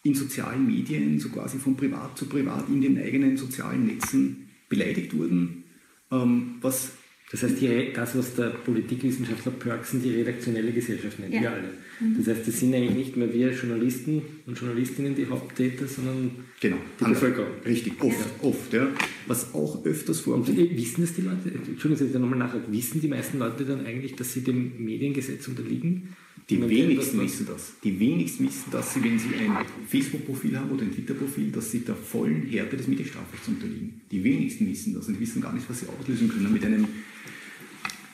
in 0.04 0.13
sozialen 0.13 0.67
Medien, 0.67 1.19
so 1.19 1.30
quasi 1.30 1.58
von 1.58 1.76
privat 1.76 2.17
zu 2.17 2.28
privat 2.28 2.69
in 2.69 2.82
den 2.82 2.98
eigenen 2.98 3.38
sozialen 3.38 3.88
Netzen 3.88 4.50
beleidigt 4.69 5.17
wurden, 5.17 5.63
ähm, 6.12 6.56
was 6.62 6.91
das 7.32 7.41
heißt, 7.41 7.60
die, 7.60 7.91
das, 7.93 8.15
was 8.15 8.36
der 8.36 8.50
Politikwissenschaftler 8.50 9.52
Pörksen 9.54 10.02
die 10.02 10.13
redaktionelle 10.13 10.71
Gesellschaft 10.71 11.19
nennt, 11.19 11.34
ja. 11.34 11.41
wir 11.41 11.52
alle. 11.52 11.69
Mhm. 12.00 12.17
Das 12.17 12.28
heißt, 12.28 12.48
es 12.48 12.60
sind 12.60 12.76
eigentlich 12.76 12.95
nicht 12.95 13.17
mehr 13.17 13.34
wir 13.34 13.52
Journalisten 13.52 14.21
und 14.45 14.60
Journalistinnen 14.60 15.15
die 15.15 15.26
Haupttäter, 15.28 15.88
sondern 15.88 16.32
genau, 16.60 16.78
die 17.00 17.04
Bevölkerung. 17.06 17.52
Richtig, 17.65 17.94
oft, 18.02 18.20
ja. 18.20 18.48
oft. 18.48 18.74
Ja. 18.74 18.88
Was 19.28 19.54
auch 19.54 19.86
öfters 19.86 20.22
vorkommt. 20.22 20.50
Und 20.50 20.58
wissen 20.58 21.02
das 21.02 21.13
die 21.13 21.22
Leute, 21.22 21.52
Entschuldigung, 21.54 21.91
dass 21.91 22.02
ich 22.02 22.13
da 22.13 22.20
nochmal 22.20 22.39
nachfrage, 22.39 22.65
wissen 22.70 23.02
die 23.02 23.08
meisten 23.08 23.39
Leute 23.39 23.65
dann 23.65 23.86
eigentlich, 23.86 24.15
dass 24.15 24.34
sie 24.34 24.41
dem 24.41 24.84
Mediengesetz 24.84 25.48
unterliegen? 25.48 26.15
Die 26.50 26.62
wenigsten 26.62 27.20
wissen 27.22 27.48
das. 27.48 27.74
Die 27.84 28.00
wenigsten 28.00 28.46
wissen, 28.46 28.70
dass 28.72 28.94
sie, 28.94 29.04
wenn 29.04 29.18
sie 29.18 29.30
ein 29.36 29.58
Facebook-Profil 29.88 30.60
haben 30.60 30.70
oder 30.70 30.84
ein 30.84 30.94
Twitter-Profil, 30.94 31.52
dass 31.52 31.72
sie 31.72 31.80
der 31.80 31.96
vollen 31.96 32.48
Härte 32.48 32.78
des 32.78 32.88
Medienstrafrechts 32.88 33.48
unterliegen. 33.48 34.02
Die 34.12 34.24
wenigsten 34.24 34.70
wissen 34.70 34.94
das 34.94 35.08
und 35.08 35.20
wissen 35.20 35.41
gar 35.41 35.54
nicht, 35.54 35.68
was 35.68 35.80
sie 35.80 35.88
auslösen 35.88 36.30
können 36.30 36.54
mit 36.54 36.63
einem 36.63 36.88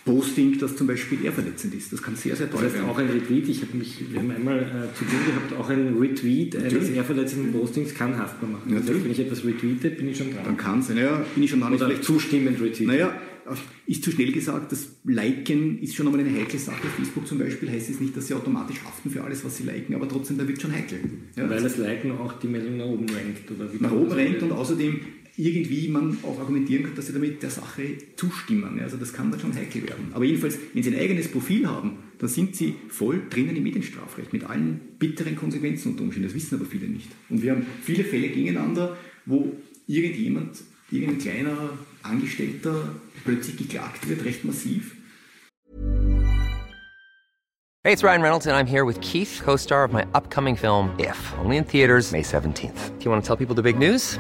Posting, 0.04 0.58
das 0.58 0.76
zum 0.76 0.88
Beispiel 0.88 1.24
eher 1.24 1.32
verletzend 1.32 1.76
ist. 1.76 1.94
Das 1.94 2.02
kann 2.02 2.16
sehr, 2.16 2.36
sehr 2.36 2.50
teuer 2.50 2.64
das 2.64 2.74
heißt, 2.74 2.84
auch 2.86 2.98
ein 2.98 3.08
Retweet, 3.08 3.48
ich 3.50 3.62
habe 3.62 3.78
mich, 3.78 4.12
wir 4.12 4.20
haben 4.20 4.32
einmal 4.32 4.60
äh, 4.60 4.98
zu 4.98 5.06
tun 5.06 5.20
gehabt, 5.28 5.54
auch 5.60 5.70
ein 5.70 5.96
Retweet 5.96 6.56
eines 6.56 6.90
eher 6.90 7.04
verletzenden 7.04 7.52
Postings 7.52 7.94
kann 7.94 8.18
haftbar 8.18 8.50
machen. 8.50 8.74
Das 8.74 8.90
heißt, 8.90 9.04
wenn 9.04 9.12
ich 9.12 9.20
etwas 9.20 9.46
retweete, 9.46 9.92
bin 9.92 10.10
ich 10.10 10.18
schon 10.18 10.34
dran. 10.34 10.44
Dann 10.44 10.58
kann 10.58 10.80
es, 10.80 10.90
naja, 10.90 11.24
bin 11.36 11.44
ich 11.44 11.52
schon 11.52 11.60
dran. 11.60 11.74
Oder 11.74 11.86
vielleicht 11.86 12.04
zustimmend 12.04 12.60
retweeten. 12.60 12.88
Naja, 12.88 13.16
ist 13.86 14.04
zu 14.04 14.12
schnell 14.12 14.32
gesagt, 14.32 14.72
das 14.72 14.88
Liken 15.04 15.80
ist 15.80 15.96
schon 15.96 16.08
einmal 16.08 16.22
eine 16.22 16.34
heikle 16.34 16.60
Sache. 16.60 16.88
Facebook 16.96 17.28
zum 17.28 17.40
Beispiel 17.40 17.70
heißt 17.70 17.90
es 17.90 18.00
nicht, 18.00 18.16
dass 18.16 18.28
sie 18.28 18.34
automatisch 18.34 18.78
haften 18.84 19.10
für 19.10 19.24
alles, 19.24 19.44
was 19.44 19.58
sie 19.58 19.64
liken, 19.64 19.96
aber 19.96 20.08
trotzdem, 20.08 20.38
da 20.38 20.48
wird 20.48 20.62
schon 20.62 20.72
heikel. 20.72 21.00
Ja, 21.36 21.50
Weil 21.50 21.62
das 21.62 21.78
Liken 21.78 22.12
auch 22.12 22.34
die 22.40 22.48
Meldung 22.48 22.78
nach 22.78 22.86
oben 22.86 23.06
rankt. 23.10 23.52
Oder 23.52 23.70
nach 23.80 23.92
oben 23.92 24.12
rankt 24.12 24.44
und 24.44 24.52
außerdem 24.52 25.00
irgendwie 25.38 25.88
man 25.88 26.18
auch 26.24 26.40
argumentieren 26.40 26.84
kann, 26.84 26.96
dass 26.96 27.08
sie 27.08 27.14
damit 27.14 27.42
der 27.42 27.50
Sache 27.50 27.98
zustimmen. 28.16 28.80
Also 28.80 28.98
das 28.98 29.14
kann 29.14 29.32
dann 29.32 29.40
schon 29.40 29.56
heikel 29.56 29.84
werden. 29.84 30.12
Aber 30.14 30.26
jedenfalls, 30.26 30.58
wenn 30.74 30.84
sie 30.84 30.94
ein 30.94 31.00
eigenes 31.00 31.30
Profil 31.30 31.68
haben, 31.68 31.98
dann 32.20 32.30
sind 32.30 32.56
sie 32.56 32.76
voll 32.90 33.22
drinnen 33.30 33.56
im 33.56 33.64
Medienstrafrecht 33.64 34.34
mit 34.34 34.44
allen 34.44 34.80
bitteren 35.00 35.36
Konsequenzen 35.36 35.92
unter 35.92 36.04
Umständen. 36.04 36.28
Das 36.28 36.36
wissen 36.36 36.56
aber 36.56 36.66
viele 36.66 36.88
nicht. 36.88 37.10
Und 37.30 37.42
wir 37.42 37.52
haben 37.52 37.66
viele 37.82 38.04
Fälle 38.04 38.30
gegeneinander, 38.30 38.98
wo 39.26 39.56
irgendjemand, 39.88 40.58
irgendein 40.92 41.20
kleiner 41.20 41.78
Angestellter 42.04 42.96
plötzlich 43.24 43.58
geklagt 43.58 44.08
wird, 44.08 44.26
recht 44.26 44.46
massiv. 44.46 44.96
Hey, 47.84 47.94
it's 47.94 48.04
Ryan 48.04 48.22
Reynolds 48.22 48.46
and 48.46 48.56
I'm 48.56 48.68
here 48.68 48.86
with 48.86 49.02
Keith, 49.02 49.42
co-star 49.44 49.84
of 49.84 49.92
my 49.92 50.06
upcoming 50.14 50.56
film 50.56 50.92
If, 51.00 51.18
only 51.40 51.58
in 51.58 51.64
theaters 51.64 52.12
May 52.12 52.22
17th. 52.22 53.00
Do 53.00 53.06
you 53.06 53.10
want 53.10 53.24
to 53.24 53.28
tell 53.28 53.36
people 53.36 53.56
the 53.56 53.64
big 53.64 53.80
news? 53.80 54.20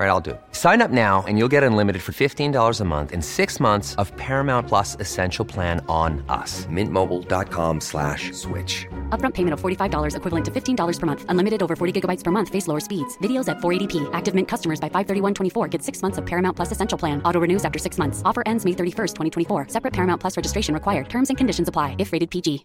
All 0.00 0.06
right, 0.06 0.12
I'll 0.12 0.20
do 0.22 0.30
it. 0.30 0.40
Sign 0.52 0.80
up 0.80 0.90
now 0.90 1.22
and 1.28 1.36
you'll 1.36 1.52
get 1.52 1.62
unlimited 1.62 2.00
for 2.00 2.12
$15 2.12 2.80
a 2.80 2.84
month 2.84 3.12
in 3.12 3.20
six 3.20 3.60
months 3.60 3.94
of 3.96 4.16
Paramount 4.16 4.66
Plus 4.66 4.96
Essential 4.98 5.44
Plan 5.44 5.84
on 5.90 6.24
us. 6.30 6.64
Mintmobile.com 6.72 7.80
slash 7.82 8.32
switch. 8.32 8.86
Upfront 9.10 9.34
payment 9.34 9.52
of 9.52 9.60
$45 9.60 10.16
equivalent 10.16 10.44
to 10.46 10.50
$15 10.50 10.98
per 10.98 11.06
month. 11.06 11.26
Unlimited 11.28 11.62
over 11.62 11.76
40 11.76 12.00
gigabytes 12.00 12.24
per 12.24 12.30
month. 12.30 12.48
Face 12.48 12.66
lower 12.66 12.80
speeds. 12.80 13.18
Videos 13.18 13.50
at 13.50 13.58
480p. 13.58 14.08
Active 14.14 14.34
Mint 14.34 14.48
customers 14.48 14.80
by 14.80 14.88
531.24 14.88 15.70
get 15.70 15.82
six 15.82 16.00
months 16.00 16.16
of 16.16 16.24
Paramount 16.24 16.56
Plus 16.56 16.72
Essential 16.72 16.96
Plan. 16.96 17.20
Auto 17.26 17.38
renews 17.38 17.66
after 17.66 17.78
six 17.78 17.98
months. 17.98 18.22
Offer 18.24 18.42
ends 18.46 18.64
May 18.64 18.72
31st, 18.72 19.12
2024. 19.48 19.66
Separate 19.68 19.92
Paramount 19.92 20.18
Plus 20.18 20.34
registration 20.34 20.72
required. 20.72 21.10
Terms 21.10 21.28
and 21.28 21.36
conditions 21.36 21.68
apply 21.68 21.96
if 21.98 22.10
rated 22.14 22.30
PG. 22.30 22.64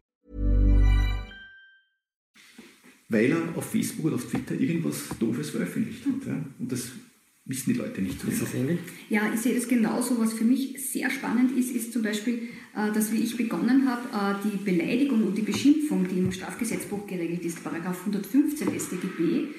Weil 3.09 3.31
er 3.31 3.49
auf 3.57 3.65
Facebook 3.65 4.05
oder 4.05 4.15
auf 4.15 4.25
Twitter 4.25 4.55
irgendwas 4.55 5.09
Doofes 5.19 5.49
veröffentlicht 5.49 6.05
hat. 6.05 6.25
Ja? 6.25 6.33
Und 6.59 6.71
das 6.71 6.91
wissen 7.45 7.73
die 7.73 7.79
Leute 7.79 8.01
nicht 8.01 8.19
so 8.19 8.27
Ist 8.27 8.41
das 8.41 8.53
ähnlich? 8.53 8.79
Ja, 9.09 9.31
ich 9.33 9.39
sehe 9.39 9.55
das 9.55 9.67
genauso. 9.67 10.19
Was 10.19 10.33
für 10.33 10.43
mich 10.43 10.75
sehr 10.91 11.09
spannend 11.09 11.57
ist, 11.57 11.71
ist 11.71 11.93
zum 11.93 12.01
Beispiel, 12.01 12.49
äh, 12.75 12.91
dass 12.91 13.11
wie 13.11 13.23
ich 13.23 13.37
begonnen 13.37 13.87
habe, 13.87 14.39
äh, 14.41 14.49
die 14.49 14.57
Beleidigung 14.57 15.23
und 15.23 15.37
die 15.37 15.43
Beschimpfung, 15.43 16.07
die 16.07 16.19
im 16.19 16.31
Strafgesetzbuch 16.31 17.05
geregelt 17.05 17.45
ist, 17.45 17.63
Paragraph 17.63 17.99
115 17.99 18.67
StGB, 18.79 19.49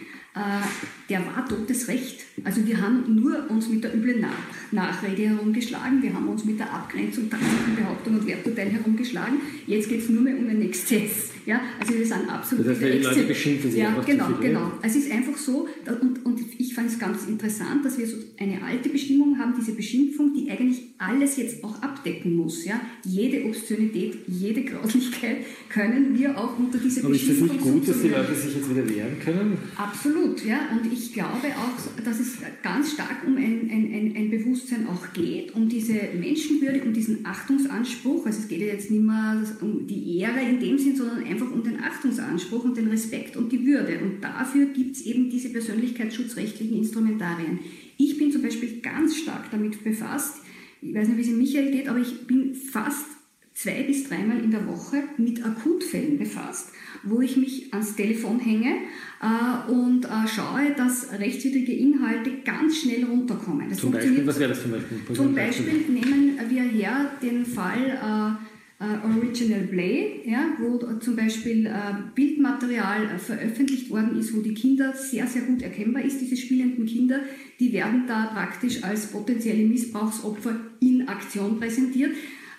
der 1.08 1.20
war 1.20 1.48
totes 1.48 1.88
Recht. 1.88 2.24
Also 2.44 2.66
wir 2.66 2.80
haben 2.80 3.14
nur 3.14 3.48
uns 3.48 3.68
mit 3.68 3.82
der 3.82 3.94
üblen 3.94 4.20
Nach 4.20 4.30
Nachrede 4.70 5.28
herumgeschlagen, 5.28 6.02
wir 6.02 6.12
haben 6.12 6.28
uns 6.28 6.44
mit 6.44 6.58
der 6.58 6.72
Abgrenzung, 6.72 7.30
tatsächlichen 7.30 7.76
Behauptung 7.76 8.18
und 8.18 8.26
Werturteil 8.26 8.68
herumgeschlagen. 8.68 9.38
Jetzt 9.66 9.88
geht 9.88 10.00
es 10.00 10.08
nur 10.10 10.22
mehr 10.22 10.36
um 10.36 10.48
einen 10.48 10.62
Exzess. 10.62 11.30
Ja? 11.46 11.60
Also 11.80 11.94
wir 11.94 12.04
sind 12.04 12.28
absolut 12.28 12.66
das 12.66 12.80
heißt, 12.80 12.94
die 12.94 12.98
Leute 12.98 13.22
beschimpfen 13.22 13.70
sich 13.70 13.80
ja, 13.80 13.94
genau, 14.04 14.28
genau. 14.40 14.72
Also 14.82 14.98
es 14.98 15.06
ist 15.06 15.12
einfach 15.12 15.36
so, 15.36 15.68
und, 16.00 16.26
und 16.26 16.40
ich 16.58 16.74
fand 16.74 16.90
es 16.90 16.98
ganz 16.98 17.26
interessant, 17.26 17.84
dass 17.84 17.96
wir 17.96 18.06
so 18.06 18.16
eine 18.38 18.62
alte 18.62 18.88
Bestimmung 18.88 19.38
haben, 19.38 19.54
diese 19.58 19.72
Beschimpfung, 19.72 20.34
die 20.34 20.50
eigentlich 20.50 20.82
alles 20.98 21.36
jetzt 21.36 21.62
auch 21.62 21.80
abdecken 21.80 22.34
muss. 22.36 22.64
Ja? 22.64 22.80
Jede 23.04 23.46
Obszönität, 23.46 24.16
jede 24.26 24.64
Grauslichkeit 24.64 25.38
können 25.68 26.18
wir 26.18 26.36
auch 26.36 26.58
unter 26.58 26.78
diese 26.78 27.00
Aber 27.00 27.10
Beschimpfung... 27.10 27.48
Aber 27.48 27.54
ist 27.54 27.60
das 27.60 27.66
nicht 27.66 27.74
gut, 27.74 27.88
dass 27.88 28.02
die 28.02 28.08
Leute 28.08 28.34
sich 28.34 28.54
jetzt 28.54 28.70
wieder 28.70 28.88
wehren 28.88 29.16
können? 29.24 29.58
Absolut. 29.76 30.25
Absolut, 30.26 30.44
ja. 30.44 30.68
Und 30.70 30.92
ich 30.92 31.12
glaube 31.12 31.48
auch, 31.56 32.02
dass 32.04 32.20
es 32.20 32.38
ganz 32.62 32.92
stark 32.92 33.24
um 33.26 33.36
ein, 33.36 33.70
ein, 33.70 34.14
ein, 34.16 34.30
Bewusstsein 34.30 34.86
auch 34.88 35.12
geht, 35.12 35.54
um 35.54 35.68
diese 35.68 35.94
Menschenwürde, 36.18 36.82
um 36.82 36.92
diesen 36.92 37.24
Achtungsanspruch. 37.24 38.26
Also 38.26 38.40
es 38.40 38.48
geht 38.48 38.60
ja 38.60 38.66
jetzt 38.66 38.90
nicht 38.90 39.02
mehr 39.02 39.42
um 39.60 39.86
die 39.86 40.18
Ehre 40.18 40.40
in 40.40 40.58
dem 40.58 40.78
Sinn, 40.78 40.96
sondern 40.96 41.24
einfach 41.24 41.50
um 41.50 41.62
den 41.62 41.80
Achtungsanspruch 41.80 42.64
und 42.64 42.76
den 42.76 42.88
Respekt 42.88 43.36
und 43.36 43.52
die 43.52 43.64
Würde. 43.64 44.00
Und 44.02 44.20
dafür 44.22 44.66
gibt 44.66 44.96
es 44.96 45.02
eben 45.02 45.30
diese 45.30 45.50
persönlichkeitsschutzrechtlichen 45.50 46.78
Instrumentarien. 46.78 47.60
Ich 47.98 48.18
bin 48.18 48.32
zum 48.32 48.42
Beispiel 48.42 48.80
ganz 48.80 49.16
stark 49.16 49.50
damit 49.50 49.82
befasst, 49.82 50.42
ich 50.82 50.94
weiß 50.94 51.08
nicht, 51.08 51.16
wie 51.16 51.22
es 51.22 51.28
in 51.28 51.38
Michael 51.38 51.72
geht, 51.72 51.88
aber 51.88 51.98
ich 51.98 52.26
bin 52.26 52.54
fast 52.54 53.06
zwei 53.56 53.84
bis 53.84 54.04
dreimal 54.04 54.38
in 54.38 54.50
der 54.50 54.66
Woche 54.66 55.02
mit 55.16 55.44
Akutfällen 55.44 56.18
befasst, 56.18 56.72
wo 57.04 57.22
ich 57.22 57.38
mich 57.38 57.72
ans 57.72 57.96
Telefon 57.96 58.38
hänge 58.38 58.74
äh, 59.22 59.72
und 59.72 60.04
äh, 60.04 60.28
schaue, 60.28 60.74
dass 60.76 61.10
rechtswidrige 61.18 61.72
Inhalte 61.72 62.30
ganz 62.44 62.76
schnell 62.76 63.04
runterkommen. 63.04 63.70
Das 63.70 63.78
zum 63.78 63.92
Beispiel, 63.92 64.26
was 64.26 64.38
wäre 64.38 64.50
das 64.50 64.62
zum 64.62 64.72
Beispiel? 64.72 64.98
Zum 65.14 65.34
Beispiel 65.34 65.84
nehmen 65.88 66.38
wir 66.48 66.62
her 66.64 67.12
den 67.22 67.46
Fall 67.46 68.38
äh, 68.78 68.84
äh 68.84 69.16
Original 69.16 69.62
Play, 69.62 70.20
ja, 70.26 70.50
wo 70.60 70.76
zum 70.98 71.16
Beispiel 71.16 71.64
äh, 71.64 71.70
Bildmaterial 72.14 73.06
äh, 73.06 73.18
veröffentlicht 73.18 73.88
worden 73.88 74.18
ist, 74.18 74.36
wo 74.36 74.42
die 74.42 74.52
Kinder 74.52 74.92
sehr, 74.92 75.26
sehr 75.26 75.42
gut 75.42 75.62
erkennbar 75.62 76.04
ist, 76.04 76.20
diese 76.20 76.36
spielenden 76.36 76.84
Kinder, 76.84 77.20
die 77.58 77.72
werden 77.72 78.04
da 78.06 78.26
praktisch 78.26 78.84
als 78.84 79.06
potenzielle 79.06 79.64
Missbrauchsopfer 79.64 80.56
in 80.80 81.08
Aktion 81.08 81.58
präsentiert. 81.58 82.10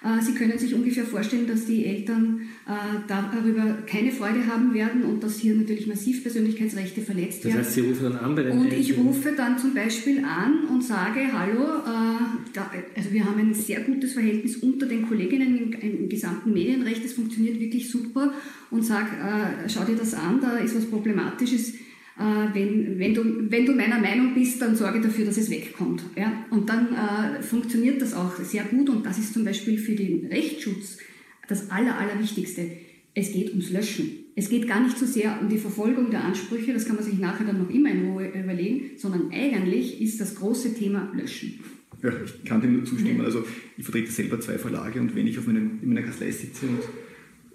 Äh, 0.04 0.22
Sie 0.22 0.34
können 0.34 0.58
sich 0.58 0.74
ungefähr 0.74 1.06
vorstellen, 1.06 1.48
dass 1.48 1.66
die 1.66 1.86
Eltern 1.86 2.42
äh, 2.68 3.00
darüber 3.08 3.80
keine 3.86 4.12
Freude 4.12 4.46
haben 4.46 4.74
werden 4.74 5.04
und 5.04 5.24
dass 5.24 5.40
hier 5.40 5.56
natürlich 5.56 5.88
massiv 5.88 6.22
Persönlichkeitsrechte 6.22 7.02
verletzt 7.02 7.44
werden. 7.44 7.58
Das 7.58 7.68
heißt, 7.68 7.76
Sie 7.76 7.82
rufen 7.82 8.04
dann 8.04 8.18
an 8.18 8.36
bei 8.36 8.44
den 8.44 8.58
Und 8.58 8.74
ich 8.74 8.98
rufe 8.98 9.34
dann 9.36 9.58
zum 9.58 9.74
Beispiel 9.74 10.24
an 10.24 10.66
und 10.70 10.84
sage, 10.84 11.22
hallo, 11.34 11.64
äh, 11.86 12.60
also 12.96 13.12
wir 13.12 13.26
haben 13.26 13.40
ein 13.40 13.54
sehr 13.54 13.82
gutes 13.82 14.14
Verhältnis 14.14 14.58
unter 14.58 14.86
den 14.86 15.08
Kolleginnen 15.08 15.74
im, 15.82 16.10
gesamten 16.10 16.54
Medienrecht, 16.54 17.04
das 17.04 17.14
funktioniert 17.14 17.60
wirklich 17.60 17.90
super. 17.90 18.34
Und 18.70 18.84
sage, 18.84 19.08
schau 19.68 19.84
dir 19.84 19.96
das 19.96 20.14
an, 20.14 20.40
da 20.42 20.58
ist 20.58 20.76
was 20.76 20.86
Problematisches 20.86 21.74
äh, 22.20 22.54
wenn, 22.54 23.00
wenn, 23.00 23.14
du, 23.14 23.52
wenn 23.52 23.66
du 23.66 23.74
meiner 23.74 24.00
Meinung 24.00 24.34
bist, 24.34 24.62
dann 24.62 24.76
sorge 24.76 25.02
dafür, 25.02 25.26
dass 25.26 25.38
es 25.38 25.50
wegkommt. 25.50 26.04
Ja? 26.16 26.46
Und 26.50 26.70
dann 26.70 26.88
äh, 26.94 27.42
funktioniert 27.42 28.02
das 28.02 28.14
auch 28.14 28.36
sehr 28.38 28.64
gut 28.64 28.90
und 28.90 29.06
das 29.06 29.18
ist 29.20 29.34
zum 29.34 29.46
Beispiel 29.46 29.78
für 29.78 29.96
den 29.96 30.26
Rechtsschutz 30.28 30.98
das 31.48 31.70
Aller, 31.70 31.98
Allerwichtigste. 31.98 32.70
Es 33.14 33.32
geht 33.32 33.50
ums 33.50 33.72
Löschen. 33.72 34.10
Es 34.36 34.50
geht 34.50 34.68
gar 34.68 34.84
nicht 34.84 34.98
so 34.98 35.06
sehr 35.06 35.40
um 35.42 35.50
die 35.50 35.58
Verfolgung 35.58 36.12
der 36.12 36.24
Ansprüche, 36.24 36.74
das 36.74 36.86
kann 36.86 36.96
man 36.96 37.04
sich 37.04 37.18
nachher 37.18 37.46
dann 37.46 37.60
noch 37.60 37.70
immer 37.70 37.90
in 37.90 38.10
Ruhe 38.10 38.28
überlegen, 38.28 38.92
sondern 38.96 39.32
eigentlich 39.32 40.00
ist 40.00 40.22
das 40.22 40.36
große 40.36 40.76
Thema 40.76 41.12
Löschen. 41.16 41.60
Ja, 42.04 42.12
ich 42.24 42.46
kann 42.46 42.62
dem 42.62 42.74
nur 42.74 42.86
zustimmen. 42.86 43.22
Also 43.22 43.44
ich 43.76 43.84
vertrete 43.84 44.12
selber 44.12 44.40
zwei 44.40 44.60
Verlage 44.60 45.00
und 45.00 45.16
wenn 45.16 45.26
ich 45.26 45.40
auf 45.40 45.48
meinen, 45.48 45.80
in 45.82 45.90
meiner 45.90 46.04
Kanzlei 46.04 46.30
sitze 46.30 46.68
und 46.68 46.82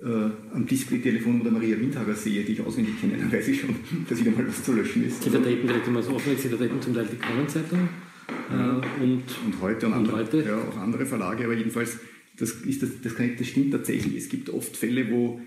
äh, 0.04 0.54
am 0.54 0.66
Display-Telefon 0.66 1.42
der 1.42 1.52
Maria 1.52 1.78
Windhager 1.78 2.14
sehe, 2.14 2.42
die 2.44 2.52
ich 2.52 2.60
auswendig 2.60 3.00
kenne, 3.00 3.16
dann 3.18 3.32
weiß 3.32 3.48
ich 3.48 3.60
schon, 3.60 3.74
dass 4.08 4.18
wieder 4.18 4.32
mal 4.32 4.46
was 4.46 4.62
zu 4.62 4.72
löschen 4.72 5.06
ist. 5.06 5.22
Sie 5.22 5.30
vertreten 5.30 5.66
direkt 5.66 5.86
immer 5.86 6.02
so 6.02 6.14
offen, 6.14 6.36
Sie 6.36 6.48
vertreten 6.48 6.80
zum 6.80 6.94
Teil 6.94 7.06
die 7.10 7.16
Kronenzeitung 7.16 7.88
äh, 8.50 9.02
und, 9.02 9.22
und 9.44 9.60
heute 9.60 9.86
und, 9.86 9.92
und 9.92 9.98
andere, 9.98 10.16
heute. 10.16 10.42
Ja, 10.42 10.58
auch 10.58 10.76
andere 10.76 11.06
Verlage, 11.06 11.44
aber 11.44 11.54
jedenfalls, 11.54 11.98
das, 12.36 12.52
ist 12.52 12.82
das, 12.82 13.00
das, 13.02 13.14
kann, 13.14 13.30
das 13.38 13.46
stimmt 13.46 13.72
tatsächlich. 13.72 14.16
Es 14.16 14.28
gibt 14.28 14.50
oft 14.50 14.76
Fälle, 14.76 15.10
wo 15.10 15.40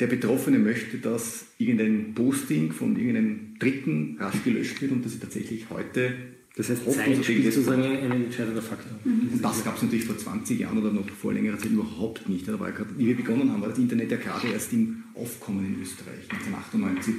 der 0.00 0.06
Betroffene 0.06 0.58
möchte, 0.58 0.98
dass 0.98 1.46
irgendein 1.58 2.14
Posting 2.14 2.72
von 2.72 2.96
irgendeinem 2.96 3.56
Dritten 3.58 4.16
rasch 4.18 4.42
gelöscht 4.42 4.80
wird 4.82 4.92
und 4.92 5.04
das 5.04 5.12
ist 5.12 5.22
tatsächlich 5.22 5.70
heute 5.70 6.33
das 6.56 6.68
heißt, 6.68 6.90
Zeit 6.92 7.24
spielt 7.24 7.52
sozusagen 7.52 7.82
ein 7.82 8.12
entscheidender 8.12 8.62
Faktor. 8.62 8.96
Mhm. 9.04 9.30
Und 9.32 9.44
das 9.44 9.64
gab 9.64 9.76
es 9.76 9.82
natürlich 9.82 10.04
vor 10.04 10.16
20 10.16 10.60
Jahren 10.60 10.78
oder 10.78 10.92
noch 10.92 11.08
vor 11.10 11.32
längerer 11.32 11.58
Zeit 11.58 11.72
überhaupt 11.72 12.28
nicht. 12.28 12.46
Da 12.46 12.58
war 12.60 12.70
grad, 12.70 12.86
wie 12.96 13.06
wir 13.06 13.16
begonnen 13.16 13.50
haben, 13.50 13.60
war 13.60 13.70
das 13.70 13.78
Internet 13.78 14.12
ja 14.12 14.16
gerade 14.16 14.48
erst 14.48 14.72
im 14.72 15.02
Aufkommen 15.14 15.66
in 15.66 15.82
Österreich. 15.82 16.30
1998 16.30 17.14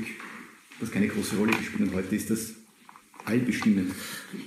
das 0.80 0.92
keine 0.92 1.08
große 1.08 1.38
Rolle 1.38 1.52
gespielt 1.54 1.90
und 1.90 1.96
heute 1.96 2.16
ist 2.16 2.30
das 2.30 2.54
allbestimmend. 3.26 3.92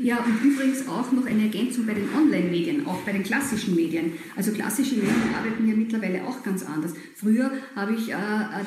Ja, 0.01 0.19
und 0.19 0.45
übrigens 0.45 0.87
auch 0.87 1.11
noch 1.13 1.27
eine 1.27 1.45
Ergänzung 1.45 1.87
bei 1.87 1.95
den 1.95 2.09
Online-Medien, 2.15 2.87
auch 2.87 3.01
bei 3.03 3.13
den 3.13 3.23
klassischen 3.23 3.75
Medien. 3.75 4.13
Also 4.37 4.53
klassische 4.53 4.97
Medien 4.97 5.35
arbeiten 5.37 5.69
ja 5.69 5.75
mittlerweile 5.75 6.25
auch 6.25 6.43
ganz 6.43 6.63
anders. 6.65 6.93
Früher 7.15 7.51
habe 7.75 7.95
ich 7.95 8.11
äh, 8.11 8.15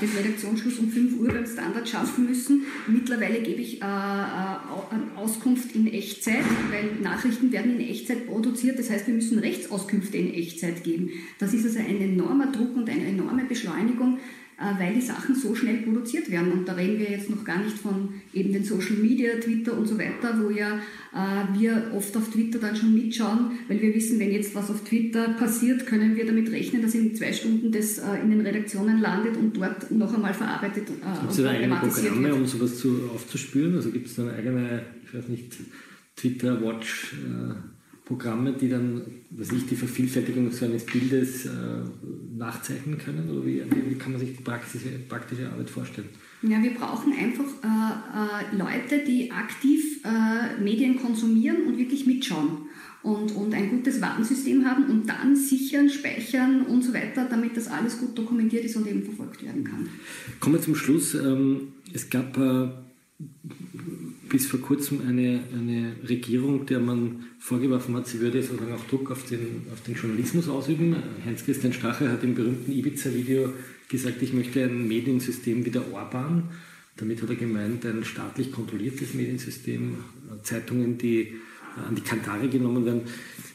den 0.01 0.09
Redaktionsschluss 0.09 0.79
um 0.79 0.89
5 0.89 1.19
Uhr 1.19 1.29
beim 1.29 1.45
Standard 1.45 1.87
schaffen 1.87 2.25
müssen. 2.25 2.63
Mittlerweile 2.87 3.41
gebe 3.41 3.61
ich 3.61 3.81
äh, 3.81 3.85
äh, 3.85 5.17
Auskunft 5.17 5.75
in 5.75 5.87
Echtzeit, 5.87 6.43
weil 6.69 7.01
Nachrichten 7.01 7.51
werden 7.51 7.79
in 7.79 7.87
Echtzeit 7.87 8.27
produziert. 8.27 8.79
Das 8.79 8.89
heißt, 8.89 9.07
wir 9.07 9.13
müssen 9.13 9.39
Rechtsauskünfte 9.39 10.17
in 10.17 10.33
Echtzeit 10.33 10.83
geben. 10.83 11.11
Das 11.39 11.53
ist 11.53 11.65
also 11.65 11.79
ein 11.79 12.01
enormer 12.01 12.51
Druck 12.51 12.75
und 12.75 12.89
eine 12.89 13.05
enorme 13.05 13.45
Beschleunigung 13.45 14.17
äh, 14.17 14.40
weil 14.79 14.93
die 14.93 15.01
Sachen 15.01 15.35
so 15.35 15.55
schnell 15.55 15.77
produziert 15.77 16.29
werden. 16.29 16.51
Und 16.51 16.67
da 16.67 16.73
reden 16.73 16.99
wir 16.99 17.09
jetzt 17.09 17.29
noch 17.29 17.43
gar 17.43 17.63
nicht 17.63 17.77
von 17.77 18.09
eben 18.33 18.53
den 18.53 18.63
Social 18.63 18.97
Media, 18.97 19.33
Twitter 19.39 19.77
und 19.77 19.87
so 19.87 19.97
weiter, 19.97 20.39
wo 20.41 20.49
ja 20.49 20.79
äh, 21.13 21.59
wir 21.59 21.91
oft 21.95 22.15
auf 22.15 22.29
Twitter 22.29 22.59
dann 22.59 22.75
schon 22.75 22.93
mitschauen, 22.93 23.51
weil 23.67 23.81
wir 23.81 23.93
wissen, 23.93 24.19
wenn 24.19 24.31
jetzt 24.31 24.53
was 24.55 24.69
auf 24.69 24.83
Twitter 24.83 25.29
passiert, 25.29 25.85
können 25.85 26.15
wir 26.15 26.25
damit 26.25 26.51
rechnen, 26.51 26.81
dass 26.81 26.95
in 26.95 27.15
zwei 27.15 27.33
Stunden 27.33 27.71
das 27.71 27.97
äh, 27.97 28.21
in 28.23 28.29
den 28.29 28.41
Redaktionen 28.41 29.01
landet 29.01 29.35
und 29.37 29.57
dort 29.57 29.89
noch 29.91 30.13
einmal 30.13 30.33
verarbeitet 30.33 30.89
äh, 30.89 31.19
Gibt 31.21 31.31
es 31.31 31.37
da 31.37 31.49
eigene 31.49 31.75
Programme, 31.75 32.23
wird. 32.23 32.33
um 32.33 32.45
sowas 32.45 32.77
zu, 32.77 33.09
aufzuspüren? 33.13 33.75
Also 33.75 33.91
gibt 33.91 34.07
es 34.07 34.15
da 34.15 34.23
eine 34.23 34.33
eigene, 34.33 34.83
ich 35.05 35.13
weiß 35.13 35.27
nicht, 35.27 35.57
Twitter-Watch? 36.15 37.13
Äh 37.13 37.70
Programme, 38.11 38.51
die 38.51 38.67
dann, 38.67 39.01
was 39.29 39.53
ich, 39.53 39.65
die 39.67 39.75
Vervielfältigung 39.75 40.51
so 40.51 40.65
eines 40.65 40.85
Bildes 40.85 41.45
äh, 41.45 41.49
nachzeichnen 42.37 42.97
können? 42.97 43.29
Oder 43.29 43.45
wie, 43.45 43.63
wie, 43.89 43.95
kann 43.95 44.11
man 44.11 44.19
sich 44.19 44.35
die 44.35 44.43
praktische, 44.43 44.89
praktische 45.07 45.49
Arbeit 45.49 45.69
vorstellen? 45.69 46.09
Ja, 46.41 46.61
wir 46.61 46.73
brauchen 46.73 47.13
einfach 47.13 47.45
äh, 47.63 48.53
äh, 48.53 48.57
Leute, 48.57 49.05
die 49.05 49.31
aktiv 49.31 50.03
äh, 50.03 50.61
Medien 50.61 51.01
konsumieren 51.01 51.67
und 51.67 51.77
wirklich 51.77 52.05
mitschauen. 52.05 52.69
Und, 53.01 53.31
und 53.31 53.53
ein 53.53 53.69
gutes 53.69 54.01
Warnsystem 54.01 54.65
haben 54.65 54.85
und 54.85 55.07
dann 55.07 55.35
sichern, 55.35 55.89
speichern 55.89 56.63
und 56.63 56.83
so 56.83 56.93
weiter, 56.93 57.25
damit 57.29 57.57
das 57.57 57.67
alles 57.67 57.97
gut 57.97 58.15
dokumentiert 58.15 58.65
ist 58.65 58.75
und 58.75 58.87
eben 58.87 59.03
verfolgt 59.03 59.43
werden 59.43 59.63
kann. 59.63 59.87
Kommen 60.39 60.55
wir 60.55 60.61
zum 60.61 60.75
Schluss. 60.75 61.15
Ähm, 61.15 61.69
es 61.93 62.09
gab 62.09 62.37
äh, 62.37 62.67
bis 64.31 64.47
vor 64.47 64.61
kurzem 64.61 65.01
eine, 65.07 65.43
eine 65.53 65.95
Regierung, 66.07 66.65
der 66.65 66.79
man 66.79 67.25
vorgeworfen 67.37 67.95
hat, 67.97 68.07
sie 68.07 68.21
würde 68.21 68.41
sozusagen 68.41 68.73
auch 68.73 68.87
Druck 68.87 69.11
auf 69.11 69.25
den, 69.25 69.63
auf 69.73 69.81
den 69.81 69.95
Journalismus 69.95 70.47
ausüben. 70.47 70.95
Heinz-Christian 71.25 71.73
Strache 71.73 72.09
hat 72.09 72.23
im 72.23 72.33
berühmten 72.33 72.71
Ibiza-Video 72.71 73.53
gesagt, 73.89 74.21
ich 74.21 74.31
möchte 74.31 74.63
ein 74.63 74.87
Mediensystem 74.87 75.65
wie 75.65 75.69
der 75.69 75.93
Orban. 75.93 76.43
Damit 76.95 77.21
hat 77.21 77.29
er 77.29 77.35
gemeint, 77.35 77.85
ein 77.85 78.05
staatlich 78.05 78.53
kontrolliertes 78.53 79.13
Mediensystem, 79.13 79.97
Zeitungen, 80.43 80.97
die 80.97 81.35
an 81.75 81.95
die 81.95 82.01
Kantare 82.01 82.47
genommen 82.47 82.85
werden. 82.85 83.01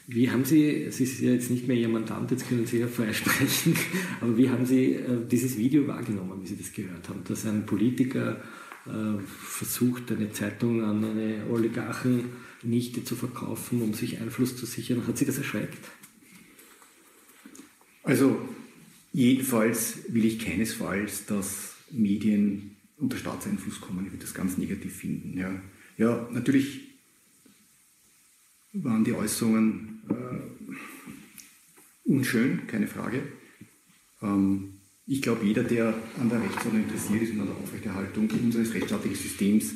Wie 0.06 0.30
haben 0.30 0.44
Sie, 0.44 0.82
es 0.82 1.00
ist 1.00 1.20
ja 1.20 1.32
jetzt 1.32 1.50
nicht 1.50 1.66
mehr 1.66 1.76
Ihr 1.76 1.88
Mandant, 1.88 2.30
jetzt 2.30 2.48
können 2.48 2.66
Sie 2.66 2.78
ja 2.78 2.86
freisprechen, 2.86 3.74
aber 4.20 4.36
wie 4.36 4.50
haben 4.50 4.66
Sie 4.66 4.92
äh, 4.92 5.26
dieses 5.30 5.56
Video 5.56 5.86
wahrgenommen, 5.86 6.40
wie 6.42 6.46
Sie 6.46 6.56
das 6.56 6.72
gehört 6.72 7.08
haben, 7.08 7.22
dass 7.26 7.46
ein 7.46 7.66
Politiker 7.66 8.40
versucht, 9.26 10.10
eine 10.12 10.32
Zeitung 10.32 10.84
an 10.84 11.04
eine 11.04 11.46
Oligarchennichte 11.50 13.04
zu 13.04 13.16
verkaufen, 13.16 13.82
um 13.82 13.94
sich 13.94 14.20
Einfluss 14.20 14.56
zu 14.56 14.66
sichern. 14.66 15.06
Hat 15.06 15.18
Sie 15.18 15.24
das 15.24 15.38
erschreckt? 15.38 15.84
Also 18.02 18.40
jedenfalls 19.12 19.98
will 20.08 20.24
ich 20.24 20.38
keinesfalls, 20.38 21.26
dass 21.26 21.74
Medien 21.90 22.76
unter 22.96 23.16
Staatseinfluss 23.16 23.80
kommen. 23.80 24.06
Ich 24.06 24.12
würde 24.12 24.24
das 24.24 24.34
ganz 24.34 24.58
negativ 24.58 24.94
finden. 24.94 25.36
Ja, 25.38 25.50
ja 25.98 26.28
natürlich 26.32 26.82
waren 28.72 29.04
die 29.04 29.12
Äußerungen 29.12 30.02
äh, 30.08 30.68
unschön, 32.08 32.66
keine 32.66 32.86
Frage. 32.86 33.22
Ähm, 34.22 34.75
ich 35.06 35.22
glaube, 35.22 35.46
jeder, 35.46 35.62
der 35.62 35.94
an 36.20 36.28
der 36.28 36.42
Rechtsordnung 36.42 36.82
interessiert 36.82 37.22
ist 37.22 37.32
und 37.32 37.40
an 37.40 37.46
der 37.46 37.56
Aufrechterhaltung 37.56 38.28
unseres 38.30 38.74
rechtsstaatlichen 38.74 39.16
Systems, 39.16 39.74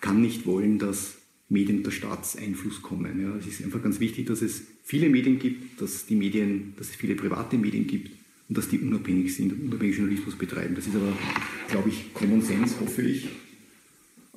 kann 0.00 0.20
nicht 0.20 0.46
wollen, 0.46 0.78
dass 0.78 1.18
Medien 1.48 1.78
unter 1.78 1.90
Staatseinfluss 1.90 2.80
kommen. 2.80 3.20
Ja, 3.20 3.36
es 3.36 3.46
ist 3.46 3.64
einfach 3.64 3.82
ganz 3.82 3.98
wichtig, 4.00 4.26
dass 4.26 4.40
es 4.40 4.62
viele 4.84 5.08
Medien 5.08 5.38
gibt, 5.38 5.82
dass, 5.82 6.06
die 6.06 6.14
Medien, 6.14 6.74
dass 6.76 6.90
es 6.90 6.96
viele 6.96 7.16
private 7.16 7.58
Medien 7.58 7.86
gibt 7.86 8.10
und 8.48 8.56
dass 8.56 8.68
die 8.68 8.78
unabhängig 8.78 9.34
sind 9.34 9.52
und 9.52 9.62
unabhängig 9.64 9.96
Journalismus 9.96 10.36
betreiben. 10.36 10.74
Das 10.76 10.86
ist 10.86 10.94
aber, 10.94 11.12
glaube 11.68 11.88
ich, 11.88 12.14
Common 12.14 12.40
Sense, 12.40 12.78
hoffe 12.80 13.02
ich. 13.02 13.28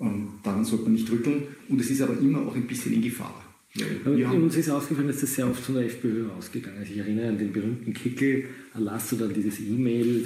Ähm, 0.01 0.29
daran 0.41 0.65
sollte 0.65 0.85
man 0.85 0.93
nicht 0.93 1.09
rütteln. 1.11 1.43
Und 1.69 1.79
es 1.79 1.91
ist 1.91 2.01
aber 2.01 2.17
immer 2.19 2.41
auch 2.41 2.55
ein 2.55 2.67
bisschen 2.67 2.93
in 2.93 3.03
Gefahr. 3.03 3.42
Ja. 3.75 4.29
Uns 4.29 4.55
ist 4.55 4.69
aufgefallen, 4.69 5.07
dass 5.07 5.21
das 5.21 5.33
sehr 5.33 5.49
oft 5.49 5.63
von 5.63 5.75
der 5.75 5.85
FPÖ 5.85 6.29
ausgegangen 6.29 6.83
ist. 6.83 6.91
Ich 6.91 6.97
erinnere 6.97 7.29
an 7.29 7.39
den 7.39 7.51
berühmten 7.51 7.91
Kickel-Erlass 7.91 9.13
oder 9.13 9.27
dieses 9.29 9.59
E-Mail, 9.59 10.23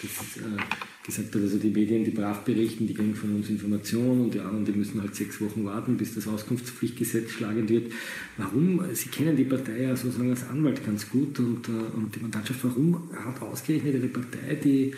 das, 0.00 0.38
äh, 0.38 0.56
gesagt 1.04 1.34
hat, 1.34 1.42
also 1.42 1.58
die 1.58 1.68
Medien, 1.68 2.02
die 2.02 2.12
brav 2.12 2.44
berichten, 2.44 2.86
die 2.86 2.94
kriegen 2.94 3.14
von 3.14 3.34
uns 3.34 3.50
Informationen 3.50 4.22
und 4.22 4.34
die 4.34 4.40
anderen, 4.40 4.64
die 4.64 4.72
müssen 4.72 5.02
halt 5.02 5.14
sechs 5.14 5.38
Wochen 5.42 5.66
warten, 5.66 5.98
bis 5.98 6.14
das 6.14 6.26
Auskunftspflichtgesetz 6.26 7.32
schlagend 7.32 7.68
wird. 7.68 7.92
Warum, 8.38 8.82
Sie 8.94 9.10
kennen 9.10 9.36
die 9.36 9.44
Partei 9.44 9.82
ja 9.82 9.94
sozusagen 9.94 10.30
als 10.30 10.48
Anwalt 10.48 10.84
ganz 10.86 11.10
gut 11.10 11.38
und, 11.40 11.68
äh, 11.68 11.72
und 11.72 12.14
die 12.16 12.20
Mandantschaft, 12.20 12.64
warum 12.64 13.10
hat 13.12 13.42
ausgerechnet 13.42 13.96
eine 13.96 14.08
Partei, 14.08 14.54
die 14.54 14.94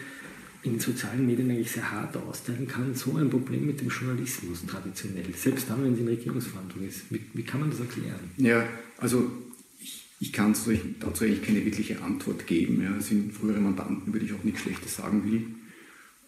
in 0.65 0.81
sozialen 0.81 1.27
Medien 1.27 1.51
eigentlich 1.51 1.71
sehr 1.71 1.91
hart 1.91 2.17
austeilen 2.17 2.67
kann, 2.67 2.95
so 2.95 3.17
ein 3.17 3.29
Problem 3.29 3.67
mit 3.67 3.81
dem 3.81 3.89
Journalismus 3.89 4.65
traditionell, 4.67 5.35
selbst 5.35 5.69
dann, 5.69 5.85
wenn 5.85 5.93
es 5.93 6.01
in 6.01 6.09
Regierungsverhandlungen 6.09 6.89
ist. 6.89 7.03
Wie, 7.11 7.21
wie, 7.35 7.43
kann 7.43 7.61
man 7.61 7.71
das 7.71 7.81
erklären? 7.81 8.31
Ja, 8.39 8.67
also 8.97 9.31
ich, 9.79 10.07
ich 10.21 10.33
kann 10.33 10.55
dazu 11.01 11.25
eigentlich 11.25 11.43
keine 11.43 11.65
wirkliche 11.65 12.01
Antwort 12.01 12.47
geben. 12.47 12.83
Ja. 12.83 12.97
Es 12.97 13.09
sind 13.09 13.33
frühere 13.33 13.61
Mandanten, 13.61 14.13
würde 14.13 14.25
ich 14.25 14.33
auch 14.33 14.43
nichts 14.43 14.63
Schlechtes 14.63 14.97
sagen 14.97 15.31
will. 15.31 15.45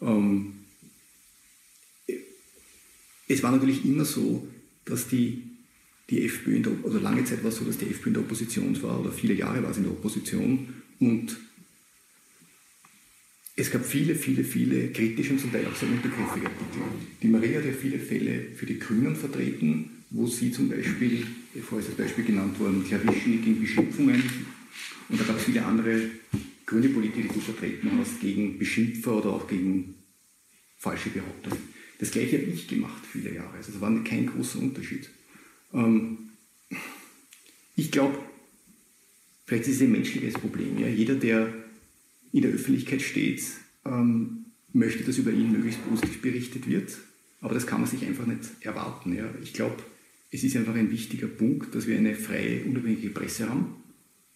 Ähm, 0.07 0.53
es 3.29 3.43
war 3.43 3.53
natürlich 3.53 3.87
immer 3.87 4.05
so, 4.05 4.47
dass 4.85 5.09
die, 5.09 5.45
die 6.11 6.27
FPÖ, 6.27 6.57
in 6.57 6.63
der, 6.63 6.73
also 6.85 6.99
lange 6.99 7.25
Zeit 7.25 7.43
war 7.43 7.49
es 7.49 7.57
so, 7.57 7.65
dass 7.65 7.79
die 7.79 7.87
FPÖ 7.87 8.09
in 8.09 8.15
der 8.15 8.23
Opposition 8.23 8.83
war, 8.83 9.01
oder 9.01 9.11
viele 9.11 9.33
Jahre 9.33 9.63
war 9.63 9.71
es 9.71 9.79
in 9.79 9.85
der 9.85 9.93
Opposition 9.93 10.69
und 11.01 11.37
es 13.57 13.71
gab 13.71 13.85
viele, 13.85 14.15
viele, 14.15 14.45
viele 14.45 14.89
kritische 14.93 15.33
und 15.33 15.41
zum 15.41 15.51
Teil 15.51 15.67
auch 15.67 15.75
sehr 15.75 15.89
untergriffige 15.89 16.47
Artikel. 16.47 16.83
Die 17.23 17.29
Maria 17.29 17.59
hat 17.59 17.65
ja 17.65 17.73
viele 17.73 17.99
Fälle 17.99 18.51
für 18.55 18.67
die 18.67 18.79
Grünen 18.79 19.17
vertreten, 19.17 20.03
wo 20.11 20.27
sie 20.27 20.53
zum 20.53 20.69
Beispiel, 20.69 21.27
vorher 21.63 21.81
ist 21.81 21.89
das 21.89 22.07
Beispiel 22.07 22.25
genannt 22.25 22.61
worden, 22.61 22.85
Klavischnik 22.85 23.45
gegen 23.45 23.61
Beschimpfungen 23.61 24.23
und 25.09 25.21
da 25.21 25.25
gab 25.25 25.39
es 25.39 25.45
viele 25.45 25.65
andere 25.65 26.11
grüne 26.67 26.91
Politiker, 26.91 27.29
die 27.29 27.35
du 27.35 27.41
vertreten 27.41 27.91
hast, 27.99 28.21
gegen 28.21 28.59
Beschimpfer 28.59 29.17
oder 29.17 29.31
auch 29.31 29.49
gegen 29.49 29.95
falsche 30.77 31.09
Behauptungen. 31.11 31.59
Das 31.99 32.11
gleiche 32.11 32.39
habe 32.39 32.51
ich 32.51 32.69
gemacht 32.69 33.03
viele 33.11 33.35
Jahre. 33.35 33.57
Also 33.57 33.73
es 33.73 33.81
war 33.81 34.05
kein 34.05 34.27
großer 34.27 34.59
Unterschied. 34.59 35.09
Ähm, 35.73 36.19
ich 37.75 37.91
glaube, 37.91 38.19
vielleicht 39.47 39.67
ist 39.69 39.77
es 39.77 39.83
ein 39.83 39.93
menschliches 39.93 40.35
Problem. 40.35 40.79
Ja? 40.79 40.89
Jeder, 40.89 41.15
der 41.15 41.66
in 42.37 42.43
der 42.43 42.51
Öffentlichkeit 42.51 43.01
steht, 43.01 43.43
ähm, 43.87 44.45
möchte, 44.75 45.05
dass 45.05 45.17
über 45.17 45.31
ihn 45.31 45.53
möglichst 45.53 45.83
positiv 45.89 46.21
berichtet 46.21 46.69
wird. 46.69 46.99
Aber 47.41 47.55
das 47.55 47.67
kann 47.67 47.81
man 47.81 47.89
sich 47.89 48.05
einfach 48.05 48.27
nicht 48.27 48.43
erwarten. 48.61 49.17
Ja. 49.17 49.25
Ich 49.43 49.55
glaube, 49.55 49.77
es 50.31 50.45
ist 50.45 50.55
einfach 50.55 50.75
ein 50.75 50.91
wichtiger 50.91 51.29
Punkt, 51.29 51.75
dass 51.75 51.87
wir 51.87 51.97
eine 51.97 52.15
freie, 52.15 52.63
unabhängige 52.65 53.09
Presse 53.09 53.49
haben. 53.49 53.77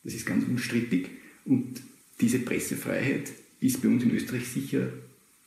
Das 0.03 0.15
ist 0.15 0.25
ganz 0.25 0.45
unstrittig. 0.49 1.11
Und 1.45 1.83
diese 2.23 2.39
Pressefreiheit 2.39 3.33
ist 3.61 3.83
bei 3.83 3.89
uns 3.89 4.03
in 4.03 4.13
Österreich 4.13 4.49
sicher 4.49 4.91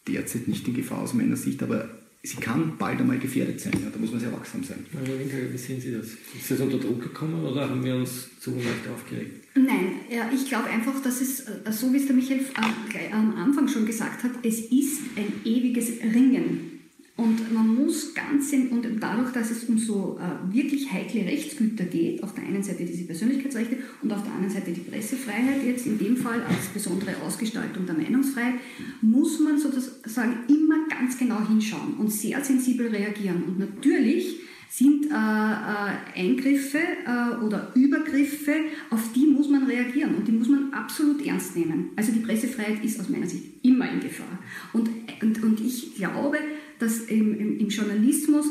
derzeit 0.08 0.48
nicht 0.48 0.68
in 0.68 0.76
Gefahr 0.76 1.00
aus 1.00 1.16
meiner 1.16 1.38
Sicht, 1.38 1.64
aber 1.64 1.90
sie 2.24 2.38
kann 2.38 2.78
bald 2.78 3.00
einmal 3.00 3.20
gefährdet 3.20 3.60
sein. 3.60 3.74
Ja. 3.84 3.90
Da 3.90 4.00
muss 4.00 4.12
man 4.12 4.20
sehr 4.20 4.32
wachsam 4.32 4.64
sein. 4.64 4.86
Herr 4.94 5.20
Winkel, 5.20 5.52
wie 5.52 5.58
sehen 5.58 5.80
Sie 5.80 5.92
das? 5.92 6.08
Ist 6.08 6.52
das 6.52 6.60
unter 6.62 6.78
Druck 6.78 7.02
gekommen 7.02 7.44
oder 7.46 7.70
haben 7.70 7.84
wir 7.84 7.96
uns 7.96 8.30
zu 8.40 8.52
Unrecht 8.52 8.88
aufgeregt? 8.94 9.44
Nein, 9.56 9.96
ja, 10.10 10.30
ich 10.34 10.48
glaube 10.48 10.70
einfach, 10.70 11.02
dass 11.04 11.22
es, 11.22 11.42
äh, 11.42 11.72
so 11.72 11.92
wie 11.94 11.98
es 11.98 12.08
der 12.08 12.16
Michael 12.16 12.40
äh, 12.40 13.12
am 13.12 13.36
Anfang 13.36 13.68
schon 13.68 13.86
gesagt 13.86 14.24
hat, 14.24 14.32
es 14.42 14.60
ist 14.60 15.02
ein 15.18 15.34
ewiges 15.44 16.02
Ringen. 16.02 16.73
Und 17.16 17.54
man 17.54 17.68
muss 17.76 18.16
ganz, 18.16 18.52
und 18.54 18.88
dadurch, 19.00 19.32
dass 19.34 19.52
es 19.52 19.66
um 19.66 19.78
so 19.78 20.20
äh, 20.20 20.54
wirklich 20.54 20.92
heikle 20.92 21.22
Rechtsgüter 21.22 21.84
geht, 21.84 22.24
auf 22.24 22.34
der 22.34 22.44
einen 22.44 22.64
Seite 22.64 22.86
diese 22.86 23.04
Persönlichkeitsrechte 23.04 23.78
und 24.02 24.12
auf 24.12 24.24
der 24.24 24.34
anderen 24.34 24.52
Seite 24.52 24.72
die 24.72 24.82
Pressefreiheit, 24.82 25.64
jetzt 25.64 25.86
in 25.86 26.00
dem 26.00 26.18
Fall 26.18 26.42
als 26.42 26.68
besondere 26.74 27.16
Ausgestaltung 27.24 27.86
der 27.86 27.96
Meinungsfreiheit, 27.96 28.56
muss 29.02 29.40
man 29.40 29.60
sozusagen 29.60 30.38
immer 30.48 30.88
ganz 30.90 31.16
genau 31.20 31.48
hinschauen 31.48 31.94
und 32.00 32.12
sehr 32.12 32.44
sensibel 32.44 32.88
reagieren. 32.88 33.44
Und 33.44 33.60
natürlich 33.60 34.40
sind 34.76 35.06
äh, 35.06 35.10
äh, 35.12 36.20
Eingriffe 36.20 36.80
äh, 36.80 37.46
oder 37.46 37.72
Übergriffe, 37.76 38.56
auf 38.90 39.14
die 39.14 39.28
muss 39.28 39.48
man 39.48 39.66
reagieren 39.68 40.16
und 40.16 40.28
die 40.28 40.32
muss 40.32 40.50
man 40.50 40.74
absolut 40.74 41.24
ernst 41.24 41.56
nehmen. 41.56 41.92
Also 41.96 42.12
die 42.12 42.22
Pressefreiheit 42.22 42.84
ist 42.84 43.00
aus 43.00 43.08
meiner 43.08 43.28
Sicht 43.28 43.44
immer 43.62 43.92
in 43.92 44.00
Gefahr. 44.00 44.40
Und, 44.74 44.90
und, 45.22 45.44
und 45.44 45.62
ich 45.62 45.94
glaube, 45.94 46.40
dass 46.80 47.02
im, 47.02 47.40
im, 47.40 47.60
im 47.60 47.70
Journalismus 47.70 48.48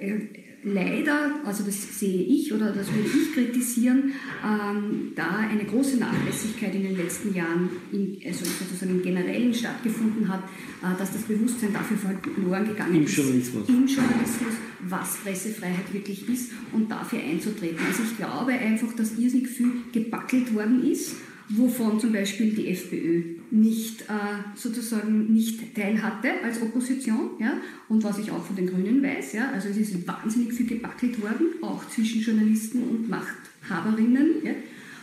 äh, 0.00 0.20
leider, 0.64 1.40
also 1.44 1.62
das 1.64 1.98
sehe 1.98 2.22
ich 2.22 2.52
oder 2.52 2.72
das 2.72 2.86
würde 2.92 3.08
ich 3.08 3.32
kritisieren, 3.34 4.12
ähm, 4.42 5.12
da 5.14 5.38
eine 5.38 5.64
große 5.64 5.98
Nachlässigkeit 5.98 6.74
in 6.74 6.84
den 6.84 6.96
letzten 6.96 7.34
Jahren 7.34 7.68
in, 7.92 8.18
also 8.26 8.44
sozusagen 8.44 8.92
im 8.92 9.02
Generellen 9.02 9.52
stattgefunden 9.52 10.26
hat, 10.28 10.42
äh, 10.82 10.98
dass 10.98 11.12
das 11.12 11.22
Bewusstsein 11.22 11.72
dafür 11.72 11.98
verloren 11.98 12.66
gegangen 12.66 12.96
Im 12.96 13.04
ist. 13.04 13.16
Journalismus. 13.16 13.68
Im 13.68 13.86
Journalismus, 13.86 14.54
was 14.88 15.16
Pressefreiheit 15.18 15.92
wirklich 15.92 16.28
ist 16.28 16.52
und 16.72 16.90
dafür 16.90 17.20
einzutreten. 17.20 17.78
Also 17.86 18.02
ich 18.02 18.16
glaube 18.16 18.52
einfach, 18.52 18.92
dass 18.94 19.18
irrsinnig 19.18 19.48
viel 19.48 19.70
gebackelt 19.92 20.54
worden 20.54 20.90
ist 20.90 21.16
wovon 21.50 22.00
zum 22.00 22.12
Beispiel 22.12 22.52
die 22.52 22.68
FPÖ 22.68 23.22
nicht 23.54 24.02
äh, 24.02 24.56
sozusagen 24.56 25.32
nicht 25.32 25.74
teil 25.74 26.02
hatte 26.02 26.30
als 26.42 26.60
Opposition, 26.60 27.30
ja, 27.38 27.54
und 27.88 28.02
was 28.02 28.18
ich 28.18 28.30
auch 28.30 28.44
von 28.44 28.56
den 28.56 28.66
Grünen 28.66 29.02
weiß, 29.02 29.34
ja, 29.34 29.50
also 29.52 29.68
es 29.68 29.76
ist 29.76 30.06
wahnsinnig 30.06 30.52
viel 30.52 30.66
gebackelt 30.66 31.22
worden, 31.22 31.46
auch 31.62 31.88
zwischen 31.88 32.20
Journalisten 32.20 32.82
und 32.82 33.08
Machthaberinnen, 33.08 34.44
ja, 34.44 34.52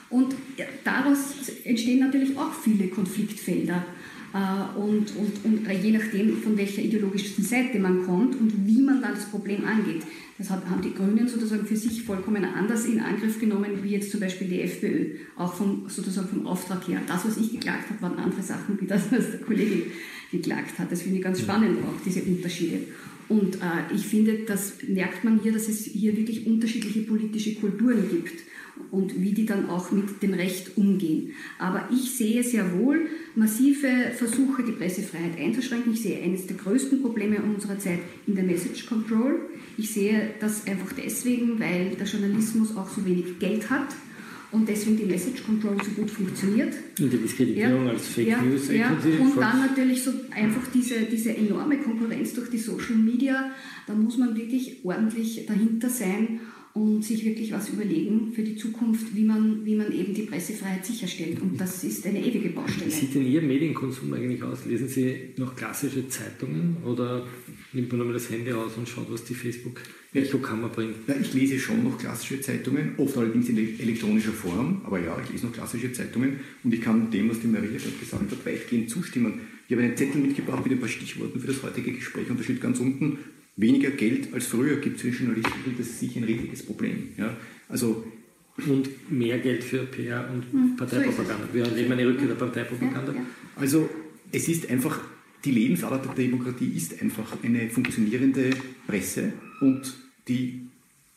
und 0.10 0.36
daraus 0.84 1.50
entstehen 1.64 2.00
natürlich 2.00 2.38
auch 2.38 2.54
viele 2.54 2.90
Konfliktfelder. 2.90 3.86
Äh, 4.34 4.80
und, 4.80 5.16
und, 5.16 5.46
und 5.46 5.84
je 5.84 5.92
nachdem, 5.92 6.38
von 6.38 6.58
welcher 6.58 6.82
ideologischen 6.82 7.44
Seite 7.44 7.80
man 7.80 8.06
kommt 8.06 8.36
und 8.36 8.66
wie 8.66 8.82
man 8.82 9.02
dann 9.02 9.16
das 9.16 9.26
Problem 9.26 9.66
angeht. 9.66 10.04
Das 10.38 10.50
haben 10.50 10.82
die 10.82 10.94
Grünen 10.94 11.28
sozusagen 11.28 11.66
für 11.66 11.76
sich 11.76 12.02
vollkommen 12.04 12.44
anders 12.44 12.86
in 12.86 13.00
Angriff 13.00 13.40
genommen, 13.40 13.84
wie 13.84 13.92
jetzt 13.92 14.10
zum 14.10 14.20
Beispiel 14.20 14.48
die 14.48 14.62
FPÖ, 14.62 15.18
auch 15.38 15.54
vom, 15.54 15.84
sozusagen 15.88 16.30
vom 16.30 16.48
Auftrag 16.48 16.88
her. 16.88 17.00
Das, 17.06 17.26
was 17.26 17.38
ich 17.38 17.52
geklagt 17.52 17.90
habe, 17.90 18.02
waren 18.02 18.18
andere 18.18 18.42
Sachen, 18.42 18.80
wie 18.82 18.88
das, 18.88 19.12
was 19.12 19.32
der 19.32 19.42
Kollege 19.42 19.84
geklagt 20.32 20.80
hat. 20.80 20.92
Das 20.92 21.04
finde 21.04 21.18
ich 21.18 21.24
ganz 21.24 21.42
spannend 21.42 21.78
auch, 21.80 22.04
diese 22.04 22.24
Unterschiede. 22.24 22.80
Und 23.30 23.56
äh, 23.56 23.94
ich 23.94 24.06
finde, 24.08 24.40
das 24.48 24.78
merkt 24.88 25.24
man 25.24 25.40
hier, 25.44 25.54
dass 25.54 25.68
es 25.68 25.86
hier 25.86 26.18
wirklich 26.18 26.48
unterschiedliche 26.48 27.02
politische 27.02 27.56
Kulturen 27.56 28.10
gibt 28.10 28.42
und 28.90 29.22
wie 29.22 29.32
die 29.32 29.46
dann 29.46 29.70
auch 29.70 29.92
mit 29.92 30.24
dem 30.24 30.34
Recht 30.34 30.78
umgehen. 30.78 31.34
Aber 31.60 31.88
ich 31.92 32.12
sehe 32.12 32.44
sehr 32.44 32.80
wohl 32.80 33.08
massive 33.36 34.12
Versuche, 34.16 34.64
die 34.64 34.74
Pressefreiheit 34.74 35.40
einzuschränken. 35.40 35.94
Ich 35.94 36.02
sehe 36.02 36.22
eines 36.22 36.48
der 36.48 36.58
größten 36.58 37.02
Probleme 37.02 37.38
unserer 37.42 37.80
Zeit 37.80 38.00
in 38.28 38.36
der 38.36 38.44
Message 38.44 38.86
Control. 38.86 39.40
Ich 39.78 39.92
sehe 39.92 40.32
das 40.40 40.68
einfach 40.68 40.94
deswegen, 40.94 41.60
weil 41.60 41.92
der 41.92 42.06
Journalismus 42.06 42.76
auch 42.76 42.90
so 42.90 43.06
wenig 43.06 43.40
Geld 43.40 43.70
hat 43.70 43.96
und 44.52 44.68
deswegen 44.68 44.98
die 44.98 45.06
Message 45.06 45.44
Control 45.44 45.78
so 45.84 45.92
gut 45.92 46.12
funktioniert. 46.12 46.74
Und 47.00 47.12
die 47.12 47.18
Diskreditierung 47.18 47.86
Ja, 47.86 47.92
als 47.92 48.08
Fake 48.08 48.28
ja, 48.28 48.42
News. 48.42 48.70
Ja. 48.70 48.90
Und 48.90 49.38
dann 49.38 49.62
natürlich 49.62 50.04
so 50.04 50.12
einfach 50.30 50.68
diese, 50.74 51.02
diese 51.04 51.36
enorme 51.36 51.78
Konkurrenz 51.78 52.34
durch 52.34 52.50
die 52.50 52.58
Social 52.58 52.96
Media. 52.96 53.52
Da 53.88 53.94
muss 53.94 54.18
man 54.18 54.36
wirklich 54.36 54.84
ordentlich 54.84 55.46
dahinter 55.46 55.90
sein 55.90 56.42
und 56.74 57.04
sich 57.04 57.26
wirklich 57.26 57.52
was 57.52 57.70
überlegen 57.70 58.32
für 58.34 58.44
die 58.44 58.56
Zukunft, 58.56 59.14
wie 59.16 59.24
man, 59.24 59.66
wie 59.66 59.76
man 59.76 59.92
eben 59.92 60.14
die 60.14 60.22
Pressefreiheit 60.24 60.86
sicherstellt. 60.86 61.42
Und 61.42 61.60
das 61.60 61.84
ist 61.84 62.06
eine 62.06 62.20
ewige 62.26 62.46
Wie 62.46 62.50
Baustelle. 62.54 62.90
sieht 62.90 63.14
denn 63.14 63.26
Ihr 63.28 63.42
Medienkonsum 63.42 64.14
eigentlich 64.14 64.42
aus? 64.44 64.66
Lesen 64.66 64.88
Sie 64.88 65.16
noch 65.38 65.56
klassische 65.56 66.08
Zeitungen 66.08 66.78
oder 66.86 67.28
nimmt 67.74 67.90
man 67.90 68.00
nochmal 68.00 68.14
das 68.14 68.30
Handy 68.30 68.52
raus 68.52 68.72
und 68.78 68.88
schaut, 68.88 69.12
was 69.12 69.24
die 69.26 69.34
Facebook-Echokammer 69.34 70.70
bringt? 70.70 70.96
Ja, 71.08 71.16
ich 71.20 71.34
lese 71.34 71.60
schon 71.60 71.84
noch 71.84 71.98
klassische 71.98 72.40
Zeitungen, 72.42 72.94
oft 72.98 73.18
allerdings 73.18 73.50
in 73.50 73.58
ele- 73.58 73.80
elektronischer 73.80 74.32
Form, 74.32 74.82
aber 74.86 75.00
ja, 75.00 75.18
ich 75.24 75.32
lese 75.32 75.48
noch 75.48 75.54
klassische 75.54 75.92
Zeitungen 75.92 76.40
und 76.64 76.74
ich 76.74 76.82
kann 76.82 77.12
dem, 77.12 77.30
was 77.30 77.40
die 77.42 77.48
Maria 77.48 77.70
gerade 77.70 77.92
gesagt 78.00 78.32
hat, 78.32 78.46
weitgehend 78.46 78.90
zustimmen. 78.90 79.42
Ich 79.68 79.76
habe 79.76 79.84
einen 79.86 79.96
Zettel 79.98 80.22
mitgebracht 80.22 80.64
mit 80.64 80.74
ein 80.74 80.80
paar 80.80 80.90
Stichworten 80.90 81.40
für 81.40 81.48
das 81.48 81.64
heutige 81.64 81.92
Gespräch 81.94 82.30
und 82.30 82.40
da 82.40 82.44
steht 82.44 82.62
ganz 82.62 82.80
unten, 82.80 83.18
weniger 83.62 83.92
Geld 83.92 84.34
als 84.34 84.48
früher 84.48 84.78
gibt 84.78 84.98
es 84.98 85.02
für 85.04 85.10
Journalistik 85.10 85.68
und 85.68 85.80
das 85.80 85.88
ist 85.88 86.00
sicher 86.00 86.20
ein 86.20 86.26
richtiges 86.26 86.64
Problem. 86.64 87.10
Ja? 87.18 87.36
Also 87.70 88.04
Und 88.68 88.90
mehr 89.10 89.40
Geld 89.40 89.64
für 89.64 89.86
PR 89.86 90.30
und 90.32 90.44
Hm, 90.52 90.76
Parteipropaganda. 90.76 91.48
Wir 91.54 91.64
erleben 91.64 91.92
eine 91.94 92.06
Rückkehr 92.08 92.28
der 92.28 92.36
Parteipropaganda. 92.36 93.14
Ja, 93.14 93.20
ja. 93.20 93.26
Also 93.56 93.90
es 94.32 94.48
ist 94.50 94.70
einfach, 94.70 95.00
die 95.46 95.52
Lebensader 95.52 95.98
der 96.00 96.14
Demokratie 96.14 96.72
ist 96.76 97.02
einfach 97.02 97.38
eine 97.44 97.70
funktionierende 97.70 98.52
Presse 98.88 99.34
und 99.62 99.94
die 100.28 100.62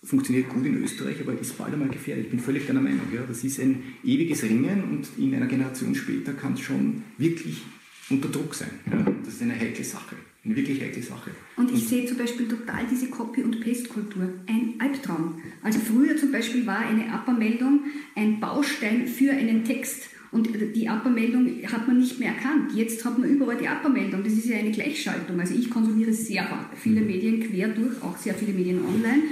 funktioniert 0.03 0.49
gut 0.49 0.64
in 0.66 0.82
Österreich, 0.82 1.20
aber 1.20 1.38
ist 1.38 1.57
bald 1.57 1.72
einmal 1.72 1.88
gefährdet. 1.88 2.26
Ich 2.26 2.30
bin 2.30 2.40
völlig 2.40 2.66
deiner 2.66 2.80
Meinung. 2.80 3.07
Ja. 3.14 3.22
Das 3.26 3.42
ist 3.42 3.59
ein 3.59 3.82
ewiges 4.05 4.42
Ringen 4.42 4.84
und 4.84 5.09
in 5.18 5.34
einer 5.34 5.47
Generation 5.47 5.95
später 5.95 6.32
kann 6.34 6.55
es 6.55 6.61
schon 6.61 7.03
wirklich 7.18 7.62
unter 8.11 8.28
Druck 8.28 8.55
sein. 8.55 8.70
Ja. 8.90 9.05
Das 9.24 9.34
ist 9.34 9.42
eine 9.42 9.59
heikle 9.59 9.84
Sache, 9.84 10.16
eine 10.45 10.57
wirklich 10.57 10.80
heikle 10.80 11.03
Sache. 11.03 11.30
Und 11.57 11.72
ich 11.72 11.88
sehe 11.88 12.07
zum 12.07 12.18
Beispiel 12.18 12.47
total 12.47 12.84
diese 12.90 13.09
Copy- 13.09 13.42
und 13.42 13.61
Paste-Kultur. 13.61 14.28
Ein 14.47 14.74
Albtraum. 14.78 15.40
Also 15.62 15.78
früher 15.78 16.16
zum 16.16 16.32
Beispiel 16.32 16.66
war 16.66 16.80
eine 16.80 17.07
Upper-Meldung 17.14 17.80
ein 18.14 18.40
Baustein 18.40 19.07
für 19.07 19.32
einen 19.32 19.64
Text. 19.64 20.11
Und 20.32 20.49
die 20.74 20.88
Upper-Meldung 20.88 21.62
hat 21.70 21.86
man 21.86 21.99
nicht 21.99 22.18
mehr 22.18 22.34
erkannt. 22.34 22.72
Jetzt 22.74 23.05
hat 23.05 23.18
man 23.18 23.30
überall 23.30 23.57
die 23.57 23.68
Upper-Meldung. 23.68 24.24
Das 24.24 24.32
ist 24.32 24.47
ja 24.47 24.57
eine 24.59 24.72
Gleichschaltung. 24.72 25.38
Also 25.38 25.55
ich 25.55 25.70
konsumiere 25.70 26.12
sehr 26.12 26.47
viele 26.74 27.01
Medien 27.01 27.40
quer 27.40 27.68
durch, 27.68 28.03
auch 28.03 28.16
sehr 28.16 28.34
viele 28.34 28.53
Medien 28.53 28.80
online. 28.84 29.22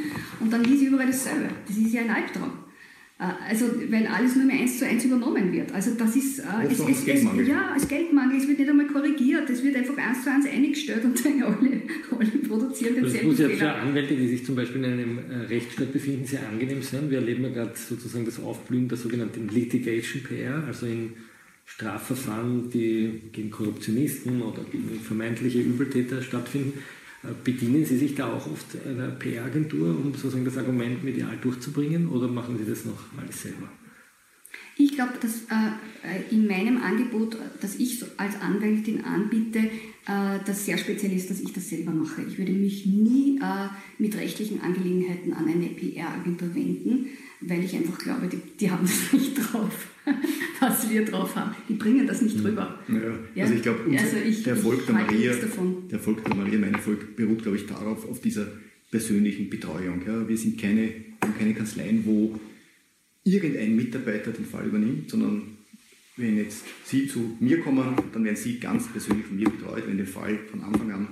Und 0.40 0.52
dann 0.52 0.62
lese 0.62 0.84
ich 0.84 0.88
überall 0.88 1.08
dasselbe. 1.08 1.48
Das 1.66 1.76
ist 1.76 1.92
ja 1.92 2.02
ein 2.02 2.10
Albtraum. 2.10 2.52
Äh, 3.22 3.50
Also, 3.50 3.66
weil 3.90 4.06
alles 4.06 4.34
nur 4.36 4.44
mehr 4.46 4.58
eins 4.60 4.78
zu 4.78 4.86
eins 4.86 5.04
übernommen 5.04 5.52
wird. 5.52 5.72
Also, 5.72 5.92
das 5.94 6.16
ist. 6.16 6.40
äh, 6.40 6.42
Oft 6.66 6.80
auch 6.80 6.90
aus 6.90 7.04
Geldmangel. 7.04 7.48
ja, 7.48 7.70
als 7.72 7.86
Geldmangel. 7.86 8.36
Es 8.38 8.48
wird 8.48 8.58
nicht 8.58 8.70
einmal 8.70 8.86
korrigiert. 8.88 9.48
Es 9.48 9.62
wird 9.62 9.76
einfach 9.76 9.96
eins 9.96 10.24
zu 10.24 10.30
eins 10.32 10.46
eingestellt 10.46 11.04
und 11.04 11.24
dann 11.24 11.42
alle, 11.42 11.82
alle 12.18 12.30
produzieren 12.48 12.94
Das 12.96 13.04
denselben 13.12 13.28
muss 13.28 13.38
ja 13.38 13.48
für. 13.48 13.72
Anwälte, 13.72 14.14
die 14.16 14.28
sich 14.28 14.44
zum 14.44 14.56
Beispiel 14.56 14.84
in 14.84 14.92
einem 14.92 15.18
äh, 15.30 15.36
Rechtsstaat 15.46 15.92
befinden, 15.92 16.26
sehr 16.26 16.40
angenehm 16.48 16.82
sein. 16.82 17.10
Wir 17.10 17.18
erleben 17.18 17.44
ja 17.44 17.50
gerade 17.50 17.72
sozusagen 17.76 18.24
das 18.24 18.40
Aufblühen 18.40 18.88
der 18.88 18.98
sogenannten 18.98 19.48
Litigation 19.48 20.22
PR, 20.24 20.64
also 20.66 20.86
in 20.86 21.12
Strafverfahren, 21.64 22.70
die 22.70 23.22
gegen 23.32 23.50
Korruptionisten 23.50 24.42
oder 24.42 24.62
gegen 24.70 25.00
vermeintliche 25.00 25.60
Übeltäter 25.60 26.20
stattfinden. 26.22 26.74
Äh, 27.22 27.28
Bedienen 27.44 27.84
Sie 27.84 27.98
sich 27.98 28.14
da 28.14 28.32
auch 28.32 28.46
oft 28.46 28.76
einer 28.86 29.08
PR-Agentur, 29.08 29.90
um 29.90 30.12
sozusagen 30.14 30.44
das 30.44 30.56
Argument 30.56 31.02
medial 31.04 31.36
durchzubringen, 31.40 32.08
oder 32.08 32.28
machen 32.28 32.58
Sie 32.58 32.68
das 32.68 32.84
noch 32.84 33.00
alles 33.16 33.42
selber? 33.42 33.68
Ich 34.76 34.92
glaube, 34.94 35.12
dass 35.20 35.42
äh, 35.42 36.34
in 36.34 36.46
meinem 36.46 36.82
Angebot, 36.82 37.36
das 37.60 37.76
ich 37.76 38.02
als 38.16 38.40
Anwältin 38.40 39.04
anbiete, 39.04 39.58
äh, 39.58 40.38
das 40.44 40.64
sehr 40.64 40.78
speziell 40.78 41.12
ist, 41.12 41.30
dass 41.30 41.40
ich 41.40 41.52
das 41.52 41.68
selber 41.68 41.92
mache. 41.92 42.22
Ich 42.22 42.38
würde 42.38 42.52
mich 42.52 42.86
nie 42.86 43.38
äh, 43.38 43.68
mit 43.98 44.16
rechtlichen 44.16 44.60
Angelegenheiten 44.60 45.34
an 45.34 45.46
eine 45.46 45.66
PR-Agentur 45.66 46.54
wenden, 46.54 47.06
weil 47.46 47.64
ich 47.64 47.74
einfach 47.74 47.98
glaube, 47.98 48.28
die, 48.28 48.40
die 48.58 48.70
haben 48.70 48.82
das 48.82 49.12
nicht 49.12 49.34
drauf, 49.34 49.88
was 50.60 50.90
wir 50.90 51.04
drauf 51.04 51.34
haben. 51.36 51.54
Die 51.68 51.74
bringen 51.74 52.06
das 52.06 52.22
nicht 52.22 52.42
rüber. 52.42 52.78
Ja, 52.88 52.94
Ja, 53.34 53.44
also 53.44 53.54
ich 53.54 53.62
glaube, 53.62 53.80
also 53.96 54.16
der 54.44 54.54
Erfolg 54.54 54.86
der 54.86 54.94
Maria, 54.94 55.32
der 55.32 55.98
Erfolg 55.98 56.24
der 56.24 56.34
Maria, 56.34 56.58
mein 56.58 56.74
Erfolg 56.74 57.16
beruht, 57.16 57.42
glaube 57.42 57.56
ich, 57.56 57.66
darauf, 57.66 58.08
auf 58.08 58.20
dieser 58.20 58.46
persönlichen 58.90 59.48
Betreuung. 59.50 60.02
Ja. 60.06 60.28
Wir 60.28 60.36
sind 60.36 60.60
keine, 60.60 60.92
keine 61.38 61.54
Kanzleien, 61.54 62.04
wo 62.04 62.38
irgendein 63.24 63.76
Mitarbeiter 63.76 64.32
den 64.32 64.44
Fall 64.44 64.66
übernimmt, 64.66 65.10
sondern 65.10 65.42
wenn 66.16 66.36
jetzt 66.36 66.64
Sie 66.84 67.06
zu 67.06 67.36
mir 67.40 67.60
kommen, 67.60 67.94
dann 68.12 68.24
werden 68.24 68.36
Sie 68.36 68.58
ganz 68.58 68.88
persönlich 68.88 69.26
von 69.26 69.36
mir 69.36 69.48
betreut, 69.48 69.84
wenn 69.86 69.96
den 69.96 70.06
Fall 70.06 70.38
von 70.50 70.62
Anfang 70.62 70.92
an 70.92 71.08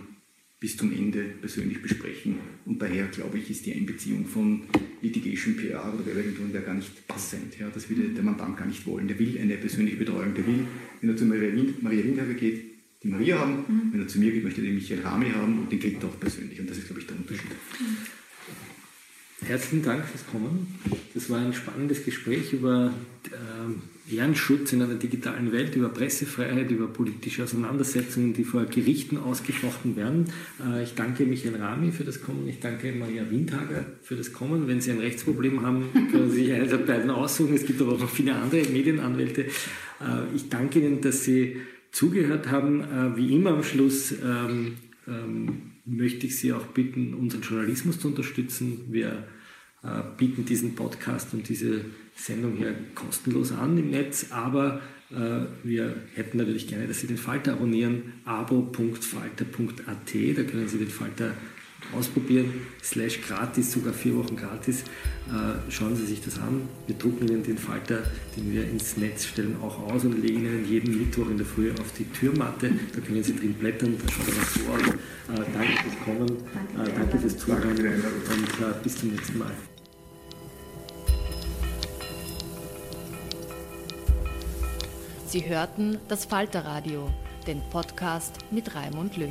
bis 0.60 0.76
zum 0.76 0.92
Ende 0.92 1.22
persönlich 1.40 1.80
besprechen. 1.80 2.36
Und 2.66 2.80
daher, 2.82 3.06
glaube 3.06 3.38
ich, 3.38 3.50
ist 3.50 3.64
die 3.64 3.72
Einbeziehung 3.72 4.26
von 4.26 4.62
Litigation 5.00 5.56
PR 5.56 5.92
oder 5.94 6.04
Werbeagenturen 6.04 6.52
da 6.52 6.60
gar 6.60 6.74
nicht 6.74 7.08
passend. 7.08 7.58
Ja, 7.58 7.70
das 7.70 7.88
würde 7.88 8.10
der 8.10 8.22
Mandant 8.22 8.58
gar 8.58 8.66
nicht 8.66 8.86
wollen. 8.86 9.08
Der 9.08 9.18
will 9.18 9.38
eine 9.38 9.56
persönliche 9.56 9.96
Betreuung. 9.96 10.34
Der 10.34 10.46
will, 10.46 10.66
wenn 11.00 11.10
er 11.10 11.16
zu 11.16 11.24
Maria, 11.24 11.54
Wind, 11.54 11.82
Maria 11.82 12.02
geht, 12.34 12.64
die 13.02 13.08
Maria 13.08 13.38
haben. 13.38 13.90
Wenn 13.90 14.00
er 14.02 14.08
zu 14.08 14.20
mir 14.20 14.30
geht, 14.30 14.44
möchte 14.44 14.60
er 14.60 14.66
den 14.66 14.74
Michael 14.74 15.00
Rami 15.00 15.30
haben 15.30 15.60
und 15.60 15.72
den 15.72 15.80
kriegt 15.80 16.02
er 16.02 16.10
auch 16.10 16.20
persönlich. 16.20 16.60
Und 16.60 16.68
das 16.68 16.76
ist, 16.76 16.86
glaube 16.86 17.00
ich, 17.00 17.06
der 17.06 17.16
Unterschied. 17.16 17.50
Herzlichen 19.50 19.82
Dank 19.82 20.04
fürs 20.04 20.24
Kommen. 20.28 20.78
Das 21.12 21.28
war 21.28 21.40
ein 21.40 21.52
spannendes 21.52 22.04
Gespräch 22.04 22.52
über 22.52 22.94
äh, 23.32 24.14
Ehrenschutz 24.14 24.72
in 24.72 24.80
einer 24.80 24.94
digitalen 24.94 25.50
Welt, 25.50 25.74
über 25.74 25.88
Pressefreiheit, 25.88 26.70
über 26.70 26.86
politische 26.86 27.42
Auseinandersetzungen, 27.42 28.32
die 28.32 28.44
vor 28.44 28.64
Gerichten 28.66 29.18
ausgefochten 29.18 29.96
werden. 29.96 30.26
Äh, 30.64 30.84
ich 30.84 30.94
danke 30.94 31.24
Michael 31.24 31.56
Rami 31.56 31.90
für 31.90 32.04
das 32.04 32.22
Kommen. 32.22 32.46
Ich 32.46 32.60
danke 32.60 32.92
Maria 32.92 33.28
Windhager 33.28 33.86
für 34.04 34.14
das 34.14 34.32
Kommen. 34.32 34.68
Wenn 34.68 34.80
Sie 34.80 34.92
ein 34.92 35.00
Rechtsproblem 35.00 35.66
haben, 35.66 35.88
können 36.12 36.30
Sie 36.30 36.44
sich 36.44 36.52
eine 36.52 36.68
der 36.68 36.76
beiden 36.76 37.10
aussuchen. 37.10 37.54
Es 37.54 37.66
gibt 37.66 37.82
aber 37.82 37.94
auch 37.94 38.00
noch 38.00 38.08
viele 38.08 38.36
andere 38.36 38.62
Medienanwälte. 38.68 39.46
Äh, 39.46 40.32
ich 40.32 40.48
danke 40.48 40.78
Ihnen, 40.78 41.00
dass 41.00 41.24
Sie 41.24 41.56
zugehört 41.90 42.52
haben. 42.52 42.82
Äh, 42.82 43.16
wie 43.16 43.34
immer 43.34 43.50
am 43.50 43.64
Schluss 43.64 44.12
ähm, 44.12 44.76
ähm, 45.08 45.72
möchte 45.86 46.28
ich 46.28 46.38
Sie 46.38 46.52
auch 46.52 46.66
bitten, 46.66 47.14
unseren 47.14 47.42
Journalismus 47.42 47.98
zu 47.98 48.06
unterstützen. 48.06 48.82
Wir 48.90 49.24
bieten 50.18 50.44
diesen 50.44 50.74
Podcast 50.74 51.32
und 51.32 51.48
diese 51.48 51.84
Sendung 52.14 52.56
hier 52.56 52.74
kostenlos 52.94 53.52
an 53.52 53.78
im 53.78 53.90
Netz, 53.90 54.26
aber 54.30 54.80
Äh, 55.12 55.46
wir 55.64 55.96
hätten 56.14 56.38
natürlich 56.38 56.68
gerne, 56.68 56.86
dass 56.86 57.00
Sie 57.00 57.06
den 57.06 57.16
Falter 57.16 57.54
abonnieren. 57.54 58.12
abo.falter.at, 58.24 60.14
da 60.36 60.42
können 60.44 60.68
Sie 60.68 60.78
den 60.78 60.88
Falter 60.88 61.34
ausprobieren. 61.96 62.66
Slash 62.82 63.20
gratis, 63.22 63.72
sogar 63.72 63.92
vier 63.92 64.16
Wochen 64.16 64.36
gratis. 64.36 64.82
Äh, 65.28 65.70
schauen 65.70 65.96
Sie 65.96 66.06
sich 66.06 66.22
das 66.22 66.38
an. 66.38 66.68
Wir 66.86 66.96
drucken 66.96 67.28
Ihnen 67.28 67.42
den 67.42 67.58
Falter, 67.58 68.02
den 68.36 68.52
wir 68.52 68.68
ins 68.68 68.96
Netz 68.96 69.26
stellen, 69.26 69.56
auch 69.62 69.78
aus 69.90 70.04
und 70.04 70.20
legen 70.20 70.44
Ihnen 70.44 70.66
jeden 70.66 70.98
Mittwoch 70.98 71.28
in 71.30 71.38
der 71.38 71.46
Früh 71.46 71.70
auf 71.72 71.92
die 71.98 72.04
Türmatte. 72.04 72.70
Da 72.94 73.00
können 73.00 73.22
Sie 73.22 73.36
drin 73.36 73.54
blättern. 73.54 73.96
Da 74.04 74.12
schaut 74.12 74.28
er 74.28 74.34
so 74.34 74.70
aus. 74.72 74.94
Äh, 75.38 75.52
danke 75.52 75.82
fürs 75.82 76.04
Kommen. 76.04 76.36
Danke, 76.76 76.92
danke 76.92 77.18
fürs 77.18 77.38
Zuhören 77.38 77.70
und 77.70 78.82
bis 78.82 78.96
zum 78.96 79.10
nächsten 79.10 79.38
Mal. 79.38 79.52
Sie 85.30 85.48
hörten 85.48 85.98
das 86.08 86.24
Falterradio, 86.24 87.08
den 87.46 87.62
Podcast 87.70 88.38
mit 88.50 88.74
Raimund 88.74 89.16
Löw. 89.16 89.30